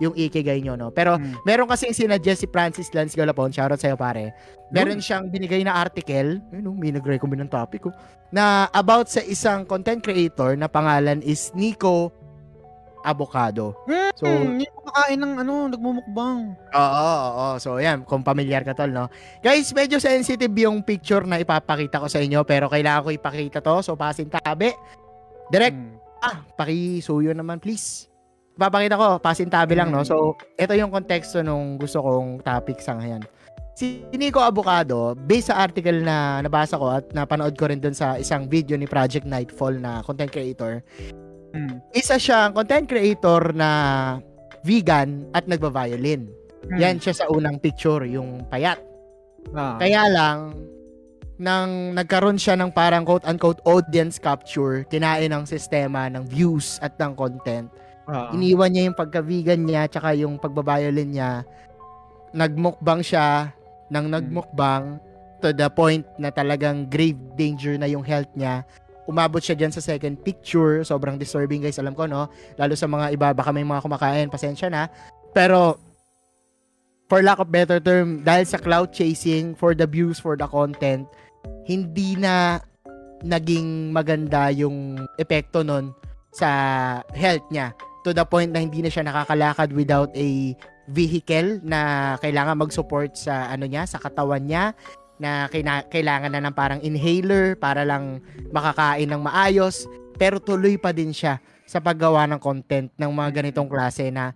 [0.00, 0.88] yung ikigay nyo, no.
[0.88, 1.44] Pero Mm.
[1.44, 4.32] meron kasing sinadjust si Francis Lance Galapon, shoutout sa'yo pare.
[4.72, 7.92] Meron siyang binigay na article, ayun, oh, may nag-recommend ng topic ko,
[8.32, 12.08] na about sa isang content creator na pangalan is Nico
[13.02, 13.74] Avocado.
[14.14, 16.54] So, Hmm, yung kumakain ng ano, nagmumukbang.
[16.54, 17.46] Oo, oo.
[17.58, 18.06] So, yan.
[18.06, 19.10] Kung familiar ka tol, no?
[19.38, 23.82] Guys, medyo sensitive yung picture na ipapakita ko sa inyo, pero kailangan ko ipakita to.
[23.82, 24.70] So, pasin tabi.
[25.50, 25.96] Direct, Mm.
[26.22, 28.06] ah, pakisuyo naman, please.
[28.54, 30.04] Ipapakita ko, pasin tabi lang, no?
[30.04, 33.24] So, ito yung konteksto nung gusto kong topic sa ngayon.
[33.72, 38.20] Si Nico Avocado, based sa article na nabasa ko at napanood ko rin dun sa
[38.20, 40.84] isang video ni Project Nightfall na content creator,
[41.52, 41.84] Mm.
[41.92, 43.70] isa siyang content creator na
[44.64, 46.24] vegan at nagba-violin.
[46.70, 46.78] Mm.
[46.78, 48.78] Yan siya sa unang picture, yung payat.
[49.52, 49.76] Ah.
[49.76, 50.54] Kaya lang,
[51.42, 57.18] nang nagkaroon siya ng parang quote-unquote audience capture, kinain ng sistema ng views at ng
[57.18, 57.66] content.
[58.06, 58.30] Ah.
[58.30, 61.42] Iniwan niya yung pagka-vegan niya, tsaka yung pagbabiolin niya.
[62.32, 63.50] Nagmukbang siya,
[63.90, 65.02] nang nagmukbang,
[65.42, 68.62] to the point na talagang grave danger na yung health niya.
[69.12, 70.80] Umabot siya dyan sa second picture.
[70.80, 72.32] Sobrang disturbing guys, alam ko no.
[72.56, 74.88] Lalo sa mga iba, baka may mga kumakain, pasensya na.
[75.36, 75.76] Pero,
[77.12, 81.04] for lack of better term, dahil sa cloud chasing, for the views, for the content,
[81.68, 82.64] hindi na
[83.20, 85.92] naging maganda yung epekto nun
[86.32, 86.48] sa
[87.12, 87.76] health niya.
[88.02, 90.56] To the point na hindi na siya nakakalakad without a
[90.90, 94.74] vehicle na kailangan mag-support sa ano niya, sa katawan niya
[95.22, 98.18] na kina- kailangan na ng parang inhaler para lang
[98.50, 99.86] makakain ng maayos
[100.18, 104.34] pero tuloy pa din siya sa paggawa ng content ng mga ganitong klase na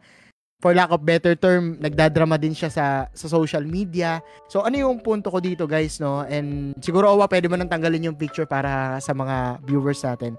[0.56, 4.24] for lack of better term, nagdadrama din siya sa sa social media.
[4.48, 6.24] So ano yung punto ko dito guys no?
[6.24, 10.34] And siguro Owa pwede mo nang tanggalin yung picture para sa mga viewers natin.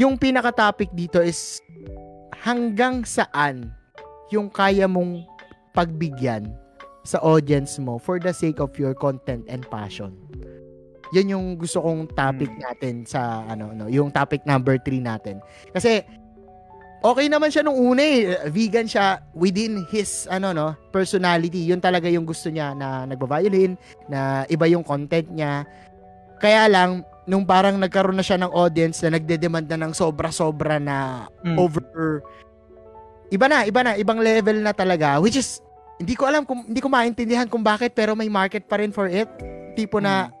[0.00, 1.60] Yung pinaka topic dito is
[2.40, 3.68] hanggang saan
[4.32, 5.26] yung kaya mong
[5.76, 6.48] pagbigyan
[7.02, 10.12] sa audience mo for the sake of your content and passion.
[11.10, 15.42] Yan yung gusto kong topic natin sa ano no, yung topic number 3 natin.
[15.74, 16.06] Kasi
[17.02, 18.38] okay naman siya nung una eh.
[18.46, 21.66] Vegan siya within his ano no, personality.
[21.66, 23.74] Yun talaga yung gusto niya na nagba-violin,
[24.06, 25.66] na iba yung content niya.
[26.38, 31.26] Kaya lang nung parang nagkaroon na siya ng audience na nagde-demand na ng sobra-sobra na
[31.42, 31.56] Mm.
[31.58, 31.82] over
[33.30, 35.62] iba na, iba na, ibang level na talaga which is
[36.00, 39.04] hindi ko alam kung hindi ko maintindihan kung bakit pero may market pa rin for
[39.04, 39.28] it.
[39.76, 40.32] Tipo na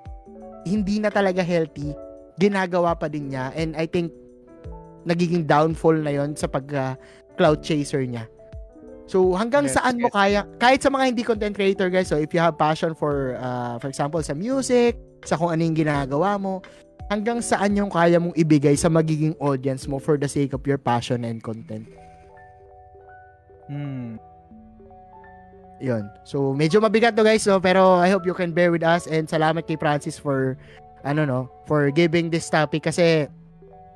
[0.64, 1.92] hindi na talaga healthy,
[2.40, 4.08] ginagawa pa din niya and I think
[5.04, 6.96] nagiging downfall na 'yon sa pag uh,
[7.36, 8.24] cloud chaser niya.
[9.04, 10.16] So hanggang Yes, saan mo yes.
[10.16, 13.76] kaya kahit sa mga hindi content creator guys, so if you have passion for uh,
[13.76, 14.96] for example sa music,
[15.28, 16.64] sa kung ano yung ginagawa mo,
[17.12, 20.78] hanggang saan yung kaya mong ibigay sa magiging audience mo for the sake of your
[20.80, 21.84] passion and content.
[23.66, 24.16] Hmm.
[25.80, 26.04] Yun.
[26.28, 27.56] So, medyo mabigat to guys, no?
[27.56, 30.60] pero I hope you can bear with us and salamat kay Francis for
[31.00, 33.24] ano no, for giving this topic kasi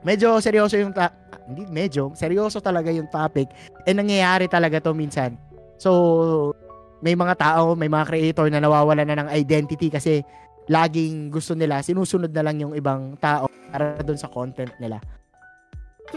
[0.01, 1.13] medyo seryoso yung ta-
[1.45, 3.53] hindi medyo, seryoso talaga yung topic
[3.85, 5.37] and nangyayari talaga to minsan.
[5.77, 6.57] So,
[7.05, 10.25] may mga tao, may mga creator na nawawala na ng identity kasi
[10.73, 14.97] laging gusto nila, sinusunod na lang yung ibang tao para doon sa content nila.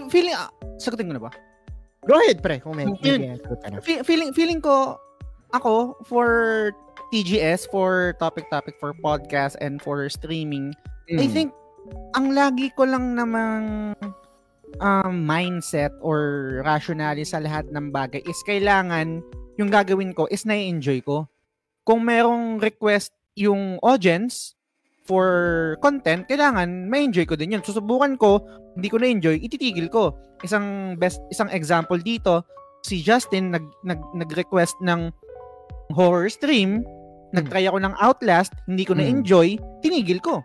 [0.07, 0.47] Feeling, ah,
[0.79, 1.31] sagutin ko na ba?
[2.07, 2.95] Go ahead, pre, kung may, may
[4.07, 4.95] feeling feeling ko
[5.55, 6.27] ako for
[7.13, 10.75] TGS for topic topic for podcast and for streaming
[11.07, 11.23] Mm.
[11.23, 11.49] I think
[12.19, 13.95] ang lagi ko lang namang
[14.83, 19.23] um, mindset or rationale sa lahat ng bagay is kailangan
[19.55, 21.25] yung gagawin ko is na-enjoy ko.
[21.87, 24.59] Kung merong request yung audience
[25.07, 27.63] for content, kailangan ma-enjoy ko din yun.
[27.63, 28.43] Susubukan ko,
[28.75, 30.11] hindi ko na-enjoy, ititigil ko.
[30.43, 32.43] Isang best isang example dito,
[32.83, 35.07] si Justin nag, nag nag-request ng
[35.91, 36.83] horror stream,
[37.31, 39.03] nag-try ako ng Outlast, hindi ko Hmm.
[39.03, 40.43] na-enjoy, tinigil ko.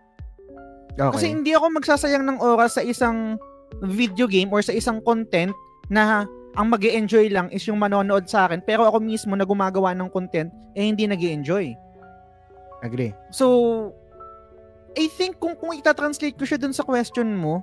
[0.93, 1.09] Okay.
[1.14, 3.40] Kasi hindi ako magsasayang ng oras sa isang
[3.80, 5.57] video game or sa isang content
[5.88, 9.97] na ang mag enjoy lang is yung manonood sa akin pero ako mismo na gumagawa
[9.97, 11.72] ng content eh hindi nag enjoy
[12.82, 13.14] Agree.
[13.30, 13.47] So,
[14.99, 17.62] I think kung, kung ita-translate ko siya dun sa question mo,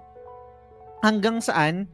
[1.04, 1.92] hanggang saan,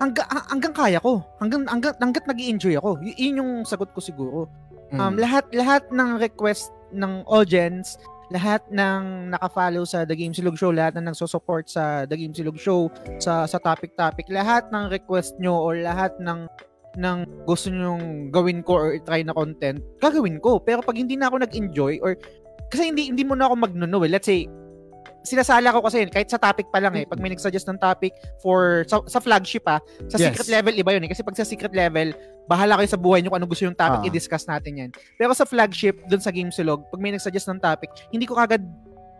[0.00, 1.22] hanggang, hanggang kaya ko.
[1.38, 2.98] Hanggang, hanggang, hanggat nag enjoy ako.
[3.02, 4.50] Y- yun yung sagot ko siguro.
[4.94, 5.26] Um, Mm.
[5.26, 7.98] lahat lahat ng request ng audience,
[8.30, 12.60] lahat ng naka-follow sa The Game Silog Show, lahat ng nagso-support sa The Game Silog
[12.60, 16.46] Show, sa sa topic-topic, lahat ng request nyo or lahat ng
[16.94, 20.62] ng gusto nyong gawin ko or try na content, gagawin ko.
[20.62, 22.14] Pero pag hindi na ako nag-enjoy or
[22.70, 24.10] kasi hindi hindi mo na ako magnuno eh.
[24.14, 24.46] Let's say
[25.24, 28.84] sinasala ko kasi kahit sa topic pa lang eh pag may nag-suggest ng topic for
[28.84, 30.30] sa, sa flagship ah sa Yes.
[30.30, 32.12] secret level iba yun eh kasi pag sa secret level
[32.44, 34.06] bahala kayo sa buhay nyo kung ano gusto yung topic Ah.
[34.06, 37.88] i-discuss natin yan pero sa flagship dun sa game silog pag may nag-suggest ng topic
[38.08, 38.60] hindi ko kagad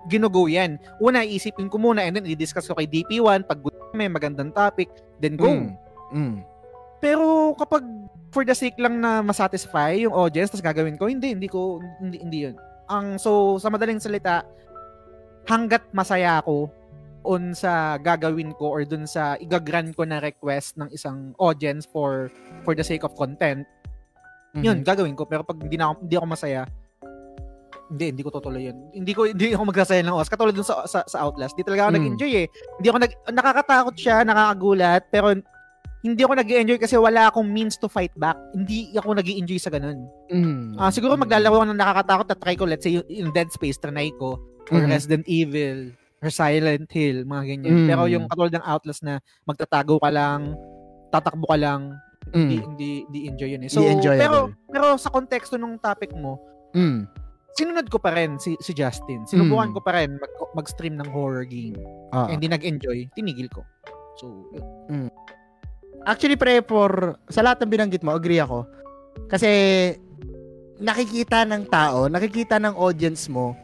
[0.07, 4.07] ginugo yan una iisipin ko muna and then i-discuss ko kay DP1 pag gusto may
[4.07, 5.73] magandang topic then go Mm.
[6.13, 6.37] Mm.
[7.01, 7.25] pero
[7.57, 7.81] kapag
[8.29, 12.19] for the sake lang na masatisfy yung audience tapos gagawin ko, hindi, hindi ko, hindi,
[12.19, 12.59] hindi yun.
[12.91, 14.43] Ang, so, sa madaling salita,
[15.45, 16.69] hanggat masaya ako
[17.25, 22.29] on sa gagawin ko or dun sa igagran ko na request ng isang audience for
[22.63, 23.65] for the sake of content,
[24.55, 24.85] yun, Mhm.
[24.85, 25.25] gagawin ko.
[25.25, 26.63] Pero pag hindi, na ako, hindi ako masaya,
[27.87, 28.77] hindi, hindi ko tutuloy yun.
[28.93, 30.29] Hindi ko, hindi ako magsasaya ng oras.
[30.29, 31.53] Katulad dun sa, sa, sa Outlast.
[31.53, 31.97] Di talaga ako Mm.
[31.99, 32.47] nag-enjoy eh.
[32.77, 35.27] Hindi ako nag, nakakatakot siya, nakakagulat, pero
[36.05, 38.37] hindi ako nag enjoy kasi wala akong means to fight back.
[38.53, 40.05] Hindi ako nag enjoy sa ganun.
[40.29, 40.77] Mm.
[40.77, 44.13] Ah, siguro maglalaro ako ng nakakatakot at try ko, let's say, yung, Dead Space, trinay
[44.21, 44.37] ko,
[44.69, 44.93] or Mhm.
[44.93, 47.85] Resident Evil, or Silent Hill, mga ganyan.
[47.85, 47.89] Mm.
[47.89, 49.17] Pero yung katulad ng Outlast na
[49.49, 50.53] magtatago ka lang,
[51.09, 51.97] tatakbo ka lang,
[52.37, 52.65] hindi, Mm.
[52.69, 53.71] hindi, hindi enjoy yun eh.
[53.73, 54.21] So, Hindi enjoyable.
[54.21, 54.37] pero,
[54.69, 56.37] pero sa konteksto ng topic mo,
[56.77, 57.09] Mm.
[57.57, 59.25] sinunod ko pa rin si, si Justin.
[59.25, 59.77] Sinubukan Mm.
[59.77, 61.81] ko pa rin mag, mag-stream ng horror game.
[62.13, 62.29] Ah.
[62.29, 63.65] Eh, hindi nag-enjoy, tinigil ko.
[64.21, 65.09] So, yun.
[66.05, 68.69] Actually, pre, for, sa lahat ng binanggit mo, agree ako.
[69.29, 69.49] Kasi,
[70.79, 73.57] nakikita ng tao, nakikita ng audience mo,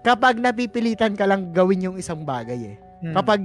[0.00, 2.76] kapag napipilitan ka lang gawin yung isang bagay eh.
[3.04, 3.14] Hmm.
[3.20, 3.40] Kapag,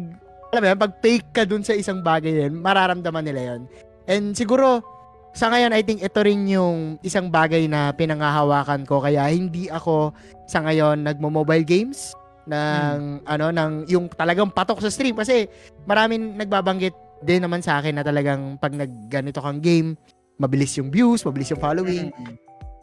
[0.52, 3.62] alam mo yan, pag fake ka dun sa isang bagay yun, mararamdaman nila yon
[4.08, 4.84] And siguro,
[5.32, 9.00] sa ngayon, I think ito rin yung isang bagay na pinangahawakan ko.
[9.00, 10.12] Kaya hindi ako
[10.48, 12.12] sa ngayon nagmo-mobile games
[12.52, 15.46] ng ano ng yung talagang patok sa stream kasi
[15.86, 16.92] maraming nagbabanggit
[17.22, 19.94] din naman sa akin na talagang pag nagganito kang game
[20.42, 22.10] mabilis yung views, mabilis yung following.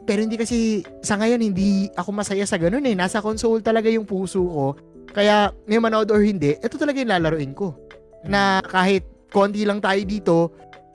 [0.07, 2.95] Pero hindi kasi, sa ngayon, hindi ako masaya sa ganun eh.
[2.95, 4.67] Nasa console talaga yung puso ko.
[5.11, 7.75] Kaya, may manood or hindi, ito talaga yung lalaroin ko.
[8.23, 10.35] Na kahit konti lang tayo dito,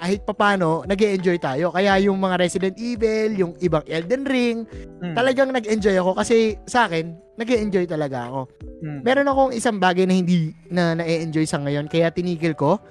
[0.01, 1.71] kahit papano, nag enjoy tayo.
[1.71, 4.59] Kaya yung mga Resident Evil, yung ibang Elden Ring,
[5.01, 5.15] Mm.
[5.15, 8.41] talagang nag-enjoy ako kasi sa akin, nag enjoy talaga ako.
[8.83, 9.01] Mm.
[9.07, 12.83] Meron akong isang bagay na hindi na na-enjoy sa ngayon, kaya tinigil ko,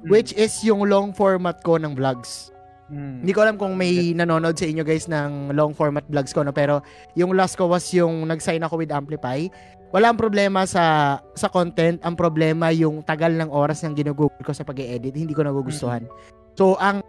[0.00, 0.08] Mm.
[0.08, 2.48] which is yung long format ko ng vlogs.
[2.88, 3.22] Mm.
[3.22, 6.50] Hindi ko alam kung may nanonood sa inyo guys ng long format vlogs ko no
[6.50, 6.82] pero
[7.14, 9.44] yung last ko was yung nag-sign ako with Amplify.
[9.92, 14.64] Walang problema sa sa content, ang problema yung tagal ng oras ng ginugugol ko sa
[14.64, 16.06] pag-edit, hindi ko nagugustuhan.
[16.56, 17.04] So ang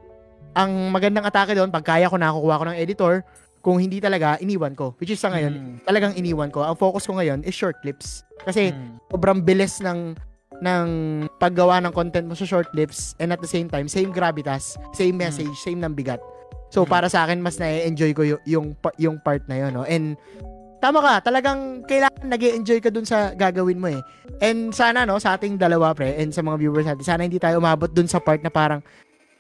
[0.52, 3.24] ang magandang atake doon, pag kaya ko nakukuha ko ng editor,
[3.62, 4.98] kung hindi talaga iniwan ko.
[4.98, 5.76] Which is sa ngayon, Mm.
[5.86, 6.66] talagang iniwan ko.
[6.66, 8.26] Ang focus ko ngayon is short clips.
[8.44, 8.98] Kasi Mm.
[9.08, 10.18] sobrang bilis ng
[10.62, 10.88] ng
[11.36, 15.18] paggawa ng content mo sa short clips and at the same time same gravitas, same
[15.18, 16.22] message, same ng bigat.
[16.72, 16.90] So Mm.
[16.90, 19.84] para sa akin mas na-enjoy ko yung yung, yung part na yun, no.
[19.84, 20.16] And
[20.80, 24.02] tama ka, talagang kailangan nag enjoy ka dun sa gagawin mo eh.
[24.40, 27.58] And sana no sa ating dalawa pre and sa mga viewers natin, sana hindi tayo
[27.58, 28.80] umabot dun sa part na parang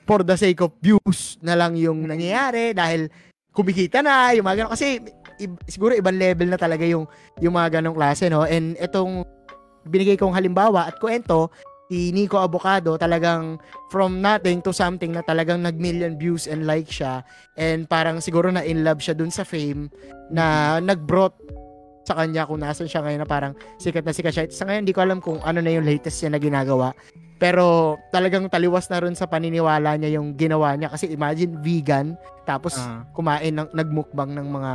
[0.05, 3.07] for the sake of views na lang yung nangyayari dahil
[3.53, 4.73] kumikita na, yung mga ganun.
[4.73, 4.97] Kasi
[5.37, 7.03] i- siguro ibang level na talaga yung
[7.39, 8.43] yung mga ganong klase, no?
[8.43, 9.23] And itong
[9.85, 11.49] binigay kong halimbawa at kwento,
[11.91, 13.59] si Nico Avocado talagang
[13.91, 17.19] from nothing to something na talagang nag-million views and like siya
[17.59, 19.91] and parang siguro na in love siya dun sa fame
[20.31, 21.35] na nag-brought
[22.07, 24.45] sa kanya kung nasan siya ngayon na parang sikat na sikat siya.
[24.49, 26.87] Sa ngayon, hindi ko alam kung ano na yung latest niya na ginagawa.
[27.37, 30.89] Pero talagang taliwas na rin sa paniniwala niya yung ginawa niya.
[30.89, 33.05] Kasi imagine, vegan, tapos Ah.
[33.13, 34.71] kumain, ng, nagmukbang ng mga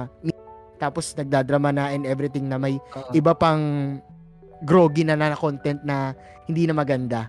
[0.77, 3.11] tapos nagdadrama na and everything na may Oo.
[3.17, 3.97] iba pang
[4.63, 6.15] groggy na na content na
[6.47, 7.29] hindi na maganda.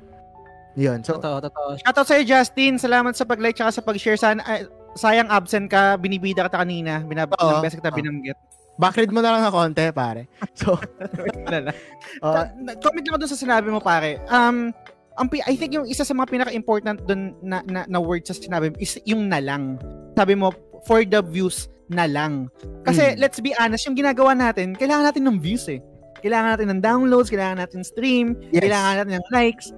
[0.78, 1.02] Yun.
[1.02, 1.70] So, Totoo, totoo.
[1.82, 2.78] Shoutout sa'yo, Justin.
[2.78, 4.14] Salamat sa pag-like tsaka sa pag-share.
[4.14, 5.98] Sana, ay, sayang absent ka.
[5.98, 7.02] Binibida kita kanina.
[7.02, 7.98] Binab ilang beses kita Oo.
[7.98, 8.38] binanggit.
[8.78, 10.30] backread mo na lang ng konti, pare.
[10.54, 11.74] So, uh,
[12.22, 14.22] Ta- na- comment lang ako dun sa sinabi mo, pare.
[14.30, 14.70] Um,
[15.18, 18.38] ang, pi- I think yung isa sa mga pinaka-important dun na, na, na word sa
[18.38, 19.82] sinabi mo is yung na lang.
[20.14, 20.54] Sabi mo,
[20.86, 22.54] for the views na lang.
[22.86, 23.18] Kasi, Mm.
[23.18, 25.82] let's be honest, yung ginagawa natin, kailangan natin ng views eh.
[26.22, 28.64] Kailangan natin ng downloads, kailangan natin stream, Yes.
[28.66, 29.72] kailangan natin ng likes.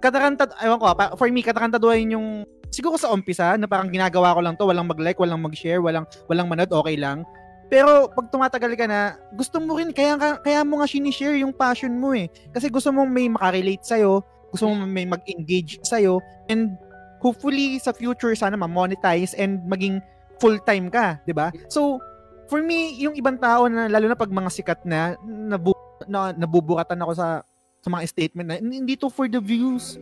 [0.00, 4.40] Katarantad, ewan ko, ah, for me, katarantaduhin yung, siguro sa umpisa, na parang ginagawa ko
[4.44, 7.24] lang to, walang mag-like, walang mag-share, walang, walang manood, okay lang.
[7.72, 11.56] Pero pag tumatagal ka na, gusto mo rin, kaya, ka- kaya mo nga sinishare yung
[11.56, 12.28] passion mo eh.
[12.52, 14.20] Kasi gusto mong may makarelate sa'yo,
[14.52, 16.76] gusto mong may mag-engage sa'yo, and
[17.18, 19.98] hopefully sa future sana ma-monetize and maging
[20.38, 21.50] full-time ka, 'di ba?
[21.66, 21.98] So,
[22.46, 25.73] for me, yung ibang tao na lalo na pag mga sikat na, nabu,
[26.06, 27.26] na nabuburatan ako sa
[27.80, 30.00] sa mga statement na hindi to for the views.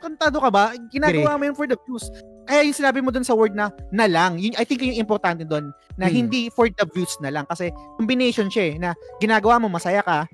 [0.00, 0.64] Kantado ka ba?
[0.88, 2.08] Ginagawa mo yun for the views.
[2.48, 5.04] Kaya yung sinabi mo dun sa word na na lang, yun, I think yun yung
[5.04, 6.24] importante dun, na Hmm.
[6.24, 7.44] hindi for the views na lang.
[7.46, 7.68] Kasi
[8.00, 10.24] combination siya eh, na ginagawa mo, masaya ka,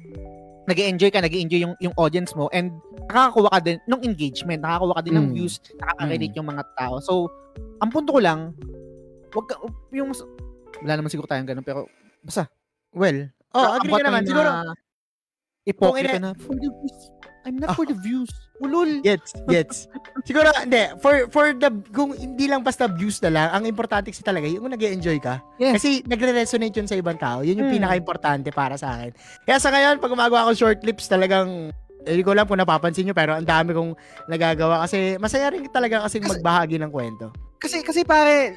[0.66, 2.70] nag enjoy ka, nag enjoy yung, yung audience mo, and
[3.10, 5.34] nakakakuha ka din ng engagement, nakakakuha ka din ng Mm.
[5.34, 6.94] views, nakaka-relate yung mga tao.
[7.02, 7.12] So,
[7.82, 8.50] ang punto ko lang,
[9.30, 9.54] wag ka,
[9.94, 10.10] yung,
[10.82, 11.86] wala naman siguro tayong ganun, pero,
[12.22, 12.50] basta,
[12.90, 14.22] well, oh, agree ka naman.
[14.28, 14.50] Siguro,
[15.66, 16.98] Ipokrita Kung na, for the views.
[17.46, 18.30] I'm not for the views.
[18.58, 19.02] Ulol.
[19.04, 19.86] gets, gets.
[20.28, 24.24] Siguro, hindi, for, for the, kung hindi lang basta views na lang, ang importante kasi
[24.24, 25.42] talaga, yung nag enjoy ka.
[25.60, 25.78] Yes.
[25.78, 27.44] Kasi nagre-resonate yun sa ibang tao.
[27.44, 27.76] Yun yung Hmm.
[27.82, 29.12] pinaka-importante para sa akin.
[29.44, 31.70] Kaya sa ngayon, pag gumagawa ako short clips, talagang,
[32.06, 33.92] hindi ko alam kung napapansin nyo, pero ang dami kong
[34.26, 37.30] nagagawa kasi masaya rin talaga kasi Kasi- magbahagi ng kwento.
[37.58, 38.54] Kasi, kasi pare,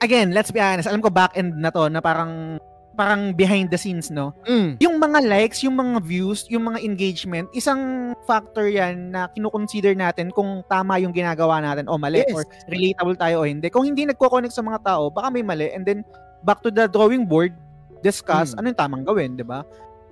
[0.00, 2.56] again, let's be honest, alam ko back end na to, na parang,
[2.96, 4.32] parang behind the scenes, no?
[4.48, 4.80] Mm.
[4.80, 7.78] Yung mga likes, yung mga views, yung mga engagement, isang
[8.24, 12.32] factor yan na kinukonsider natin kung tama yung ginagawa natin o mali Yes.
[12.32, 13.68] or relatable tayo o hindi.
[13.68, 16.00] Kung hindi nagko-connect sa mga tao, baka may mali and then
[16.40, 17.52] back to the drawing board,
[18.00, 18.64] discuss Hmm.
[18.64, 19.60] ano yung tamang gawin, 'di ba?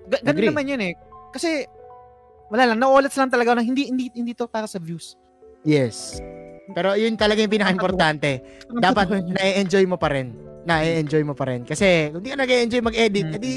[0.07, 0.49] Ga- ganun Agree.
[0.53, 0.93] naman 'yun eh.
[1.33, 1.65] Kasi
[2.47, 5.17] wala lang, nauulat lang talaga na hindi hindi hindi to para sa views.
[5.65, 6.21] Yes.
[6.71, 8.45] Pero yun talaga yung pinaka-importante.
[8.69, 10.33] Dapat na-enjoy mo pa rin.
[10.65, 11.63] Na-enjoy mo pa rin.
[11.63, 13.37] Kasi kung di ka nag-enjoy mag-edit, Mm.
[13.37, 13.53] edi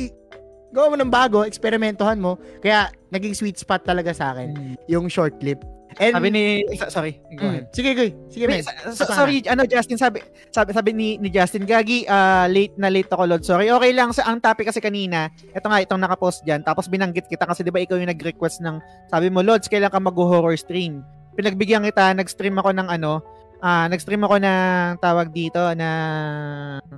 [0.70, 2.36] gawa mo ng bago, eksperimentohan mo.
[2.60, 4.76] Kaya naging sweet spot talaga sa akin Mm.
[4.86, 5.64] yung short clip.
[5.98, 6.44] And, Sabi ni
[6.92, 7.50] sorry, go Mm.
[7.50, 7.66] ahead.
[7.74, 8.10] Sige, Goy.
[8.30, 10.22] Sige, Wait, sa- sa- sorry, ano Justin, sabi
[10.52, 13.42] sabi sabi ni ni Justin Gagi, ah, late na late ako, Lord.
[13.42, 13.66] Sorry.
[13.66, 15.32] Okay lang sa ang topic kasi kanina.
[15.56, 16.62] Ito nga itong naka-post diyan.
[16.62, 18.78] Tapos binanggit kita kasi 'di ba ikaw yung nag-request ng
[19.10, 21.02] sabi mo, Lods, kailan ka mag-horror stream?
[21.34, 23.24] Pinagbigyan kita, nag-stream ako ng ano,
[23.62, 25.90] ah, nag-stream ako ng tawag dito na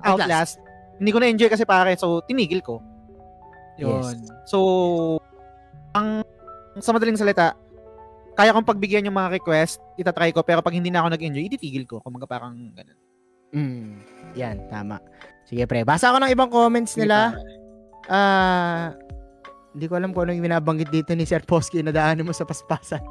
[0.04, 0.60] Outlast.
[1.00, 2.84] Hindi ko na-enjoy kasi pare, so tinigil ko.
[3.80, 4.28] Yun.
[4.44, 4.58] So,
[5.96, 6.28] ang
[6.80, 7.56] sa madaling salita,
[8.36, 11.84] kaya kong pagbigyan yung mga request, itatry ko, pero pag hindi na ako nag-enjoy, ititigil
[11.88, 12.00] ko.
[12.04, 13.00] Kung parang ganun.
[13.52, 14.00] Mm.
[14.38, 15.02] Yan, tama.
[15.44, 15.82] Sige, pre.
[15.84, 17.36] Basa ako ng ibang comments nila.
[18.08, 18.96] Ah,
[19.74, 22.48] hindi ko alam kung ano yung binabanggit dito ni Sir Posky na daanan mo sa
[22.48, 23.02] paspasan.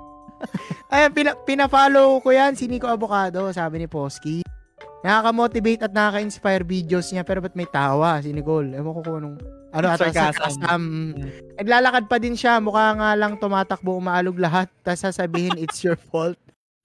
[0.95, 4.43] Ayan, pina, pina-follow ko yan, si Nico Avocado, sabi ni Posky.
[5.03, 8.75] Nakaka-motivate at nakaka-inspire videos niya, pero ba't may tawa si Nicole?
[8.75, 9.37] Ewan ko kung anong,
[9.71, 10.59] ano ata, Sarcasm.
[10.59, 10.83] sarcasm.
[11.55, 16.39] Naglalakad pa din siya, mukha nga lang tumatakbo, umaalog lahat, tapos sasabihin, it's your fault.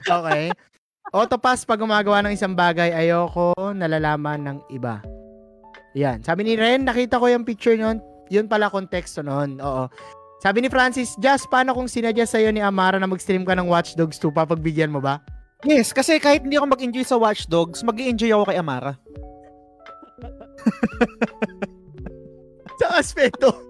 [0.05, 0.53] Okay.
[1.13, 5.01] Autopass pag gumagawa ng isang bagay, ayoko nalalaman ng iba.
[5.93, 6.25] Yan.
[6.25, 8.01] Sabi ni Ren, nakita ko yung picture nun.
[8.33, 9.61] Yun pala konteksto nun.
[9.61, 9.85] Oo.
[10.43, 13.95] Sabi ni Francis, Just, paano kung sinadya sa'yo ni Amara na mag-stream ka ng Watch
[13.95, 15.23] Dogs 2, papagbigyan mo ba?
[15.63, 18.99] Yes, kasi kahit hindi ako mag-enjoy sa Watch Dogs, mag enjoy ako kay Amara.
[22.83, 23.55] Sa aspeto.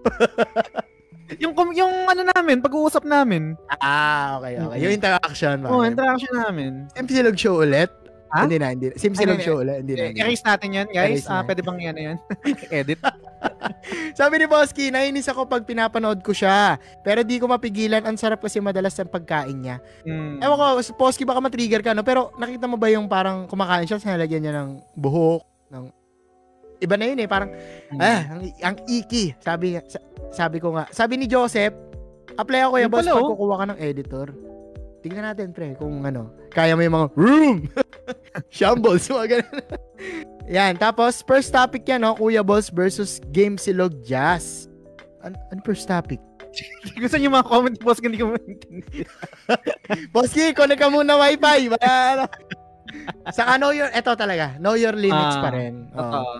[1.41, 3.58] Yung, yung ano namin, pag-uusap namin.
[3.82, 4.78] ah, okay, okay.
[4.86, 5.66] Yung interaction.
[5.66, 5.90] Oo, Okay.
[5.90, 6.72] interaction namin.
[6.94, 7.90] Simsilog show ulit?
[8.34, 8.49] Ha?
[8.49, 8.95] Hindi na, hindi na.
[8.97, 9.85] Simsilog Ano, show ulit?
[9.85, 10.10] Hindi na.
[10.10, 10.26] Hindi na.
[10.26, 11.23] erase natin yan, guys.
[11.30, 11.45] Ah, na.
[11.45, 12.18] pwede bang yan, yan?
[12.81, 12.97] Edit.
[14.18, 16.81] Sabi ni Bosky, nainis ako pag pinapanood ko siya.
[17.05, 18.01] Pero di ko mapigilan.
[18.01, 19.77] Ang sarap kasi madalas ng pagkain niya.
[20.01, 20.41] Mm.
[20.41, 20.65] Ewan ko,
[20.97, 22.01] Bosky baka matrigger ka, no?
[22.01, 25.84] Pero nakita mo ba yung parang kumakain siya, sinalagyan niya ng buhok, ng...
[26.81, 27.53] Iba na yun eh, parang,
[27.93, 27.99] Mm.
[28.01, 28.41] ah, ang,
[28.73, 29.38] ang iki.
[29.38, 29.85] Sabi, niya-
[30.34, 30.89] sabi ko nga.
[30.89, 31.77] Sabi ni Joseph,
[32.34, 33.31] apply ako yung boss pala, pag oh.
[33.38, 34.27] kukuha ka ng editor.
[35.03, 36.31] Tingnan natin, pre, kung ano.
[36.47, 37.55] Kaya mo yung mga room,
[38.56, 39.64] shambles, mga ganun.
[40.48, 42.15] Yan, tapos first topic yan, no?
[42.15, 44.68] Kuya Balls versus Game Silog Jazz.
[45.23, 46.19] An ano first topic?
[47.02, 49.10] Gusto niyo mga comment, boss, hindi ko maintindihan.
[50.14, 51.72] Boski, connect ka muna wifi.
[51.72, 52.23] Wala, ano.
[53.34, 55.90] Saka know your, eto talaga, know your limits Ah, pa rin.
[55.90, 55.98] Oo.
[55.98, 56.34] Totoo.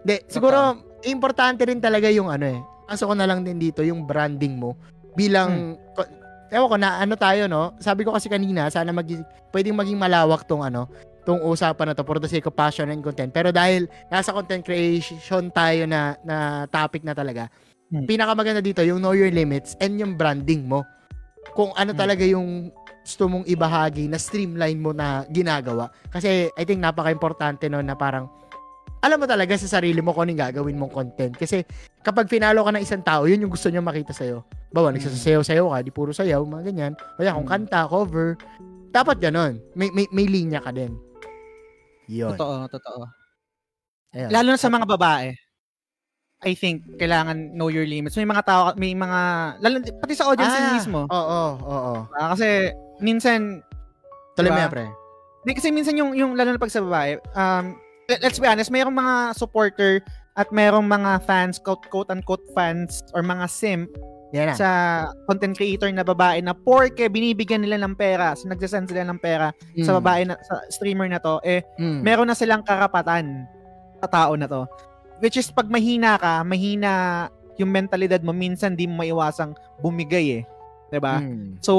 [0.00, 0.58] Hindi, siguro,
[1.04, 2.60] importante rin talaga yung ano eh.
[2.88, 4.80] Kaso ko na lang din dito, yung branding mo.
[5.12, 6.08] Bilang, ko,
[6.48, 7.76] ewan ko na, ano tayo, no?
[7.78, 9.20] Sabi ko kasi kanina, sana maging,
[9.52, 10.88] pwedeng maging malawak tong ano,
[11.22, 13.30] tong usapan na to for the sake of passion and content.
[13.30, 16.36] Pero dahil nasa content creation tayo na, na
[16.66, 17.48] topic na talaga,
[17.90, 18.06] Hmm.
[18.06, 20.86] pinakamaganda dito, yung know your limits and yung branding mo.
[21.58, 21.98] Kung ano Hmm.
[21.98, 22.70] talaga yung
[23.02, 25.90] gusto mong ibahagi na streamline mo na ginagawa.
[26.06, 28.30] Kasi I think napaka-importante no na parang
[29.00, 31.34] alam mo talaga sa sarili mo kung anong gagawin mong content.
[31.34, 31.64] Kasi
[32.04, 34.44] kapag finalo ka ng isang tao, yun yung gusto niya makita sa'yo.
[34.70, 35.00] Bawa, Mm.
[35.00, 36.92] nagsasayaw-sayaw ka, di puro sayaw, mga ganyan.
[37.18, 37.54] O yan, kung Mm.
[37.66, 38.36] kanta, cover,
[38.92, 39.58] dapat ganon.
[39.74, 40.94] May, may, may linya ka din.
[42.10, 42.34] Yun.
[42.34, 43.00] Totoo, totoo.
[44.10, 44.30] Ayun.
[44.34, 45.30] Lalo na sa mga babae.
[46.40, 48.16] I think kailangan know your limits.
[48.16, 49.20] May mga tao, may mga
[49.60, 51.00] lalo pati sa audience Ah, mismo.
[51.06, 51.94] Oo, oo.
[52.16, 53.62] Ah, kasi minsan
[54.34, 54.72] Tuloy Diba?
[54.72, 54.86] pre.
[55.44, 57.76] Hindi kasi minsan yung yung lalo na pag sa babae, um
[58.08, 60.00] let- let's be honest, mayroong mga supporter
[60.34, 63.90] at mayroong mga fans, quote, quote unquote fans or mga simp
[64.30, 64.54] Yan na.
[64.54, 64.68] sa
[65.26, 69.50] content creator na babae na porke binibigyan nila ng pera, so nagsasend sila ng pera
[69.82, 69.96] sa Mm.
[69.98, 72.00] babae na sa streamer na to, eh Mm.
[72.06, 73.44] meron na silang karapatan
[73.98, 74.70] sa tao na to.
[75.18, 77.26] Which is pag mahina ka, mahina
[77.60, 79.52] yung mentalidad mo, minsan di mo maiwasang
[79.82, 80.42] bumigay eh.
[80.90, 81.20] 'Di ba?
[81.22, 81.60] Mm.
[81.62, 81.74] So,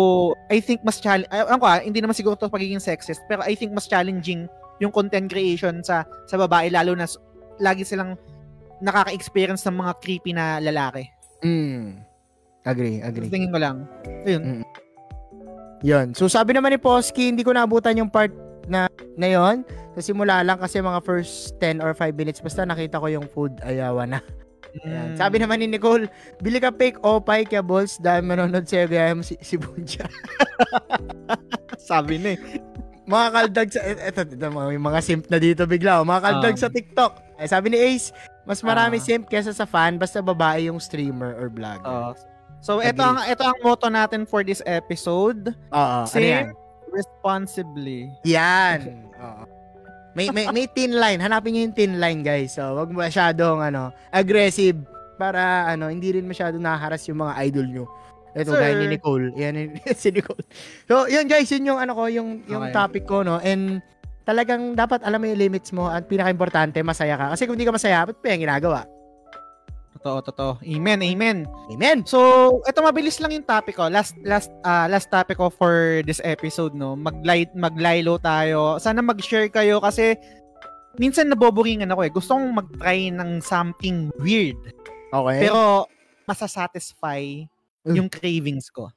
[0.48, 3.73] I think mas challenge, ko ah, hindi naman siguro to pagiging sexist, pero I think
[3.73, 4.45] mas challenging
[4.80, 7.07] yung content creation sa sa babae lalo na
[7.60, 8.15] lagi silang
[8.82, 11.06] nakaka-experience ng mga creepy na lalaki.
[11.45, 12.02] Mm.
[12.63, 13.27] Agree, agree.
[13.27, 13.89] Tingin ko lang.
[14.23, 14.61] Ayun.
[15.81, 16.13] Yun.
[16.13, 18.29] So sabi naman ni Posky, hindi ko naabutan yung part
[18.69, 18.85] na
[19.17, 19.65] na yon.
[19.91, 23.57] Sa simula lang kasi mga first 10 or 5 minutes basta nakita ko yung food
[23.61, 24.21] ayawa na.
[24.85, 25.11] Ayan.
[25.11, 25.17] Mm.
[25.17, 26.07] Sabi naman ni Nicole,
[26.39, 30.05] bili ka fake opay kaya balls dahil manonood sa'yo gaya mo si, si Bunja.
[31.91, 32.39] sabi na eh.
[33.03, 35.99] mga kaldag sa eto, eto, mga, may mga simp na dito bigla.
[35.99, 36.07] oh.
[36.07, 36.61] Mga kaldag Um.
[36.61, 37.13] sa TikTok.
[37.35, 38.13] Eh, sabi ni Ace,
[38.45, 39.03] mas marami Ah.
[39.03, 41.83] simp kesa sa fan basta babae yung streamer or vlogger.
[41.83, 42.13] Oo.
[42.61, 45.51] So, ito ang ito ang motto natin for this episode.
[45.73, 46.53] Oo, ano yan?
[46.91, 48.07] Responsibly.
[48.23, 48.79] Yan.
[49.25, 49.43] Oo.
[50.11, 51.23] May, may, may thin line.
[51.23, 52.59] Hanapin niyo yung thin line, guys.
[52.59, 54.75] So, wag masyadong, ano, aggressive
[55.15, 57.85] para, ano, hindi rin masyadong naharas yung mga idol nyo.
[58.35, 58.59] Ito, Sir.
[58.59, 59.31] gaya ni Nicole.
[59.39, 59.55] Yan,
[59.95, 60.43] si Nicole.
[60.83, 62.75] So, yun, guys, yun yung, ano ko, yung, yung Okay.
[62.75, 63.39] topic ko, no?
[63.39, 63.79] And,
[64.27, 67.25] talagang dapat alam mo yung limits mo at pinaka-importante, masaya ka.
[67.31, 68.83] Kasi kung hindi ka masaya, ba't pa yung ginagawa?
[70.02, 70.52] Totoo, totoo.
[70.65, 71.45] Amen, amen.
[71.69, 72.02] Amen!
[72.10, 72.18] So,
[72.65, 73.86] ito mabilis lang yung topic ko.
[73.86, 76.98] Last last ah, last topic ko for this episode no.
[76.98, 78.82] Mag-light maglaylo tayo.
[78.82, 80.18] Sana mag-share kayo kasi
[80.98, 82.11] minsan naboboringan ako eh.
[82.11, 84.57] Gusto kong mag-try ng something weird.
[85.14, 85.45] Okay.
[85.45, 85.86] Pero
[86.26, 87.45] masasatisfy
[87.82, 87.95] Mm.
[87.98, 88.90] yung cravings ko.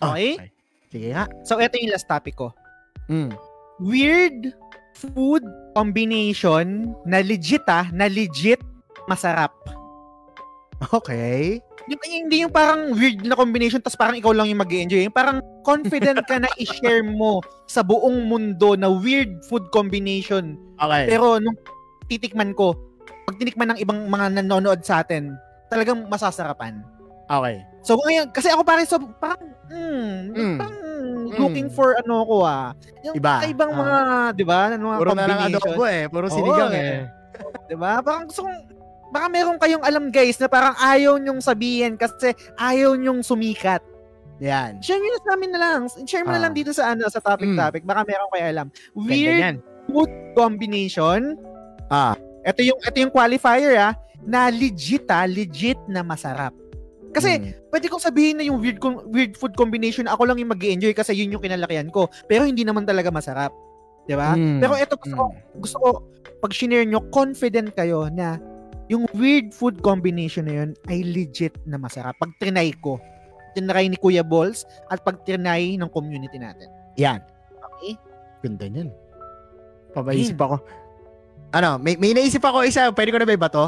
[0.00, 0.52] Ah, Okay?
[0.92, 1.24] Sige nga.
[1.44, 2.52] So, ito yung last topic ko.
[3.08, 3.32] Mm.
[3.80, 4.52] Weird
[4.96, 8.60] food combination na legit ah, na legit
[9.08, 9.52] masarap.
[10.92, 11.60] Okay.
[11.86, 15.14] Yung, hindi yung parang weird na combination tas parang ikaw lang yung mag enjoy Yung
[15.14, 20.58] parang confident ka na i-share mo sa buong mundo na weird food combination.
[20.76, 21.06] Okay.
[21.08, 21.54] Pero nung
[22.06, 22.74] titikman ko,
[23.24, 25.34] pag tinikman ng ibang mga nanonood sa atin,
[25.66, 26.82] talagang masasarapan.
[27.26, 27.62] okay.
[27.82, 30.56] So ngayon, kasi ako parang so, parang, mm, Mm.
[30.58, 31.38] parang Mm.
[31.38, 32.74] looking for ano ko ah.
[33.02, 33.46] Yung Iba.
[33.46, 33.78] ibang Ah.
[33.78, 33.96] mga,
[34.34, 34.58] di ba?
[34.68, 35.70] Ano, mga Puro na lang combination.
[35.70, 36.02] adobo eh.
[36.06, 36.82] Puro Oo, sinigang eh.
[36.82, 37.00] eh.
[37.64, 37.98] Di ba?
[38.00, 38.58] Parang gusto kong,
[39.08, 43.80] baka meron kayong alam guys na parang ayaw nyong sabihin kasi ayaw nyong sumikat.
[44.36, 44.82] Yan.
[44.84, 45.80] Share nyo na sa amin na lang.
[46.04, 46.44] Share mo na Ah.
[46.44, 47.56] lang dito sa ano sa topic Mm.
[47.56, 47.82] topic.
[47.82, 48.66] Baka meron kayo alam.
[48.92, 49.56] Weird yan.
[50.36, 51.40] combination.
[51.88, 52.14] Ah.
[52.42, 53.92] Ito yung ito yung qualifier ah
[54.22, 56.52] na legit ah, legit na masarap.
[57.10, 57.72] Kasi Mm.
[57.72, 58.76] pwede kong sabihin na yung weird
[59.08, 62.06] weird food combination ako lang yung mag-enjoy kasi yun yung kinalakihan ko.
[62.26, 63.54] Pero hindi naman talaga masarap.
[64.04, 64.36] 'Di ba?
[64.36, 64.60] Mm.
[64.60, 65.58] Pero ito gusto ko Mm.
[65.58, 65.88] gusto ko
[66.36, 68.36] pag shinare nyo confident kayo na
[68.86, 72.14] yung weird food combination na yun ay legit na masarap.
[72.22, 73.02] Pag trinay ko,
[73.56, 76.70] tinry ni Kuya Balls at pag trinay ng community natin.
[76.94, 77.20] Yan.
[77.58, 77.98] Okay?
[78.46, 78.88] Ganda niyan.
[79.90, 80.62] Papaisip ako.
[81.56, 82.92] Ano, may, may naisip ako isa.
[82.92, 83.64] Pwede ko na ba ibato?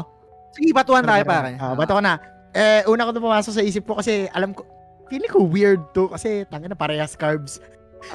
[0.53, 1.57] Sige, batuhan tayo pare.
[1.57, 2.21] Ah, bato ko na.
[2.53, 4.65] Eh, una ko na pumasok sa isip ko kasi alam ko,
[5.09, 7.61] feeling ko weird to kasi tangin na parehas carbs.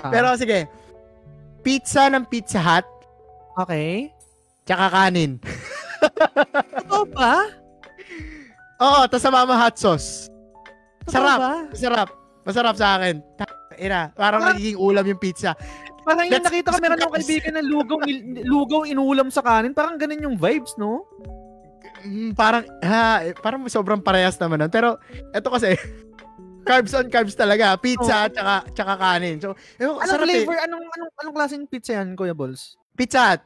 [0.02, 0.66] Ah, Pero sige,
[1.62, 2.86] pizza ng Pizza Hut,
[3.58, 4.10] okay.
[4.66, 5.38] tsaka kanin.
[6.80, 7.34] Totoo ba?
[8.76, 10.28] Oo, tas sa mama hot sauce.
[11.04, 11.38] Totoo Sarap.
[11.38, 11.52] ba?
[11.70, 12.08] Masarap.
[12.44, 13.16] Masarap sa akin.
[13.74, 14.48] Ina, parang Ah.
[14.52, 15.56] nagiging ulam yung pizza.
[16.04, 17.98] Parang yung That's- nakita ko meron akong kaibigan na lugaw,
[18.44, 19.72] lugaw inuulam sa kanin.
[19.72, 21.08] Parang ganun yung vibes, no?
[22.04, 24.68] Mm, parang, ha, eh, parang sobrang parehas naman nun.
[24.68, 25.00] Pero,
[25.32, 25.72] eto kasi,
[26.68, 27.72] carbs on carbs talaga.
[27.76, 29.40] Pizza, tsaka, tsaka kanin.
[29.40, 30.52] So, ko, Anong sarap flavor?
[30.52, 30.64] eh.
[30.68, 32.76] Anong, anong, anong klaseng pizza yan, Kuya Balls?
[32.92, 33.40] Pizza Hut.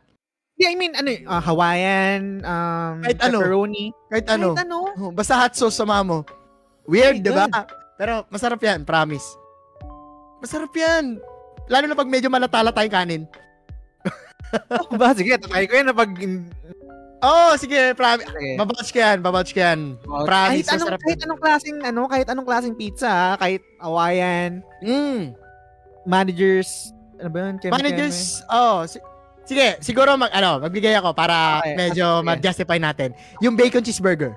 [0.59, 3.39] Yeah, I mean, ano, ah, Hawaiian, um, Kahit ano.
[3.39, 3.85] pepperoni.
[4.11, 4.49] Kahit ano.
[4.53, 4.79] Kahit ano.
[4.99, 6.27] Oh, Basta hot sauce sama mo.
[6.83, 7.47] Weird, Oh di ba?
[7.95, 9.23] Pero masarap yan, promise.
[10.43, 11.23] Masarap yan.
[11.71, 13.23] Lalo na pag medyo malatala tayong kanin.
[14.91, 15.15] Oh, ba?
[15.15, 16.11] Sige, tatay ko yan na pag...
[17.19, 18.27] Oh, sige, promise.
[18.27, 18.51] Sige.
[18.59, 19.81] Babatch ka yan, babatch ka yan.
[19.95, 25.39] kahit Promise, anong, masarap kahit anong klaseng, ano, kahit anong klaseng pizza, kahit Hawaiian, Mm.
[26.03, 27.55] managers, ano ba yun?
[27.63, 29.03] Managers, oh, si-
[29.49, 32.27] sige, siguro mag, ano, magbigay ako para Okay, medyo sige.
[32.29, 33.17] ma-justify natin.
[33.41, 34.37] Yung bacon cheeseburger.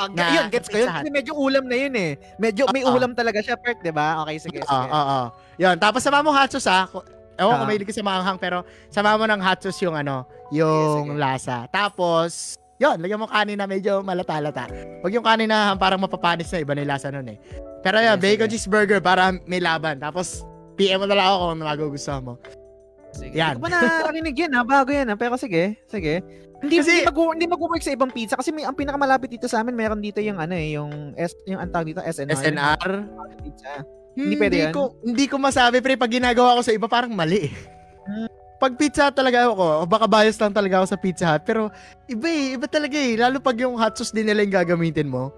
[0.00, 0.88] Ah, na- yun, gets ko yun.
[0.88, 2.16] Kasi medyo ulam na yun eh.
[2.40, 2.96] Medyo may Oo.
[2.96, 4.24] ulam talaga siya, part, di ba?
[4.24, 4.88] Okay, sige, Oo, sige.
[4.88, 5.24] oo, oo.
[5.60, 6.72] Yun, tapos sama mo hot sauce.
[6.88, 7.04] Ku-
[7.36, 7.68] Ewan ko Ah.
[7.68, 11.20] mahilig ka sa maanghang pero sama mo ng hot sauce yung ano, yung Sige, sige.
[11.20, 11.56] lasa.
[11.68, 14.68] Tapos, yun, lagyan mo kanin na medyo malata-lata.
[15.00, 17.36] Huwag yung kanin na parang mapapanis na, iba na yung lasa nun eh.
[17.80, 18.52] Pero yun, Sige, bacon sige.
[18.56, 19.96] cheeseburger para may laban.
[19.96, 20.44] Tapos,
[20.76, 22.34] PM mo na lang ako kung magugustuhan mo.
[23.10, 23.34] Sige.
[23.34, 23.56] Yan.
[23.56, 25.16] Hindi ko pa nakarinig yan ha, bago yan ha.
[25.16, 26.22] Pero sige, sige.
[26.60, 29.64] Hindi, Kasi- hindi, mag, hindi mag-work sa ibang pizza kasi may, ang pinakamalapit dito sa
[29.64, 32.36] amin, meron dito yung ano eh, yung, S, yung ang tawag dito, SNR.
[32.36, 32.90] SNR?
[33.40, 33.72] Pizza.
[34.12, 34.72] Hindi, pwede yan?
[34.76, 37.48] ko, hindi ko masabi, pre, pag ginagawa ko sa iba, parang mali.
[38.04, 38.28] Hmm.
[38.60, 41.72] Pag pizza talaga ako, baka bias lang talaga ako sa Pizza Hut, pero
[42.04, 43.16] iba eh, iba talaga eh.
[43.16, 45.32] Lalo pag yung hot sauce din nila yung gagamitin mo.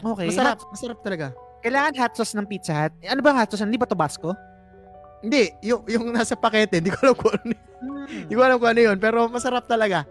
[0.00, 0.32] Okay.
[0.32, 1.36] Masarap, Hot- masarap talaga.
[1.60, 2.96] kailangan hot sauce ng Pizza Hut.
[3.04, 3.60] Ano ba hot sauce?
[3.60, 4.32] Hindi ba Tabasco?
[5.20, 8.04] Hindi, yung, yung nasa pakete, hindi ko alam kung ano, Hmm.
[8.28, 10.04] hindi ko alam kung ano yun, pero masarap talaga.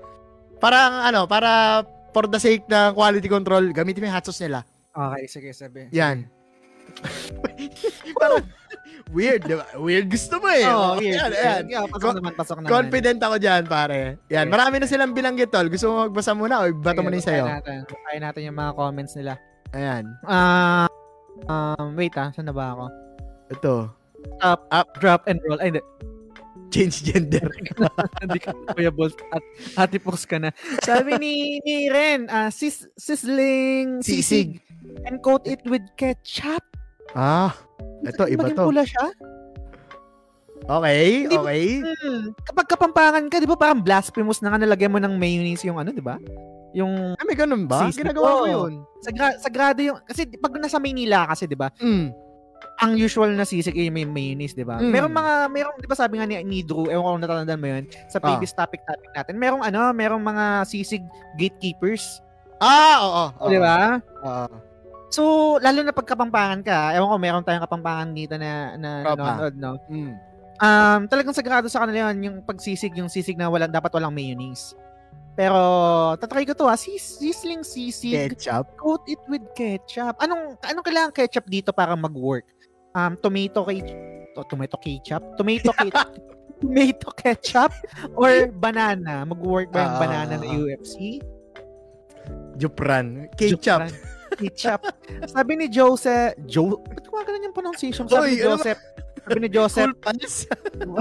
[0.58, 1.82] Parang ano, para
[2.12, 4.66] for the sake ng quality control, gamitin mo yung hot sauce nila.
[4.90, 5.86] Okay, sige, sabi.
[5.94, 6.26] Yan.
[8.18, 8.42] parang
[9.14, 9.66] weird, di ba?
[9.78, 10.66] Weird gusto mo eh.
[10.66, 11.18] Oh, weird.
[11.18, 11.62] Yan, yan.
[11.70, 12.70] Yeah, pasok naman, pasok naman.
[12.70, 14.18] Confident ako dyan, pare.
[14.34, 15.70] Yan, marami na silang binanggit, tol.
[15.70, 17.46] Gusto mo magbasa muna o bato mo na yung sa'yo?
[17.46, 17.86] natin.
[17.86, 19.34] Basahin natin yung mga comments nila.
[19.74, 20.04] Ayan.
[20.26, 20.90] Ah,
[21.46, 22.86] um, wait ah, saan na ba ako?
[23.54, 23.76] Ito.
[24.40, 25.60] Up, up, drop, and roll.
[25.60, 25.84] Ay, hindi.
[26.70, 27.50] Change gender.
[28.22, 29.42] Hindi ka Kuya Bolt at
[29.76, 30.54] Ate Pox ka na.
[30.80, 34.62] Sabi ni, ni Ren, ah, sis, sizzling Sisig.
[34.62, 36.62] sisig and coat it with ketchup.
[37.12, 37.58] ah,
[38.04, 38.70] ito, iba Maging to.
[38.70, 39.02] pula siya.
[40.62, 41.66] Okay, Hindi ba- okay.
[41.82, 42.24] Hmm.
[42.46, 45.90] Kapag kapampangan ka, di ba parang blasphemous na nga nalagyan mo ng mayonnaise yung ano,
[45.90, 46.22] di ba?
[46.72, 47.90] Yung Ah, may ganun ba?
[47.90, 48.06] Sisig.
[48.06, 48.74] Ginagawa ko yun.
[49.02, 52.14] sagra- sagrado yung, kasi pag nasa Maynila kasi, di ba, Mm.
[52.80, 54.80] Ang usual na sisig ay may mayonnaise, di ba?
[54.80, 54.92] Mm.
[54.96, 57.68] Merong mga, merong, di ba sabi nga ni, ni Drew, ewan ko kung natatandaan mo
[57.68, 61.04] yun, sa previous topic-topic natin, merong ano, merong mga sisig
[61.36, 62.24] gatekeepers.
[62.64, 63.26] Ah, oo.
[63.36, 63.50] oo.
[63.52, 64.00] Di ba?
[64.24, 64.48] Oo.
[65.12, 65.24] So,
[65.60, 69.76] lalo na pagkapampangan ka, ewan ko, meron tayong kapampangan dito na, na nanonood, no?
[69.92, 70.14] Mm.
[70.60, 74.72] Um, talagang sagrado sa kanila yun, yung pagsisig, yung sisig na walang, dapat walang mayonnaise.
[75.36, 75.60] Pero,
[76.20, 78.76] tatry ko to ha, sis, sisling sisig, Ketchup.
[78.76, 80.20] coat it with ketchup.
[80.20, 82.48] Anong, anong kailangan ketchup dito para mag-work?
[82.92, 85.22] Um, tomato ketchup, tomato ketchup?
[85.38, 86.10] Tomato ketchup?
[86.60, 87.72] tomato ketchup?
[88.16, 89.24] Or banana?
[89.24, 90.02] Mag-work ba yung Ah.
[90.02, 91.22] banana na UFC?
[92.58, 93.30] Jupran.
[93.38, 93.62] Ketchup.
[93.64, 93.92] Jupran.
[94.36, 94.82] ketchup.
[95.26, 98.06] Sabi ni Joseph, Jo, ba't gumagano yung pronunciation?
[98.06, 98.56] Sabi Oy, ni ano?
[98.56, 98.80] Joseph,
[99.20, 100.98] sabi ni Joseph, Cool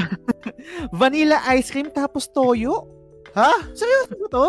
[1.01, 2.85] vanilla ice cream tapos toyo.
[3.33, 3.53] ha?
[3.73, 4.47] Seryoso to?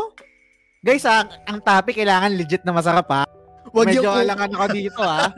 [0.79, 3.23] Guys, ang, ang topic kailangan legit na masarap ha.
[3.71, 5.29] Wag Medyo yung alangan ako dito ha.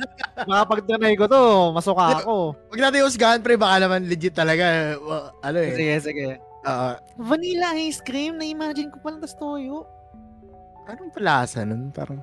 [0.42, 2.36] Baka pag trinay ko to, masuka ako.
[2.68, 4.96] Wag natin usgahan pre, baka naman legit talaga.
[4.98, 5.72] Wa- Ano eh.
[5.72, 6.28] Sige, sige.
[6.62, 6.90] Oo.
[7.20, 9.84] Vanilla ice cream, na-imagine ko pa lang tas toyo.
[10.84, 11.90] anong palasa nun?
[11.90, 12.20] Parang,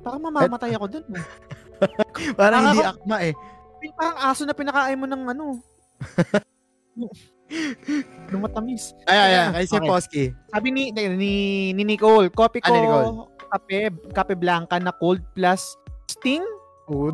[0.00, 1.04] Parang mamamatay ako dun.
[1.10, 1.24] eh.
[1.78, 3.34] parang Parang hindi ako- akma eh.
[3.92, 5.44] Parang aso na pinakain mo ng ano.
[8.30, 8.96] Nung matamis.
[9.04, 9.46] Ay, ay, ay.
[9.52, 9.72] Kay Okay.
[9.76, 10.24] Seposki.
[10.48, 11.04] Sabi ni, ni,
[11.70, 13.06] ni Nicole, copy ko Ah, ni Nicole.
[13.52, 15.76] Kape, kape blanca na cold plus
[16.08, 16.42] sting.
[16.88, 17.12] Oh,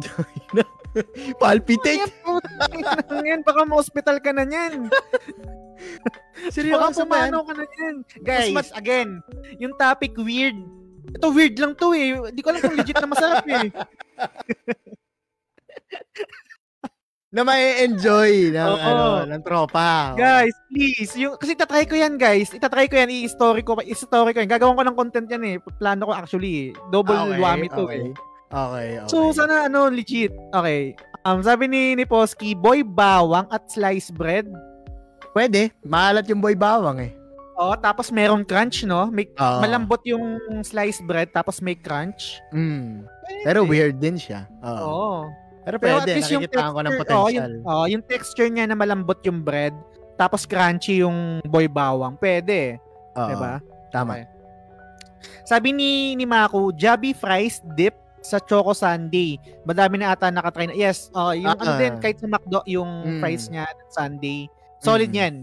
[1.43, 2.09] Palpitate.
[3.13, 4.87] Ngayon, baka ma-hospital ka na niyan.
[5.79, 6.19] Baka
[6.51, 7.31] Seryoso ba yan?
[7.31, 7.97] pumano ka na niyan.
[8.27, 9.23] Guys, Mas again,
[9.63, 10.59] yung topic weird.
[11.15, 12.19] Ito weird lang to eh.
[12.19, 13.71] Hindi ko alam kung legit na masarap eh.
[17.29, 18.81] Na may enjoy ng, Oo.
[18.81, 20.17] ano, ng tropa.
[20.17, 21.13] Guys, please.
[21.13, 22.49] Yung, kasi itatry ko yan, guys.
[22.49, 23.13] Itatry ko yan.
[23.13, 23.77] I-story ko.
[23.77, 24.49] I-story ko yan.
[24.49, 25.57] Gagawin ko ng content yan eh.
[25.77, 26.73] Plano ko actually.
[26.73, 26.81] eh.
[26.89, 28.01] Double Okay, whammy to okay.
[28.01, 28.13] eh.
[28.49, 29.11] Okay, okay.
[29.13, 30.33] So, sana ano, legit.
[30.57, 30.97] Okay.
[31.29, 34.49] Um, sabi ni, ni Posky, boy bawang at sliced bread.
[35.37, 35.69] Pwede.
[35.85, 37.13] Maalat yung boy bawang eh.
[37.61, 39.13] Oh, tapos merong crunch, no?
[39.13, 39.61] May, Oo.
[39.61, 42.41] malambot yung sliced bread, tapos may crunch.
[42.57, 43.05] Mm.
[43.45, 44.49] Pero weird din siya.
[44.65, 44.81] Oo.
[44.81, 45.13] Oo.
[45.69, 46.09] Pero Pero pwede.
[46.09, 47.21] at least yung Nakikita ko ng texture, potential.
[47.21, 49.77] oh, yung, oh, yung texture niya na malambot yung bread,
[50.17, 52.17] tapos crunchy yung boy bawang.
[52.17, 52.81] Pwede,
[53.13, 53.29] Oo.
[53.29, 53.61] diba?
[53.91, 54.13] Tama.
[54.17, 54.25] Okay.
[55.45, 59.37] Sabi ni ni Maku, Jabi fries dip sa Choco Sunday.
[59.63, 60.75] Madami na ata nakatry na.
[60.75, 63.21] Yes, oh, yung Ah, ano din, kahit sa McDo, yung Mm.
[63.21, 64.49] fries niya Sunday.
[64.79, 65.19] Solid Mm.
[65.19, 65.35] yan.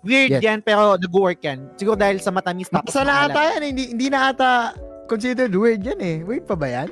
[0.00, 0.42] Weird Yes.
[0.42, 1.72] yan, pero nag-work yan.
[1.74, 3.62] Siguro dahil sa matamis tapos Basta na ata yan.
[3.66, 4.72] Hindi, hindi na ata
[5.06, 6.16] considered weird yan eh.
[6.20, 6.88] Weird pa ba yan?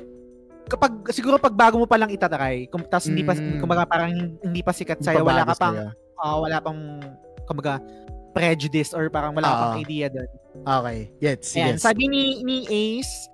[0.69, 3.57] Kapag, siguro pag bago mo pa lang itatry, kung, tas hindi pa, Mm.
[3.57, 7.01] kumbaga parang hin- hindi pa sikat sa'yo, wala ka pang, ah, wala pang,
[7.49, 7.81] kumbaga,
[8.29, 9.57] prejudice or parang wala Oo.
[9.57, 10.29] pang idea doon.
[10.61, 10.99] Okay.
[11.17, 11.57] Yes.
[11.57, 11.81] Ayan, Yes.
[11.81, 13.27] sabi ni, ni Ace,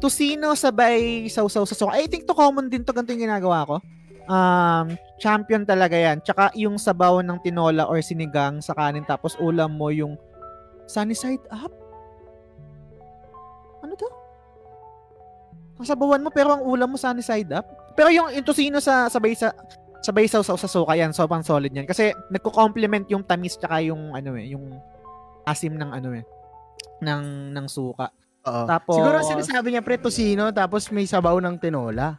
[0.00, 1.92] Tosino sabay sausaw sa suka.
[1.92, 3.76] I think to common din to, ganito yung ginagawa ko.
[4.24, 6.24] Um, champion talaga yan.
[6.24, 10.16] Tsaka yung sabaw ng tinola or sinigang sa kanin tapos ulam mo yung
[10.88, 11.68] sunny side up.
[15.80, 17.64] Kasabawan mo pero ang ulam mo sunny side up.
[17.96, 19.56] Pero yung, yung tosino sa sabay sa
[20.00, 21.88] sabay sausaw sa suka yan, sobrang solid yan.
[21.88, 24.76] Kasi nagko-complement yung tamis tsaka yung ano eh, yung
[25.48, 26.24] asim ng ano eh,
[27.00, 28.12] ng ng suka.
[28.48, 28.64] Oo.
[28.64, 32.16] Tapos Siguro ang sinasabi niya pre tosino tapos may sabaw ng tinola.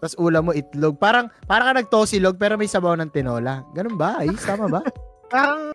[0.00, 1.00] Tapos ulam mo itlog.
[1.00, 3.64] Parang parang ka nagtosilog pero may sabaw ng tinola.
[3.72, 4.20] Ganun ba?
[4.20, 4.80] Ay, tama ba?
[5.32, 5.74] Parang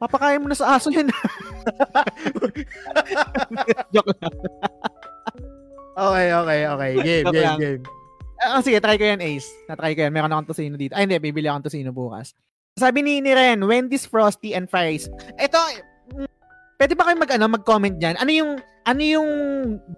[0.00, 1.06] papakain mo na sa aso yan.
[3.92, 4.34] Joke lang.
[5.92, 6.90] Okay, okay, okay.
[7.04, 7.58] Game, Joke game, lang.
[7.60, 7.82] game.
[8.42, 9.46] Ah, sige, try ko yan, Ace.
[9.70, 10.10] Na-try ko yan.
[10.10, 10.96] Meron akong tosino dito.
[10.98, 11.20] Ay, hindi.
[11.20, 12.34] Bibili akong tosino bukas.
[12.74, 15.06] Sabi ni, ni Ren, Wendy's Frosty and Fries.
[15.36, 15.60] Ito,
[16.16, 16.26] mm,
[16.80, 18.16] pwede ba kayo mag, ano, mag-comment dyan?
[18.18, 18.50] Ano yung,
[18.82, 19.28] ano yung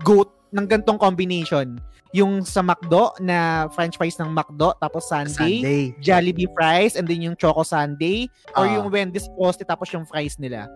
[0.03, 1.78] goat ng gantong combination?
[2.12, 5.82] Yung sa McDo na french fries ng McDo, tapos Sunday, Sunday.
[5.99, 8.74] Jollibee fries, and then yung Choco Sunday, or Ah.
[8.77, 10.69] yung Wendy's Frosty, tapos yung fries nila.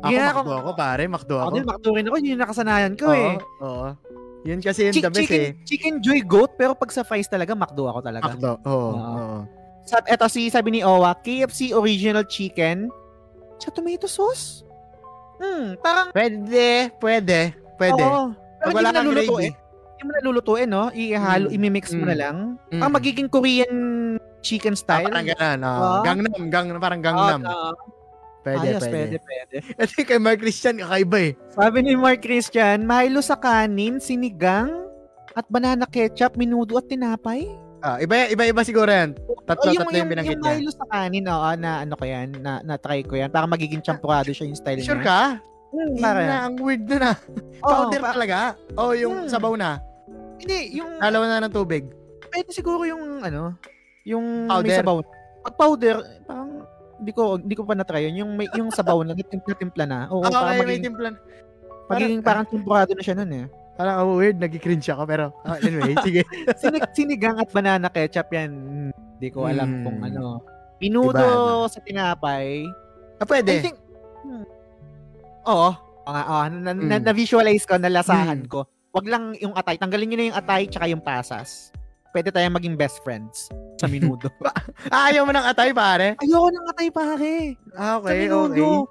[0.00, 1.04] Ako, Yeah, makdo ako, pare.
[1.04, 1.54] Makdo Ako ako.
[1.54, 2.16] din, McDo rin ako.
[2.16, 3.34] Yun yung nakasanayan ko Oo, eh.
[3.60, 3.88] Oo.
[4.40, 5.52] Yun kasi yung Chick- the best chicken, eh.
[5.64, 8.24] chicken joy goat, pero pag sa fries talaga, McDo ako talaga.
[8.26, 8.50] Makdo.
[8.64, 8.90] Oo.
[8.90, 8.92] Oo.
[8.96, 9.38] Oo.
[9.84, 12.88] Sab eto si sabi ni Owa, KFC original chicken
[13.58, 14.64] sa tomato sauce.
[15.36, 17.52] Hmm, parang Pwede, pwede.
[17.76, 18.00] Pwede.
[18.02, 18.32] Oo.
[18.58, 19.52] Pero wala kang gravy.
[19.52, 20.88] Hindi mo nalulutuin, no?
[20.90, 21.56] Ihalo, Mm.
[21.56, 22.20] imimix mo na Mm.
[22.20, 22.36] lang.
[22.70, 22.80] Mm.
[22.80, 23.72] Parang magiging Korean
[24.40, 25.08] chicken Ah, style.
[25.12, 25.60] parang ganun.
[25.60, 25.76] oo.
[25.76, 26.00] Ah.
[26.02, 26.42] Gangnam.
[26.48, 27.40] Gang, parang gangnam.
[27.42, 27.72] Ah, ah.
[28.40, 28.90] Pwede, Ayos, pwede.
[28.90, 29.56] pwede, pwede.
[29.80, 31.32] Kasi kay Mark Christian, kakaiba eh.
[31.50, 34.88] Sabi ni Mark Christian, Milo sa kanin, sinigang,
[35.30, 37.44] at banana ketchup, minudo at tinapay.
[37.78, 39.12] Ah, iba, iba, iba siguro yan.
[39.44, 40.52] Tatlo, Oh, tatlo yung binanggit yung niya.
[40.56, 43.28] Milo sa kanin, oo, na ano ko yan, na, na try ko yan.
[43.28, 45.06] Para magiging champurado siya yung style Sure niya.
[45.06, 45.20] ka?
[45.70, 47.12] Hmm, para na, ang weird na na.
[47.62, 48.38] Powder pa- talaga?
[48.74, 49.28] O yung Hmm.
[49.28, 49.78] sabaw na?
[50.36, 51.84] Hindi, yung, Halaw na ng tubig?
[52.26, 53.52] pwede siguro yung, ano,
[54.02, 54.64] yung Powder.
[54.66, 54.96] may sabaw.
[55.40, 56.50] Pag powder, parang,
[57.00, 58.14] hindi ko, hindi ko pa na-try yun.
[58.22, 59.98] Yung, may, yung sabaw na, natimpla-timpla na.
[60.12, 61.14] Oo, parang okay, may magiging, timplan.
[61.88, 63.46] magiging parang champurado na siya nun eh.
[63.74, 65.02] Parang oh, weird, nag-cringe ako.
[65.08, 66.20] Pero ah, anyway, sige.
[66.60, 68.52] Sinig, sinigang at banana ketchup yan.
[68.92, 69.84] Hindi ko alam Hmm.
[69.88, 70.44] kung ano.
[70.76, 72.64] Pinudo Iba, sa tinapay.
[73.16, 73.52] Ah, pwede.
[73.56, 73.76] I think,
[74.24, 74.44] hmm.
[75.48, 75.70] Oo.
[76.04, 76.42] Nga, oo.
[76.50, 77.04] na, na, Mm.
[77.06, 78.50] na-visualize ko, nalasahan Mm.
[78.50, 78.68] ko.
[78.90, 79.78] Wag lang yung atay.
[79.78, 81.70] Tanggalin nyo na yung atay tsaka yung pasas.
[82.10, 84.30] Pwede tayong maging best friends sa minudo.
[84.90, 86.16] Ah, ayaw mo ng atay, pare?
[86.18, 87.34] Ayoko ng atay, pare.
[87.76, 88.26] Ah, Sa okay, okay.
[88.26, 88.88] minudo.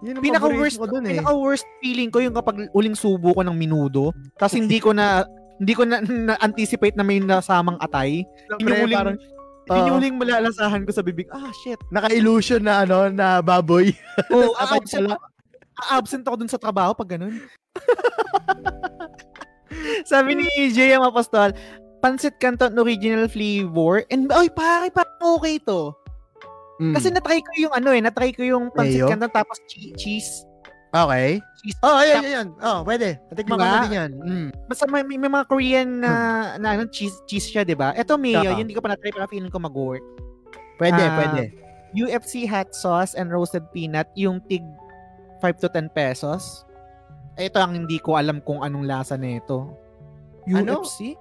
[0.00, 1.12] Yun ang pinaka-worst, paborito ko dun eh.
[1.12, 5.28] pinaka-worst feeling ko yung kapag uling subo ko ng minudo, tapos hindi ko na,
[5.60, 8.24] hindi ko na, na-anticipate na may nasamang atay.
[8.48, 9.94] Yun yung Pre, huling, parang yun yung Oo.
[10.00, 11.28] huling malalasahan ko sa bibig.
[11.28, 11.76] Ah, shit.
[11.92, 13.92] naka-illusion na ano, na baboy.
[14.32, 15.16] Oh, Atay absent, pala.
[15.92, 17.36] absent ako dun sa trabaho pag ganun.
[20.08, 21.52] Sabi ni JM Apostol,
[22.00, 24.04] Pancit Canton original flavor.
[24.08, 25.92] And, oy, pare, parang okay to.
[26.80, 26.96] Mm.
[26.96, 29.08] Kasi natry ko yung ano eh, natry ko yung Pancit Mayo?
[29.12, 30.48] Canton tapos che- cheese.
[30.90, 31.38] Okay.
[31.60, 31.78] Cheese.
[31.86, 32.48] Oh, ayun, ayun.
[32.58, 33.20] Oh, pwede.
[33.30, 33.70] Natikman ko Diba?
[33.70, 34.10] na din yan.
[34.16, 34.48] Mm.
[34.66, 36.12] Basta may, may, may mga Korean na,
[36.56, 37.92] na ano, cheese, cheese siya, di ba?
[37.94, 40.02] Ito mayo, yun hindi ko pa natry pero feeling ko mag-work.
[40.80, 41.52] Pwede, Ah, pwede.
[41.92, 44.64] UFC hot sauce and roasted peanut, yung tig
[45.38, 46.64] 5 to 10 pesos.
[47.36, 49.76] Ito ang hindi ko alam kung anong lasa nito.
[50.48, 50.82] Ano?
[50.82, 51.14] UFC?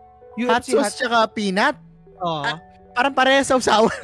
[0.47, 1.75] Hot sauce tsaka peanut.
[2.19, 2.43] Oo.
[2.45, 2.57] Ah.
[2.93, 3.89] Parang pareha sa usawa.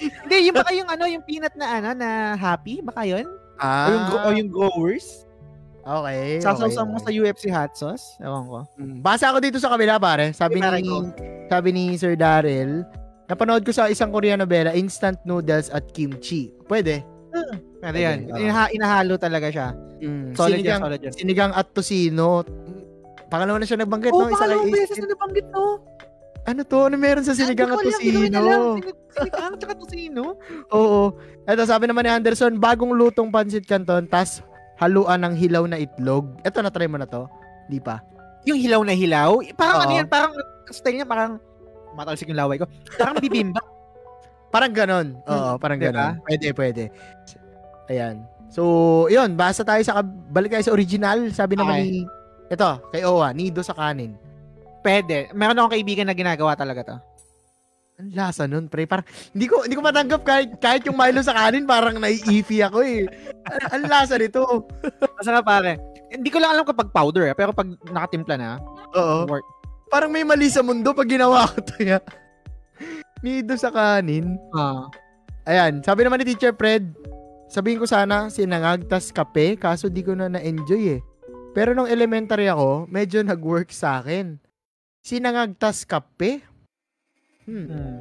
[0.00, 3.26] Hindi, yung baka yung ano, yung peanut na ano, na happy, baka yun?
[3.60, 5.28] O yung, o yung growers?
[5.84, 6.40] okay.
[6.40, 7.10] Sasawsaw okay, mo sa.
[7.12, 8.16] UFC hot sauce?
[8.16, 8.58] Ewan ko.
[8.80, 10.32] Mm, Basa ako dito sa kabila, pare.
[10.32, 10.88] Sabi Pare ni,
[11.52, 12.86] sabi ni Sir Daryl,
[13.28, 16.48] napanood ko sa isang Korean novela, Instant Noodles at Kimchi.
[16.64, 17.04] Pwede.
[17.80, 18.28] Ano yan?
[18.28, 18.36] Oo.
[18.40, 19.68] Inaha- inahalo talaga siya.
[20.00, 21.12] Mm, Solid yan, sinigang, solid yan.
[21.12, 22.44] sinigang at tosino.
[23.30, 24.26] Pangalawa na siya nagbanggit, Oo, no?
[24.26, 25.66] Isa pangalawang beses na nabanggit to.
[26.40, 26.78] Ano to?
[26.82, 27.78] Ano meron sa sinigang at?
[27.78, 28.26] Sinig-
[29.10, 30.34] Sinigang tsaka tosino?
[30.70, 31.14] Oo.
[31.44, 34.42] Ito, sabi naman ni Anderson, bagong lutong pancit canton, tas
[34.76, 36.26] haluan ng hilaw na itlog.
[36.42, 37.28] Ito, na-try mo na to?
[37.66, 38.00] Di pa?
[38.44, 39.38] Yung hilaw na hilaw?
[39.52, 39.98] Parang ano Oo.
[40.00, 40.08] yan?
[40.08, 40.32] Parang
[40.70, 41.36] style niya parang
[41.92, 42.64] matalsik yung laway ko.
[42.96, 43.60] Parang bibimba.
[44.50, 45.14] Parang ganon.
[45.30, 45.94] Oo, parang Diba?
[45.94, 46.26] ganon.
[46.26, 46.84] Pwede, pwede.
[47.86, 48.26] Ayan.
[48.50, 48.62] So,
[49.06, 51.30] yun, basa tayo sa, balik tayo sa original.
[51.30, 51.86] Sabi naman Okay.
[51.86, 51.98] ni,
[52.50, 54.18] ito, kay Owa, nido sa kanin.
[54.82, 55.30] Pwede.
[55.30, 56.96] Meron akong kaibigan na ginagawa talaga to.
[58.00, 58.88] Ang lasa nun, pre.
[58.88, 59.04] Parang,
[59.36, 63.04] hindi ko, hindi ko matanggap kahit, kahit yung Milo sa kanin, parang naiifi ako eh.
[63.44, 64.66] Ang, ang lasa nito.
[65.20, 65.76] Nga pare.
[66.10, 68.58] Hindi ko lang alam kapag powder eh, pero pag nakatimpla na,
[68.96, 69.28] Oo.
[69.28, 69.46] work.
[69.92, 72.02] Parang may mali sa mundo pag ginawa ko to ya.
[73.20, 74.40] Nido sa kanin.
[74.56, 74.88] Ah.
[75.44, 76.94] Ayan, sabi naman ni Teacher Fred,
[77.52, 81.00] sabihin ko sana sinangag tas kape, kaso di ko na na-enjoy eh.
[81.50, 84.38] Pero nung elementary ako, medyo nag-work sa akin.
[85.00, 86.44] Sinangag tas kape?
[87.48, 87.66] Hmm.
[87.66, 87.96] Hmm.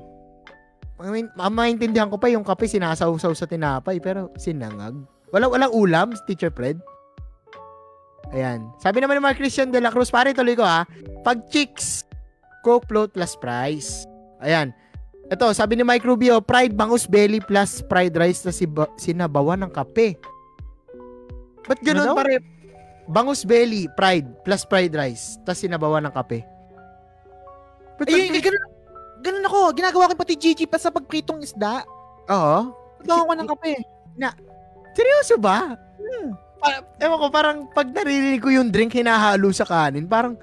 [1.34, 5.00] Ma- maintindihan ko pa yung kape sinasaw-saw sa tinapay, pero sinangag.
[5.32, 6.76] Wala walang ulam, Teacher Fred.
[8.30, 8.68] Ayan.
[8.78, 10.86] Sabi naman ni Mark Christian de la Cruz, pare tuloy ko ha.
[11.24, 12.04] Pag chicks,
[12.62, 14.04] Coke float plus fries.
[14.44, 14.76] Ayan.
[15.30, 18.68] Ito, sabi ni Mike Rubio, fried bangus belly plus fried rice na si
[19.00, 20.20] sinabawan ng kape.
[21.64, 22.18] Ba't Ano ganun daw?
[22.18, 22.36] pare?
[23.10, 26.46] Bangus belly, fried, plus fried rice, tas sinabawan ng kape.
[27.98, 28.66] Ba't Ay, ganun,
[29.26, 29.60] ganun ako.
[29.74, 31.84] Ginagawa ko pati Gigi pa sa pagpritong isda.
[32.30, 32.72] Oo.
[33.02, 33.74] Nagawa ko ng kape.
[34.94, 35.74] Seryoso ba?
[35.98, 36.38] Hmm.
[36.60, 40.36] Pa- ewan ko, parang pag naririnig ko yung drink hinahalo sa kanin, parang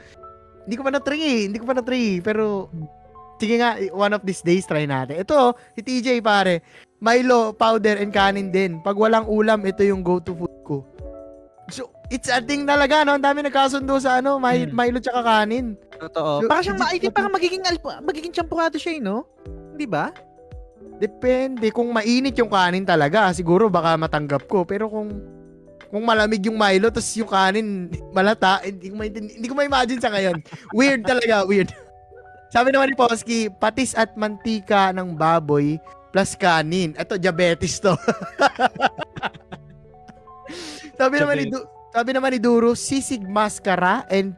[0.65, 1.41] hindi ko pa na-try eh.
[1.47, 2.19] Hindi ko pa na-try.
[2.25, 2.73] Pero,
[3.39, 5.23] sige nga, one of these days try natin.
[5.23, 6.65] Ito, si TJ pare,
[6.99, 8.81] Milo, powder, and kanin din.
[8.81, 10.77] Pag walang ulam, ito yung go-to food ko.
[11.71, 13.15] So, it's a thing talaga, no?
[13.15, 14.75] Ang dami nagkasundo sa ano, Mi- Hmm.
[14.75, 15.75] Milo tsaka kanin.
[15.97, 16.45] Totoo.
[16.45, 19.27] So, Parang siyang, I think parang magiging, alp- magiging champurado siya eh, no?
[19.73, 20.13] Di ba?
[20.97, 21.69] Depende.
[21.71, 24.65] Kung mainit yung kanin talaga, siguro baka matanggap ko.
[24.65, 25.11] Pero kung
[25.87, 27.69] kung malamig yung Milo, tapos yung kanin
[28.11, 30.37] malata, hindi ko, maintindihan- hindi ko ma-imagine sa ngayon.
[30.73, 31.71] Weird talaga, weird.
[32.55, 35.79] Sabi naman ni Posky, patis at mantika ng baboy
[36.11, 36.95] plus kanin.
[36.95, 37.93] Ito, diabetes to.
[40.97, 44.37] sabi naman ni Du- sabi naman ni Duro, sisig mascara and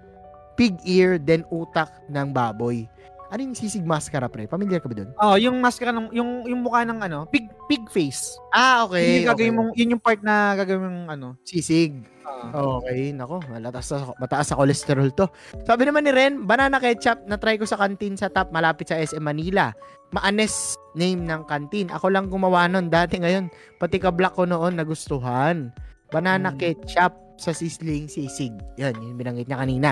[0.55, 2.87] pig ear then utak ng baboy.
[3.29, 4.49] Ano yung sisig mascara, pre?
[4.49, 5.11] Familiar ka ba dun?
[5.21, 8.39] Oh, yung maskara ng yung yung mukha ng ano, pig pig face.
[8.55, 9.05] Ah, yun okay.
[9.05, 9.59] yung gagawin okay.
[9.59, 11.27] mong yun yung part na gagawin mong ano.
[11.45, 11.99] Sisig.
[12.25, 15.29] ah, Okay, nako, mataas sa, mataas sa cholesterol to.
[15.67, 18.97] Sabi naman ni Ren, banana ketchup na try ko sa kantin sa top malapit sa
[18.97, 19.75] SM Manila.
[20.15, 21.93] Maanes name ng kantin.
[21.93, 23.53] Ako lang gumawa nun dati ngayon.
[23.77, 25.69] Pati ka black ko noon nagustuhan.
[26.09, 26.57] Banana Mm.
[26.57, 28.53] ketchup sa sisling sisig.
[28.77, 29.91] Yan, yung binanggit niya kanina.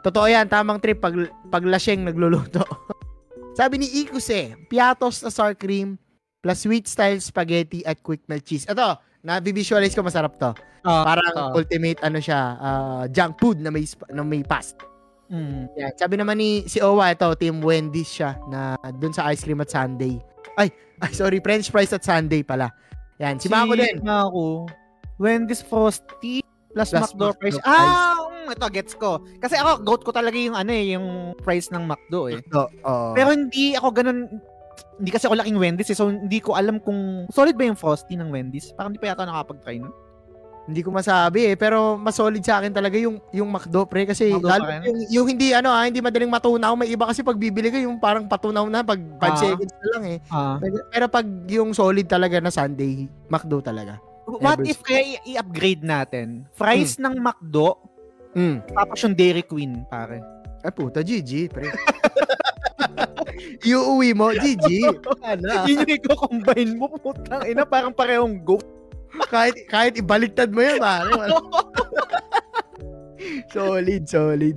[0.00, 1.14] Totoo yan, tamang trip pag,
[1.50, 2.62] pag lasyeng nagluluto.
[3.58, 5.98] Sabi ni Ikuse, piatos na sour cream
[6.38, 8.62] plus sweet style spaghetti at quick melt cheese.
[8.70, 10.54] Ito, na-visualize ko masarap to.
[10.86, 11.58] ah, Parang totoo.
[11.58, 13.82] ultimate ano siya, ah, junk food na may
[14.14, 14.78] na may past.
[15.26, 15.66] Mm.
[15.74, 15.92] Yan.
[15.98, 19.66] Sabi naman ni si Owa ito, Team Wendy's siya na dun sa ice cream at
[19.66, 20.22] sundae.
[20.54, 20.70] Ay,
[21.02, 22.70] ay sorry, french fries at sundae pala.
[23.18, 23.98] Yan, si, Mako din.
[24.06, 24.70] Mako.
[25.18, 26.45] Wendy's Frosty
[26.76, 27.56] plus, Plus McDo McDo fries.
[27.64, 29.24] Ah, mm, ito gets ko.
[29.40, 32.44] Kasi ako goat ko talaga yung ano eh, yung price ng McDo eh.
[32.52, 33.16] So, oo.
[33.16, 34.28] Pero hindi ako ganun
[34.96, 38.16] hindi kasi ako laking Wendy's eh, so hindi ko alam kung solid ba yung Frosty
[38.16, 38.72] ng Wendy's.
[38.76, 39.92] Parang hindi pa yata nakapag-try nun.
[40.66, 44.34] Hindi ko masabi eh, pero mas solid sa akin talaga yung yung McDo pre kasi
[44.34, 47.70] McDo lalo yung, yung hindi ano ah, hindi madaling matunaw, may iba kasi pag bibili
[47.70, 49.36] ka yung parang patunaw na pag 5 Ah.
[49.38, 50.18] seconds na lang eh.
[50.26, 50.56] Ah.
[50.58, 54.00] Pero, pero pag yung solid talaga na Sunday, McDo talaga.
[54.26, 56.50] What Never if kaya i- i-upgrade natin?
[56.52, 57.78] Fries ng McDo,
[58.32, 58.58] Mm.
[58.68, 60.18] tapos yung Dairy Queen, pare.
[60.60, 61.70] Ay puta, GG pre.
[63.62, 64.66] Iuuwi mo, GG.
[65.22, 65.46] Ano?
[65.68, 68.58] Yun yung i-combine mo, putang ina, parang parehong go.
[69.28, 71.08] kahit kahit ibaliktad mo yan, pare.
[73.48, 74.56] Solid, solid.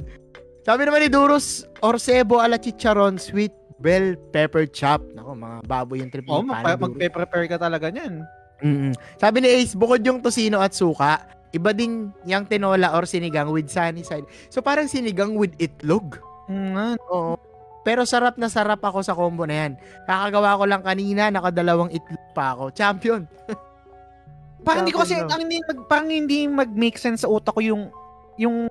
[0.62, 5.00] Sabi naman ni Duros, Orsebo ala chicharon, sweet bell pepper chop.
[5.14, 6.52] Nako, mga baboy yung trip Oh, mo.
[6.52, 8.22] magpa- magpe-prepare ka talaga niyan.
[8.60, 13.50] Mm Sabi ni Ace, bukod yung tosino at suka, iba din yung tinola or sinigang
[13.50, 14.26] with sunny side.
[14.54, 16.20] So parang sinigang with itlog.
[16.50, 17.38] Mm, Oo.
[17.82, 19.72] Pero sarap na sarap ako sa combo na yan.
[20.06, 22.70] Kakagawa ko lang kanina, nakadalawang itlog pa ako.
[22.76, 23.24] Champion.
[24.68, 27.88] Parang hindi ko kasi, ang hindi, mag, parang hindi mag-make sense sa utak ko yung,
[28.36, 28.68] yung,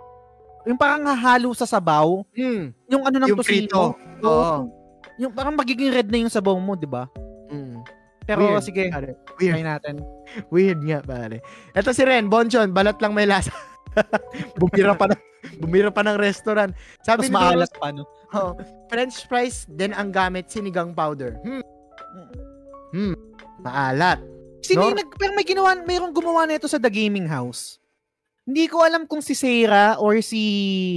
[0.69, 2.77] yung parang hahalo sa sabaw, Mm.
[2.93, 3.97] yung ano ng Yung tosino.
[4.21, 4.69] Oo.
[5.17, 7.09] Yung parang magiging red na yung sabaw mo, di ba?
[8.29, 8.61] Pero Weird.
[8.61, 9.65] sige, Pare, try Weird.
[9.65, 9.95] natin.
[10.53, 11.41] Weird nga, pare.
[11.73, 13.49] Ito si Ren, Bonchon, balat lang may lasa.
[14.61, 15.21] bumira pa ng,
[15.65, 16.77] bumira pa ng restaurant.
[17.01, 18.05] Sabi Tapos maalat pa, no?
[18.37, 18.53] oh,
[18.93, 21.41] French fries din ang gamit sinigang powder.
[21.41, 21.65] Hmm.
[22.93, 23.17] Hmm.
[23.65, 24.21] Maalat.
[24.61, 27.81] Sino Nor- nag, pero may ginawa, mayroong gumawa na ito sa The Gaming House.
[28.45, 30.97] Hindi ko alam kung si Sarah or si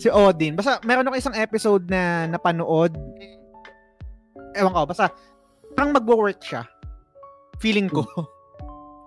[0.00, 0.56] si Odin.
[0.56, 2.96] Basta meron ako isang episode na napanood.
[4.56, 5.12] Ewan ko, basta
[5.80, 6.68] parang magwo-work siya.
[7.56, 8.04] Feeling ko.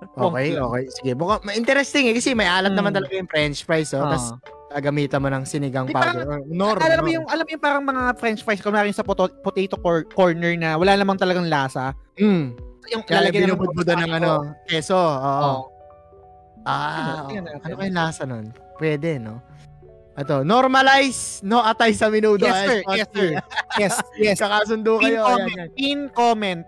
[0.04, 0.84] Okay, Oh, okay.
[0.92, 2.84] Sige, mukhang ma- interesting eh kasi may alat Hmm.
[2.84, 4.04] naman talaga yung french fries oh.
[4.04, 4.38] Tapos Ah.
[4.76, 6.28] gagamitan mo ng sinigang Di, powder.
[6.28, 9.32] Or nor, alam mo yung alam mo yung parang mga french fries kunwari sa poto-
[9.40, 11.96] potato cor- corner na wala namang talagang lasa.
[12.20, 12.52] Mm.
[12.92, 14.32] Yung lalagyan ng binubudbudan ng ano,
[14.68, 14.92] keso.
[14.94, 15.32] Oo.
[15.40, 15.60] Oh.
[16.64, 17.64] Ah, Tingnan natin.
[17.64, 18.46] ano kaya lasa nun?
[18.76, 19.40] Pwede, no?
[20.14, 22.46] Ito, normalize, no atay sa minudo.
[22.46, 22.80] Yes, sir.
[22.88, 23.30] Yes, sir.
[23.82, 24.38] Yes, yes.
[24.38, 25.26] Kakasundo Pin kayo.
[25.26, 25.70] Ayan, comment.
[25.74, 26.62] Pin comment.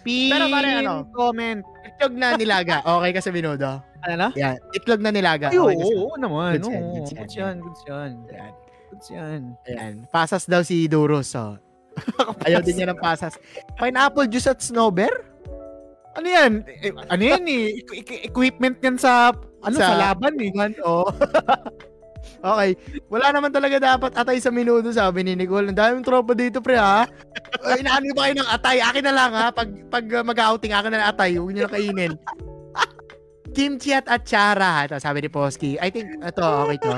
[0.00, 0.94] Pin Pero pare, ano?
[1.12, 1.60] comment.
[1.84, 2.80] Itlog na nilaga.
[2.80, 3.68] Okay ka sa minudo.
[4.00, 4.28] Ano na?
[4.32, 4.56] Yan.
[4.72, 5.52] Itlog na nilaga.
[5.52, 6.50] Ay, oo, Okay ka sa- oo naman.
[6.56, 8.10] Goods Oo, goods goods yan, goods yan.
[8.32, 8.52] Yan.
[8.88, 9.40] Goods yan.
[9.68, 9.94] Ayan.
[10.08, 11.36] Pasas daw si Duros.
[11.36, 11.60] Oh.
[12.48, 13.36] Ayaw din niya ng pasas.
[13.76, 15.12] Pineapple juice at snowbear?
[16.16, 16.64] Ano yan?
[16.64, 17.84] Eh, ano yan eh?
[17.84, 19.28] Equ- equ- equipment yan sa,
[19.60, 20.48] ano, sa, Sa- laban eh.
[20.56, 21.04] Man, oh.
[22.42, 22.70] okay.
[23.10, 25.70] Wala naman talaga dapat atay sa minuto, sabi ni Nicole.
[25.70, 27.08] Ang daming tropa dito, pre, ha?
[27.76, 28.76] Inaano ba kayo ng atay?
[28.82, 29.46] Akin na lang, ha?
[29.50, 31.36] Pag, pag uh, mag-outing, akin na lang atay.
[31.36, 32.12] Huwag niyo na kainin.
[33.56, 34.86] Kimchi at atsara.
[34.86, 35.80] Ito, sabi ni Posky.
[35.82, 36.92] I think, ito, okay to.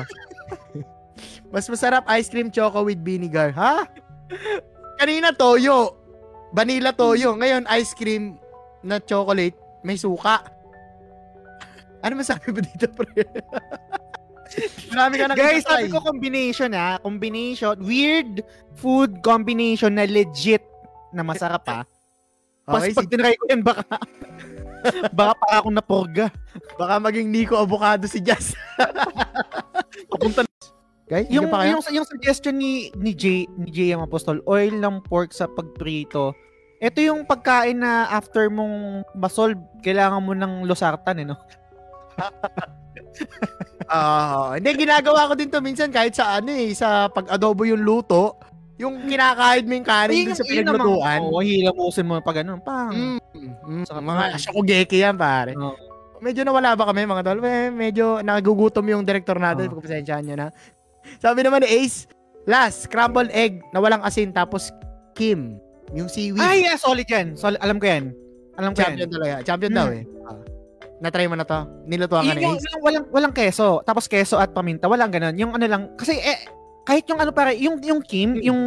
[1.55, 3.51] Mas masarap ice cream choco with vinegar.
[3.55, 3.87] Ha?
[5.01, 5.97] Kanina, toyo.
[6.55, 7.35] Vanilla toyo.
[7.39, 8.39] Ngayon, ice cream
[8.83, 10.43] na chocolate, may suka.
[12.01, 13.25] Ano masabi mo dito, pre?
[14.91, 16.99] Marami ka nakita Guys, sabi ko combination ha.
[16.99, 17.75] Combination.
[17.81, 18.43] Weird
[18.75, 20.63] food combination na legit
[21.15, 21.81] na masarap ha.
[22.67, 23.83] Pas Okay, pag si- tinry ko yan, baka
[25.19, 26.27] baka para akong napurga.
[26.75, 28.55] baka maging Nico Avocado si Jazz.
[30.11, 30.47] Papunta
[31.11, 35.03] Guys, yung, yung, pa yung, yung suggestion ni ni J ni JM Apostol, oil ng
[35.03, 36.31] pork sa pagprito.
[36.79, 41.37] Ito yung pagkain na after mong masolve, kailangan mo ng losartan eh, no?
[43.91, 48.39] Ah, hindi, ginagawa ko din to minsan kahit sa ano eh, sa pag-adobo yung luto,
[48.79, 51.19] yung kinakain mo yung kanin dun sa pinaglutuan.
[51.21, 52.63] Oo, hilamusin mo pag ganun.
[52.63, 52.95] Pang.
[52.95, 53.19] Mm,
[53.67, 55.59] mm, Sarap mga shokugeki yan, pare.
[55.59, 55.75] Oo.
[56.21, 57.41] Medyo nawala ba kami, mga tol?
[57.43, 59.69] Eh, medyo nagugutom yung director natin.
[59.69, 59.81] Oo.
[59.81, 60.49] Pagpasensyahan nyo na.
[61.19, 62.07] Sabi naman ni Ace,
[62.47, 64.71] last, scrambled egg na walang asin, tapos
[65.19, 65.59] Kim,
[65.91, 66.39] yung seaweed.
[66.39, 67.35] Ay, yeah, solid yan.
[67.35, 68.15] Solid, alam ko yan.
[68.55, 69.13] Alam ko champion yan.
[69.13, 69.35] talaga.
[69.43, 69.79] Champion Mm.
[69.83, 70.05] daw eh.
[70.23, 70.39] Ah.
[71.01, 71.65] Na-try mo na to?
[71.89, 73.81] Nilutuan ka ni yung, yung walang, walang keso.
[73.83, 74.85] Tapos keso at paminta.
[74.87, 75.35] Walang ganun.
[75.35, 75.83] Yung ano lang.
[75.97, 76.45] Kasi eh,
[76.85, 78.45] kahit yung ano pare, yung, yung Kim, Mm.
[78.45, 78.61] yung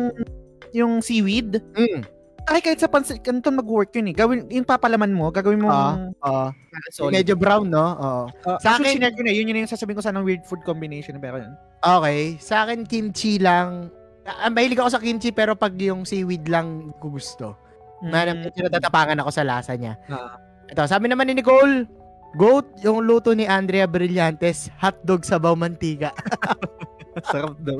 [0.74, 2.02] yung seaweed, Mm.
[2.50, 4.16] ay kahit sa pansit, ganito mag-work yun eh.
[4.18, 6.50] Gawin, yung papalaman mo, gagawin mo Oo.
[6.90, 7.14] solid.
[7.14, 7.94] medyo brown, no?
[7.94, 8.24] Oo.
[8.44, 11.16] Uh, Sa akin- ko na, yun yun yung sasabihin ko sa ng weird food combination.
[11.22, 11.54] Pero yun.
[11.80, 12.36] Okay.
[12.42, 13.94] Sa akin, kimchi lang.
[14.26, 17.54] Ah, mahilig ako sa kimchi, pero pag yung seaweed lang gusto.
[18.02, 18.12] Mm.
[18.12, 18.38] Mm.
[18.50, 19.96] Medyo natatapangan ako sa lasa niya.
[20.10, 20.36] Ah.
[20.68, 21.86] Ito, sabi naman ni Nicole,
[22.34, 26.14] goat yung luto ni Andrea Brillantes, hotdog sabaw mantika.
[27.30, 27.78] Sarap daw.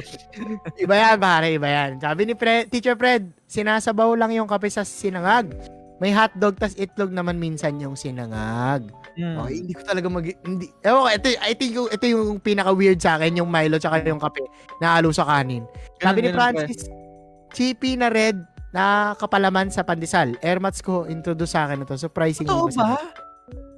[0.78, 1.98] iba yan, pare, iba yan.
[1.98, 5.50] Sabi ni Fred, Teacher Fred, sinasabaw lang yung kape sa sinangag.
[5.98, 8.86] May hotdog, tas itlog naman minsan yung sinangag.
[9.18, 9.38] Mm.
[9.42, 10.26] Okay, hindi ko talaga mag...
[10.46, 14.06] Hindi, ewan ko, ito, I think yung, ito yung pinaka-weird sa akin, yung Milo tsaka
[14.06, 14.46] yung kape
[14.78, 15.66] na halo sa kanin.
[15.98, 16.90] Sabi ni Francis,
[17.54, 18.38] chippy na red
[18.74, 20.34] na kapalaman sa pandesal.
[20.42, 21.94] Airmats ko, introduce sa akin ito.
[21.98, 22.98] Surprisingly Totoo ba?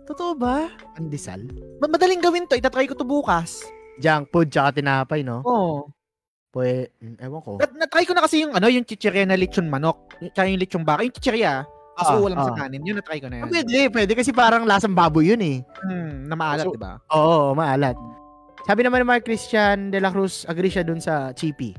[0.05, 0.69] Totoo ba?
[0.93, 1.41] Pandesal.
[1.81, 2.53] Ma- Madaling gawin to.
[2.53, 3.65] Itatry ko to bukas.
[3.97, 5.41] Junk food tsaka tinapay, no?
[5.41, 5.89] Oo.
[6.53, 7.51] Pwe, mm, ewan ko.
[7.59, 10.13] Na- na-try ko na kasi yung ano, yung chichirya na lechon manok.
[10.31, 11.03] Tsaka yung lechon baka.
[11.03, 11.65] Yung chichirya,
[11.97, 12.55] mas Ah, sa ah.
[12.55, 12.85] kanin.
[12.85, 13.51] Yun na-try ko na Ah, yun.
[13.51, 15.57] Pwede, pwede kasi parang lasang baboy yun eh.
[15.83, 16.95] Hmm, na maalat, So- di ba?
[17.11, 17.97] Oo, maalat.
[18.65, 21.75] Sabi naman ni Mark Christian de la Cruz, agree siya dun sa Chippy.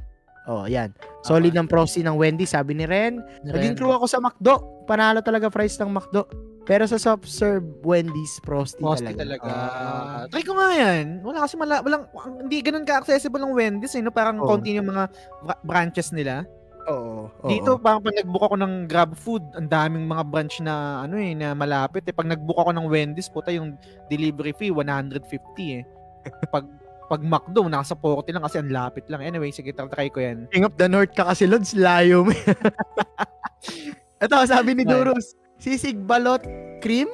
[0.47, 0.95] Oh, yan.
[1.27, 3.19] Solid ng prosti ng Wendy, sabi ni Ren.
[3.43, 4.87] Naging crew ako sa McDo.
[4.87, 6.23] Panalo talaga price ng McDo.
[6.67, 9.47] Pero sa soft serve Wendy's prosti, Posti talaga.
[9.47, 9.51] talaga.
[9.55, 10.23] Ah.
[10.27, 11.23] Try ko nga yan.
[11.23, 12.11] Wala kasi mala, walang,
[12.43, 13.95] hindi ganun ka-accessible ng Wendy's.
[13.95, 14.11] Eh, no?
[14.11, 14.51] Parang Oo.
[14.51, 15.07] konti yung mga
[15.47, 16.43] bra- branches nila.
[16.91, 17.47] oo, oo.
[17.47, 21.39] Dito, parang pag nag-book ako ng Grab Food, ang daming mga branch na, ano eh,
[21.39, 22.03] na malapit.
[22.07, 22.15] Eh.
[22.15, 23.79] Pag nag-book ako ng Wendy's, puta, yung
[24.11, 25.23] delivery fee, 150
[25.71, 25.83] eh.
[26.55, 26.67] Pag
[27.07, 29.23] pag McDo, nasa 40 lang kasi ang lapit lang.
[29.23, 30.51] Anyway, sige, try ko yan.
[30.51, 32.35] King of the North ka kasi, Lods, layo mo.
[34.27, 34.83] Ito, sabi ni.
[34.83, 36.43] Durus, sisig balot
[36.81, 37.09] cream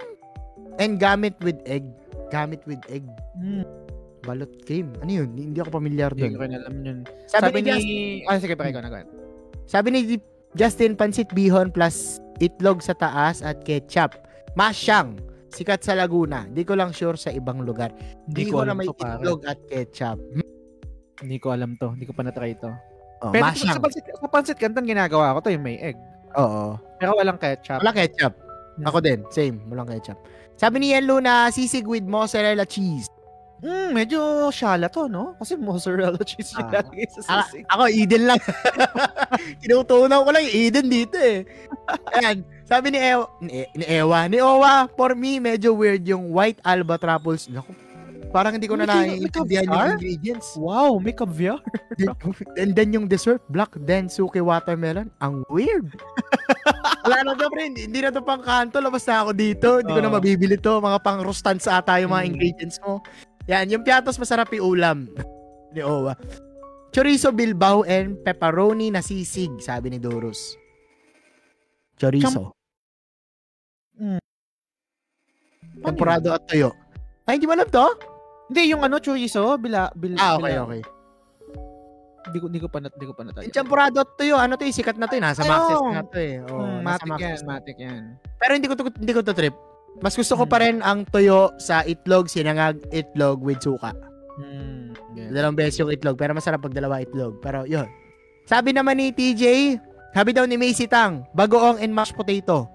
[0.78, 1.84] and gamit with egg.
[2.28, 3.04] Gamit with egg.
[3.36, 3.62] Hmm,
[4.22, 4.94] Balot cream.
[5.02, 5.34] Ano yun?
[5.34, 6.32] Hindi ako familiar hindi doon.
[6.32, 6.98] ko rin alam yun.
[7.26, 7.66] Sabi, Sabi, ni, ni...
[7.66, 8.98] Justin, Ah, sige, pare ko na go
[9.66, 10.00] sabi ni
[10.52, 14.14] Justin, pansit bihon plus itlog sa taas at ketchup.
[14.54, 15.16] Masyang.
[15.48, 16.46] Sikat sa Laguna.
[16.46, 17.92] Di ko lang sure sa ibang lugar.
[18.24, 19.18] Hindi ko na may to, pare.
[19.18, 20.16] itlog at ketchup.
[20.16, 20.44] Hmm?
[21.20, 21.92] Hindi ko alam to.
[21.92, 22.70] Hindi ko pa na-try to.
[23.22, 23.74] Oh, Pero masyang.
[23.74, 25.98] sa pansit, sa pansit canton, ginagawa ko to yung may egg.
[26.34, 26.78] Oo.
[26.96, 27.80] Pero walang ketchup.
[27.80, 28.32] Wala ketchup.
[28.82, 29.20] Ako din.
[29.28, 29.60] Same.
[29.68, 30.16] Walang ketchup.
[30.54, 33.08] Sabi ni Yen Luna, sisig with mozzarella cheese.
[33.62, 34.18] Mm, medyo
[34.50, 35.38] shala to, no?
[35.38, 36.82] Kasi mozzarella cheese yung Ah.
[36.82, 37.62] lalagay sa Ah, sisig.
[37.66, 38.40] ako, Eden lang.
[39.62, 41.46] Tinutunaw ko lang yung Eden dito eh.
[42.12, 42.42] Ayan.
[42.62, 46.96] Sabi ni Ewa, ni, ni Ewa, ni Owa, for me, medyo weird yung white alba
[46.96, 47.44] truffles.
[47.46, 47.74] Naku,
[48.32, 50.56] parang hindi ko na naiintindihan yung ingredients.
[50.56, 51.60] Wow, may caviar.
[52.60, 55.12] And then yung dessert, black densuke watermelon.
[55.20, 55.92] Ang weird.
[57.04, 57.76] Wala na to, friend.
[57.76, 58.80] Hindi na to pang kanto.
[58.80, 59.68] Labas na ako dito.
[59.78, 60.80] Hindi ko na mabibili to.
[60.80, 62.30] Mga pang rustans ata yung mga Mm.
[62.32, 63.04] ingredients mo.
[63.50, 64.98] Yan, yung piatos masarap yung ulam.
[65.74, 66.16] ni Owa.
[66.92, 70.56] Chorizo Bilbao and pepperoni na sisig, sabi ni Dorus.
[71.96, 72.52] Chorizo.
[75.82, 76.70] Temporado at tuyo.
[77.24, 78.11] Ay, hindi mo alam to?
[78.52, 80.82] Hindi, yung ano, chorizo, bila, bil, Ah, okay, bila- okay.
[82.22, 83.48] Hindi ko, hindi ko pa, na, hindi ko pa natry.
[83.48, 85.22] Yung temporado at tuyo, ano to eh, sikat na to eh.
[85.24, 86.38] Nasa Maxis na to eh.
[86.44, 88.02] Oo, Hmm, matik yan, matik yan.
[88.36, 89.56] Pero hindi ko to, hindi ko to trip.
[89.98, 90.52] Mas gusto ko Hmm.
[90.52, 93.90] pa rin ang tuyo sa itlog, sinangag itlog with suka.
[94.38, 95.32] Hmm, yeah.
[95.32, 97.40] Dalawang beses yung itlog, pero masarap pag dalawa itlog.
[97.40, 97.88] Pero yun.
[98.44, 99.80] Sabi naman ni TJ,
[100.12, 102.68] sabi daw ni Macy Tang, bagoong and mashed potato.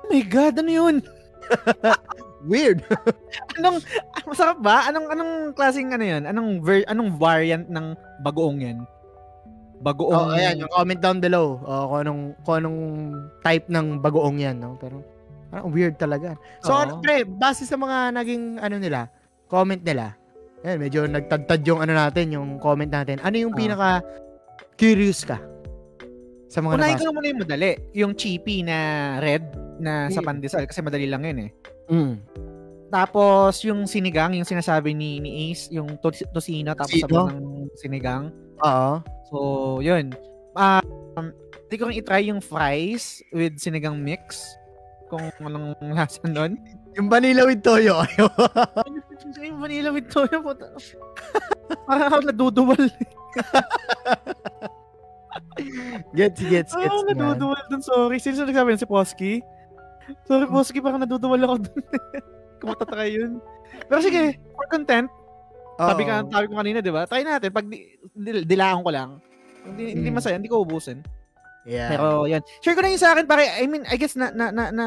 [0.00, 0.96] Oh my God, ano yun?
[2.46, 2.86] Weird.
[3.58, 3.82] Anong,
[4.24, 4.86] masarap ba?
[4.86, 6.22] Anong, anong klaseng ano yun?
[6.24, 8.78] Anong, ver, anong variant ng bagoong yan?
[9.82, 10.32] Bagoong.
[10.32, 11.60] oh, ayan, yung comment down below.
[11.66, 12.80] Oh, kung anong, kung anong
[13.44, 14.78] type ng bagoong yan, no?
[14.80, 15.02] Pero,
[15.52, 16.38] parang weird talaga.
[16.64, 16.80] So, Oo.
[16.80, 19.10] ano, pre, base sa mga naging, ano nila,
[19.50, 20.16] comment nila,
[20.64, 23.20] ayan, medyo nagtadtad yung ano natin, yung comment natin.
[23.20, 24.00] Ano yung pinaka
[24.78, 25.36] curious ka?
[26.46, 27.02] Sa mga Unahin nabasa?
[27.02, 27.70] ko na muna yung madali.
[27.92, 28.76] Yung chippy na
[29.18, 30.26] red na sa Mm.
[30.26, 31.50] pandesal kasi madali lang yun eh.
[31.88, 32.14] Mm.
[32.86, 38.30] Tapos yung sinigang, yung sinasabi ni, ni Ace, yung tos- tosino tapos sabaw ng sinigang.
[38.62, 39.02] Oo.
[39.26, 39.36] So,
[39.82, 40.14] yun.
[40.54, 41.34] Um,
[41.66, 44.38] hindi ko rin itry yung fries with sinigang mix.
[45.06, 46.58] Kung anong lasa nun.
[46.94, 48.02] Yung vanilla with toyo.
[49.38, 50.54] Yung vanilla with toyo po.
[51.86, 52.82] Parang ako naduduwal.
[56.14, 56.72] gets, gets, gets.
[56.72, 58.18] Parang naduduwal dun, sorry.
[58.18, 58.80] Sino sa nagsabi yun?
[58.80, 59.32] Si Posky?
[60.24, 61.82] Sorry, Posky, parang naduduwal ako dun.
[62.62, 63.32] Kumatatry yun.
[63.86, 64.22] Pero sige,
[64.54, 65.10] for content,
[65.76, 67.04] sabi ka, sabi ko kanina, di ba?
[67.04, 67.50] Try natin.
[67.52, 67.84] Pag di,
[68.46, 69.20] dilaan ko lang,
[69.66, 70.16] hindi, hindi Mm.
[70.16, 71.04] masaya, hindi ko ubusin.
[71.66, 71.90] Yeah.
[71.90, 72.40] Pero yan.
[72.62, 73.44] Share ko na yun sa akin, pare.
[73.58, 74.86] I mean, I guess na, na, na, na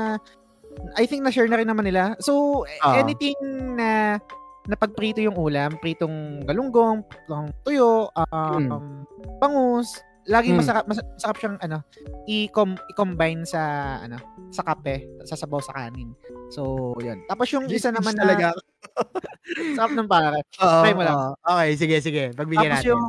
[0.95, 2.15] I think na-share na rin naman nila.
[2.23, 2.95] So, Ah.
[2.97, 3.35] anything
[3.75, 4.17] na
[4.65, 9.01] na pagprito yung ulam, pritong galunggong, pritong tuyo, um,
[9.41, 10.59] bangus, laging Mm.
[10.59, 11.77] masarap, mas- masarap siyang ano,
[12.25, 13.61] i-com- i-combine sa
[14.01, 14.17] ano,
[14.49, 16.11] sa kape, sa sabaw sa kanin.
[16.49, 17.23] So, yun.
[17.25, 18.47] Tapos yung isa naman na talaga.
[19.77, 20.39] sarap ng pare.
[20.51, 21.15] Try mo lang.
[21.15, 21.31] oo.
[21.39, 22.23] Okay, sige, sige.
[22.31, 22.89] Pagbigyan Tapos natin.
[22.89, 23.05] yung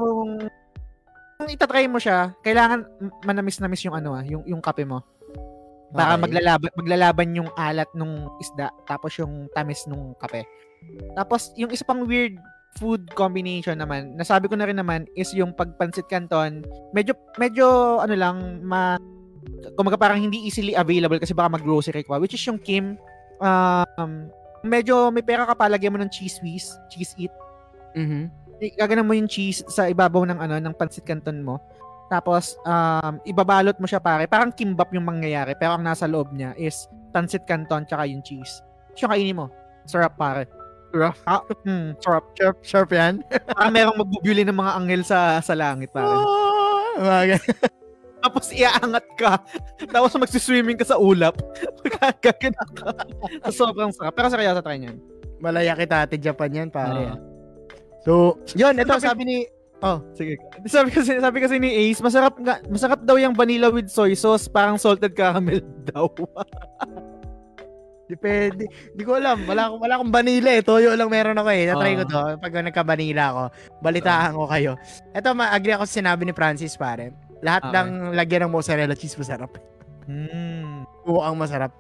[1.35, 5.01] kung itatry mo siya, kailangan m- manamis-namis yung ano ah, yung yung kape mo.
[5.91, 6.23] Para Okay.
[6.23, 10.45] maglalaban maglalaban yung alat nung isda tapos yung tamis nung kape.
[11.12, 12.37] Tapos yung isa pang weird
[12.79, 16.63] food combination naman, nasabi ko na rin naman is yung pagpansit canton,
[16.95, 18.95] medyo medyo ano lang ma
[19.75, 22.95] kumaga parang hindi easily available kasi baka mag-grocery ka which is yung Kim
[23.41, 24.31] um
[24.63, 27.33] medyo may pera ka pa lagyan mo ng cheese whiz, cheese it
[27.97, 28.31] Mhm.
[28.79, 31.59] gaganan mo yung cheese sa ibabaw ng ano ng pancit canton mo.
[32.07, 34.31] Tapos um ibabalot mo siya pare.
[34.31, 38.63] Parang kimbap yung mangyayari pero ang nasa loob niya is pancit canton tsaka yung cheese.
[39.01, 39.47] yung kainin mo.
[39.89, 40.45] Sarap, pare.
[40.91, 41.15] Sarap?
[41.23, 42.25] Ah, hmm, sarap.
[42.35, 43.23] Sharp, sharp yan.
[43.55, 46.11] Parang merong magbubuli ng mga anghel sa sa langit, pare.
[46.11, 47.39] Oh, ganun.
[48.27, 49.41] Tapos iaangat ka.
[49.89, 51.41] Tapos magsiswimming ka sa ulap.
[52.21, 52.93] Gagana ka.
[53.49, 54.12] So, sobrang sarap.
[54.12, 55.01] Pero seryoso, try niyan.
[55.41, 57.17] Malaya kita, ate Japan yan, pare.
[57.17, 57.19] Ah.
[58.05, 59.37] So, yun, ito Sabi- sabi ni,
[59.81, 60.37] oh, Sige.
[60.69, 64.53] Sabi kasi, sabi kasi ni Ace, masarap nga, masarap daw yung vanilla with soy sauce,
[64.53, 66.12] parang salted caramel daw.
[68.11, 68.66] Depende.
[68.66, 70.62] Hindi ko alam, wala, akong- wala akong vanilla eh.
[70.62, 71.65] Toyo lang meron ako eh.
[71.65, 72.11] Natry ko Ah.
[72.11, 72.20] to.
[72.43, 73.43] Pag nagka-vanilla ako,
[73.78, 74.73] balitaan ko kayo.
[75.11, 77.15] Ito, ma-agree ako sa sinabi ni Francis, pare.
[77.41, 77.77] Lahat Okay.
[77.78, 79.55] ng lagyan ng mozzarella cheese masarap.
[80.05, 80.82] Hmm.
[81.07, 81.70] Oo, ang masarap.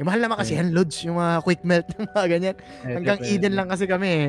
[0.00, 0.62] Yung mahal naman kasi Okay.
[0.62, 0.96] yan, Lods.
[1.04, 2.56] Yung mga quick melt ng mga ganyan.
[2.80, 4.28] Hanggang Eden lang kasi kami eh.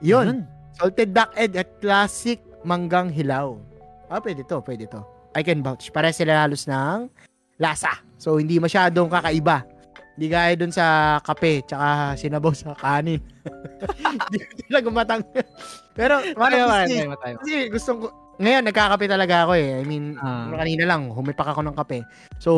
[0.00, 0.46] Yun.
[0.72, 3.60] Salted duck egg at classic manggang hilaw.
[4.08, 5.04] Ah, pwede to, pwede to.
[5.30, 5.92] I can vouch.
[5.92, 7.06] Pare sila halos ng
[7.60, 8.00] lasa.
[8.16, 9.62] So, hindi masyadong kakaiba.
[10.14, 13.20] Hindi gaya dun sa kape, tsaka sinabaw sa kanin.
[14.28, 15.22] Hindi ko talaga matang.
[15.96, 17.36] Pero, days, tayo, tayo.
[17.40, 18.08] kasi gustong ko,
[18.40, 19.80] ngayon, nagkakape talaga ako eh.
[19.80, 20.48] I mean, Ah.
[20.56, 22.00] kanina lang, humipak ako ng kape.
[22.40, 22.50] So,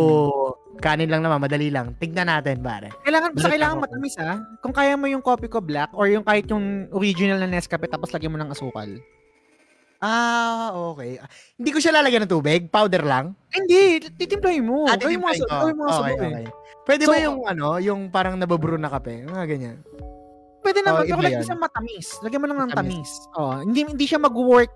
[0.78, 1.98] kanin lang naman, madali lang.
[1.98, 2.94] Tignan natin, pare.
[3.02, 3.84] Kailangan, basta kailangan ako.
[3.86, 4.38] matamis ah.
[4.62, 8.14] Kung kaya mo yung coffee ko black or yung kahit yung original na Nescafe tapos
[8.14, 8.86] lagyan mo ng asukal.
[10.02, 11.14] Ah, okay.
[11.16, 13.38] Ah, Hindi ko siya lalagyan ng tubig, powder lang.
[13.48, 14.84] Hindi, titimplahin mo.
[14.84, 15.66] Ah, Gawin mo titimplahin sa, ko.
[15.72, 16.18] mo sa okay, eh.
[16.18, 16.46] okay.
[16.82, 19.22] Pwede So, ba yung ano, yung parang nababrew na kape?
[19.22, 19.78] Mga ganyan.
[20.58, 21.48] Pwede Oh, naman, pero iba lagyan yan.
[21.48, 22.06] siya matamis.
[22.18, 23.10] Lagyan mo lang ng Matamis.
[23.22, 23.30] tamis.
[23.32, 24.70] Oh, hindi hindi siya mag-work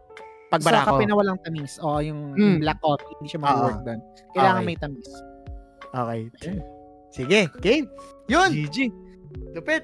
[0.47, 0.87] Pag sa barako.
[0.93, 1.73] kape na walang tamis.
[1.81, 2.39] Oh, yung, Mm.
[2.39, 3.85] yung black coffee, hindi siya mag-work Oo.
[3.85, 4.01] doon.
[4.31, 4.69] Kailangan Okay.
[4.69, 5.11] may tamis.
[5.89, 6.21] Okay.
[7.11, 7.87] Sige, game.
[8.27, 8.79] Yun, GG.
[9.53, 9.83] lupit.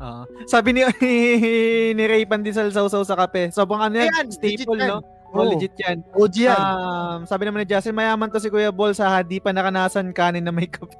[0.00, 0.80] Ah, sabi ni
[1.96, 3.52] ni Ray Pandisal sausaw sa kape.
[3.52, 5.04] Sobrang ano yan, Ayan, staple, no?
[5.30, 5.54] Oh, Oo.
[5.54, 6.02] legit yan.
[6.16, 6.58] OG yan.
[6.58, 10.42] Um, sabi naman ni Justin, mayaman to si Kuya Bol sa di pa nakanasan kanin
[10.42, 10.96] na may kape.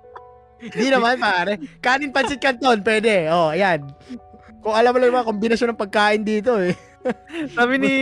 [0.64, 1.60] Hindi naman, pare.
[1.82, 3.28] Kanin pansit canton, pwede.
[3.28, 3.84] Oh, ayan.
[4.64, 6.72] Kung alam mo lang yung mga kombinasyon ng pagkain dito eh.
[7.56, 7.92] sabi ni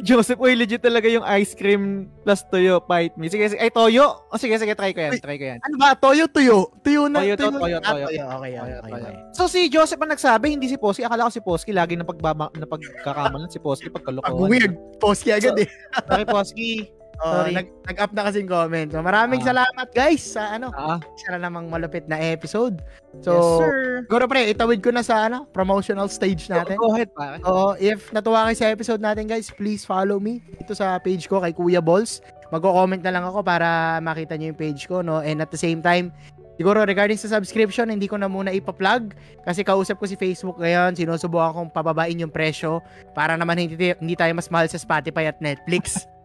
[0.00, 1.82] Joseph, uy, legit talaga yung ice cream
[2.20, 3.26] plus toyo, fight me.
[3.26, 4.24] Sige, sige, ay, toyo.
[4.26, 5.58] O sige, sige, try ko yan, try ko yan.
[5.60, 5.92] Ano ba?
[5.92, 6.72] Toyo, tuyo.
[6.80, 7.20] Tuyo na.
[7.20, 8.06] Toyo to, na- toyo, Ah, toyo.
[8.06, 8.90] Okay, okay, Toyo, okay.
[8.90, 9.04] toyo.
[9.04, 9.14] okay.
[9.32, 11.02] So si Joseph ang nagsabi, hindi si Posky.
[11.02, 14.48] Akala ko si Posky, lagi na pagbaba, na pagkakamalan si Posky Pag pagkalokohan.
[14.48, 15.68] weird, poski agad eh.
[16.06, 16.70] Sorry, Posky.
[17.18, 18.88] Oh, nag, nag-up na kasing comment.
[18.88, 19.48] So, maraming Ah.
[19.50, 22.84] salamat guys sa ano, Ah, isa na namang malupit na episode.
[23.20, 23.74] So, yes, sir.
[24.04, 26.76] siguro pre, itawid ko na sa ano, promotional stage natin.
[26.76, 27.40] Go ahead, pare.
[27.42, 31.40] Oo, if natuwa kayo sa episode natin guys, please follow me dito sa page ko
[31.40, 32.20] kay Kuya Balls.
[32.48, 35.18] Magko-comment na lang ako para makita niyo yung page ko, no?
[35.18, 36.12] And at the same time,
[36.54, 40.94] siguro regarding sa subscription, hindi ko na muna ipa-plug kasi kausap ko si Facebook ngayon,
[40.94, 45.40] sinusubukan kong pababain yung presyo para naman hindi, hindi tayo mas mahal sa Spotify at
[45.40, 46.04] Netflix.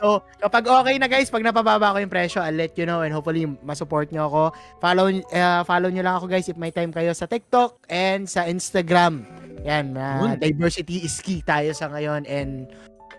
[0.00, 3.12] so, kapag okay na guys, pag napababa ko yung presyo, I'll let you know and
[3.12, 4.42] hopefully masupport nyo ako.
[4.80, 8.46] Follow, uh, follow nyo lang ako guys if may time kayo sa TikTok and sa
[8.46, 9.26] Instagram.
[9.66, 12.70] Yan, uh, diversity is key tayo sa ngayon and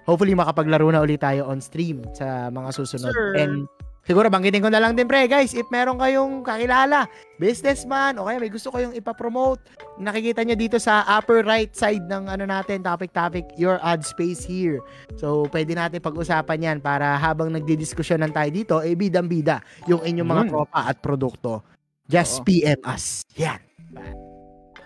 [0.09, 3.13] hopefully makapaglaro na ulit tayo on stream sa mga susunod.
[3.13, 3.37] Sure.
[3.37, 3.69] And
[4.05, 7.05] siguro banggitin ko na lang din pre guys, if meron kayong kakilala,
[7.37, 9.61] businessman o kaya may gusto kayong ipapromote,
[9.97, 14.45] nakikita nyo dito sa upper right side ng ano natin, topic topic, your ad space
[14.45, 14.81] here.
[15.17, 20.43] So pwede natin pag-usapan yan para habang nagdidiskusyonan tayo dito, eh bidang-bida yung inyong mga
[20.47, 20.51] Yun.
[20.51, 21.61] tropa at produkto.
[22.09, 22.45] Just Oo.
[22.47, 23.23] PM us.
[23.39, 23.61] Yan.
[23.95, 24.30] Yun.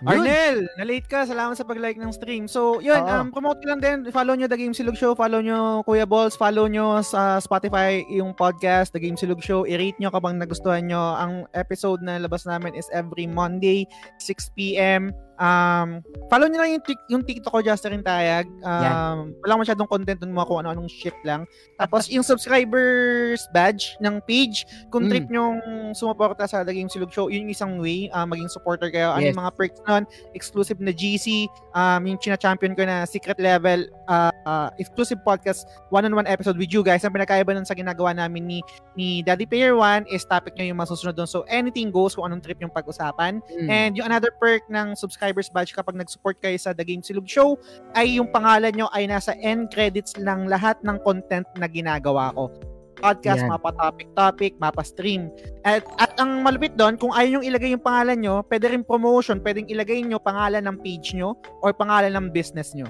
[0.04, 1.24] Arnel, na-late ka.
[1.24, 2.44] Salamat sa pag-like ng stream.
[2.44, 3.08] So, yun, Oo.
[3.08, 4.04] um, promote ko lang din.
[4.12, 5.16] Follow nyo The Game Silog Show.
[5.16, 6.36] Follow nyo Kuya Balls.
[6.36, 9.64] Follow nyo sa Spotify yung podcast, The Game Silog Show.
[9.64, 11.16] I-rate nyo kapag nagustuhan nyo.
[11.16, 13.88] Ang episode na labas namin is every Monday,
[14.20, 15.16] 6pm.
[15.36, 18.48] Um, follow nyo lang yung, tik- yung TikTok ko, Justin Tayag.
[18.64, 21.44] Um, wala masyadong content dun mga kung ano-anong shit lang.
[21.76, 25.10] Tapos, yung subscribers badge ng page, kung Mm.
[25.12, 25.58] trip nyong
[25.92, 29.12] sumuporta sa The Game Silog Show, yun yung isang way, uh, maging supporter kayo.
[29.12, 29.36] Ano Yes.
[29.36, 30.02] yung mga perks nun?
[30.32, 31.46] Exclusive na GC,
[31.76, 36.82] um, yung china-champion ko na secret level, uh, uh, exclusive podcast, one-on-one episode with you
[36.82, 37.04] guys.
[37.04, 38.58] Ang pinakaiba nun sa ginagawa namin ni,
[38.96, 41.28] ni Daddy Player One is topic nyo yung masusunod doon.
[41.28, 43.44] So, anything goes kung anong trip yung pag-usapan.
[43.52, 43.68] Mm.
[43.68, 44.96] And yung another perk ng
[45.26, 47.58] subscribers badge kapag nag-support kayo sa The Game Silog Show
[47.98, 52.54] ay yung pangalan nyo ay nasa end credits lang lahat ng content na ginagawa ko.
[52.96, 53.52] Podcast, Yan.
[53.52, 55.28] mapa topic topic, mapa stream.
[55.66, 59.42] At, at ang malupit doon, kung ayaw nyo ilagay yung pangalan nyo, pwede rin promotion,
[59.42, 62.86] pwedeng ilagay nyo pangalan ng page nyo or pangalan ng business nyo.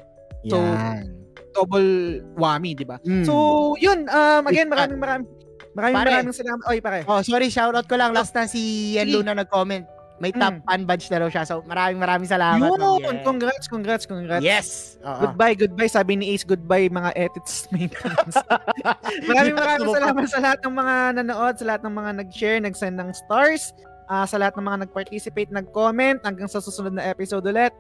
[0.47, 1.11] So, Yan.
[1.57, 3.01] Double whammy, di ba?
[3.01, 3.25] Mm.
[3.25, 3.33] So,
[3.81, 5.27] yun, um, again, maraming maraming
[5.73, 6.11] maraming Pare.
[6.13, 6.65] maraming salamat.
[6.69, 7.01] Oy, pare.
[7.09, 8.13] Oh, sorry, shoutout ko lang.
[8.13, 9.25] Last na si Yen Sige.
[9.25, 9.96] Luna nag-comment.
[10.17, 10.63] May top Mm.
[10.65, 11.45] fan badge na raw siya.
[11.45, 12.65] So, maraming maraming salamat.
[12.65, 12.81] Yun.
[13.05, 13.21] Yeah.
[13.21, 14.41] congrats, congrats, congrats.
[14.41, 14.97] Yes.
[15.05, 15.29] Oo.
[15.29, 15.87] Goodbye, goodbye.
[15.87, 18.37] Sabi ni Ace, goodbye mga edits maintenance.
[19.29, 23.13] maraming maraming salamat sa lahat ng mga nanood, sa lahat ng mga nag-share, nag-send ng
[23.13, 23.77] stars.
[24.07, 26.23] ah, sa lahat ng mga nag-participate, nag-comment.
[26.23, 27.75] Hanggang sa susunod na episode ulit.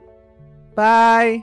[0.74, 1.40] Bye!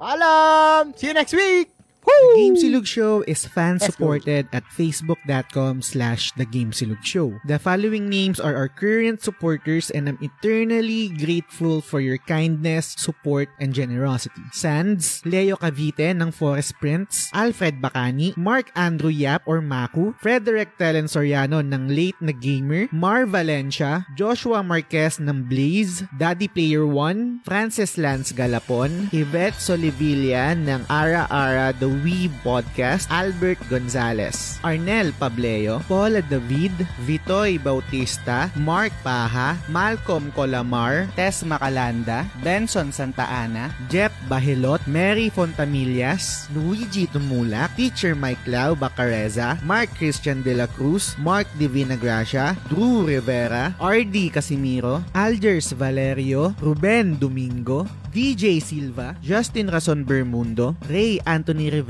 [0.00, 0.90] Alam!
[0.96, 1.81] See you next week!
[2.02, 7.38] The Game Silug Show is fan-supported at facebook.com slash The Game Silug Show.
[7.44, 13.52] The following names are our current supporters and I'm eternally grateful for your kindness, support,
[13.60, 14.42] and generosity.
[14.50, 21.06] Sands, Leo Cavite ng Forest Prince, Alfred Bacani, Mark Andrew Yap or Maku, Frederick Telen
[21.06, 28.00] Soriano ng Late na Gamer, Mar Valencia, Joshua Marquez ng Blaze, Daddy Player 1, Francis
[28.00, 36.24] Lance Galapon, Yvette Solivilla ng Ara Ara The Wee Podcast, Albert Gonzalez, Arnel Pableo, Paula
[36.24, 36.72] David,
[37.04, 46.48] Vitoy Bautista, Mark Paha, Malcolm Colamar, Tess Macalanda, Benson Santa Ana, Jeff Bahilot, Mary Fontamillas,
[46.56, 53.04] Luigi Tumulak, Teacher Mike Lau Bacareza, Mark Christian De La Cruz, Mark Divina Gracia, Drew
[53.04, 61.81] Rivera, RD Casimiro, Algers Valerio, Ruben Domingo, DJ Silva, Justin Rason Bermundo, Ray Anthony Rivera,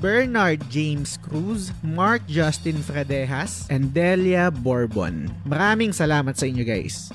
[0.00, 5.28] Bernard James Cruz, Mark Justin Fredejas, and Delia Bourbon.
[5.44, 7.10] Maraming salamat sa inyo guys.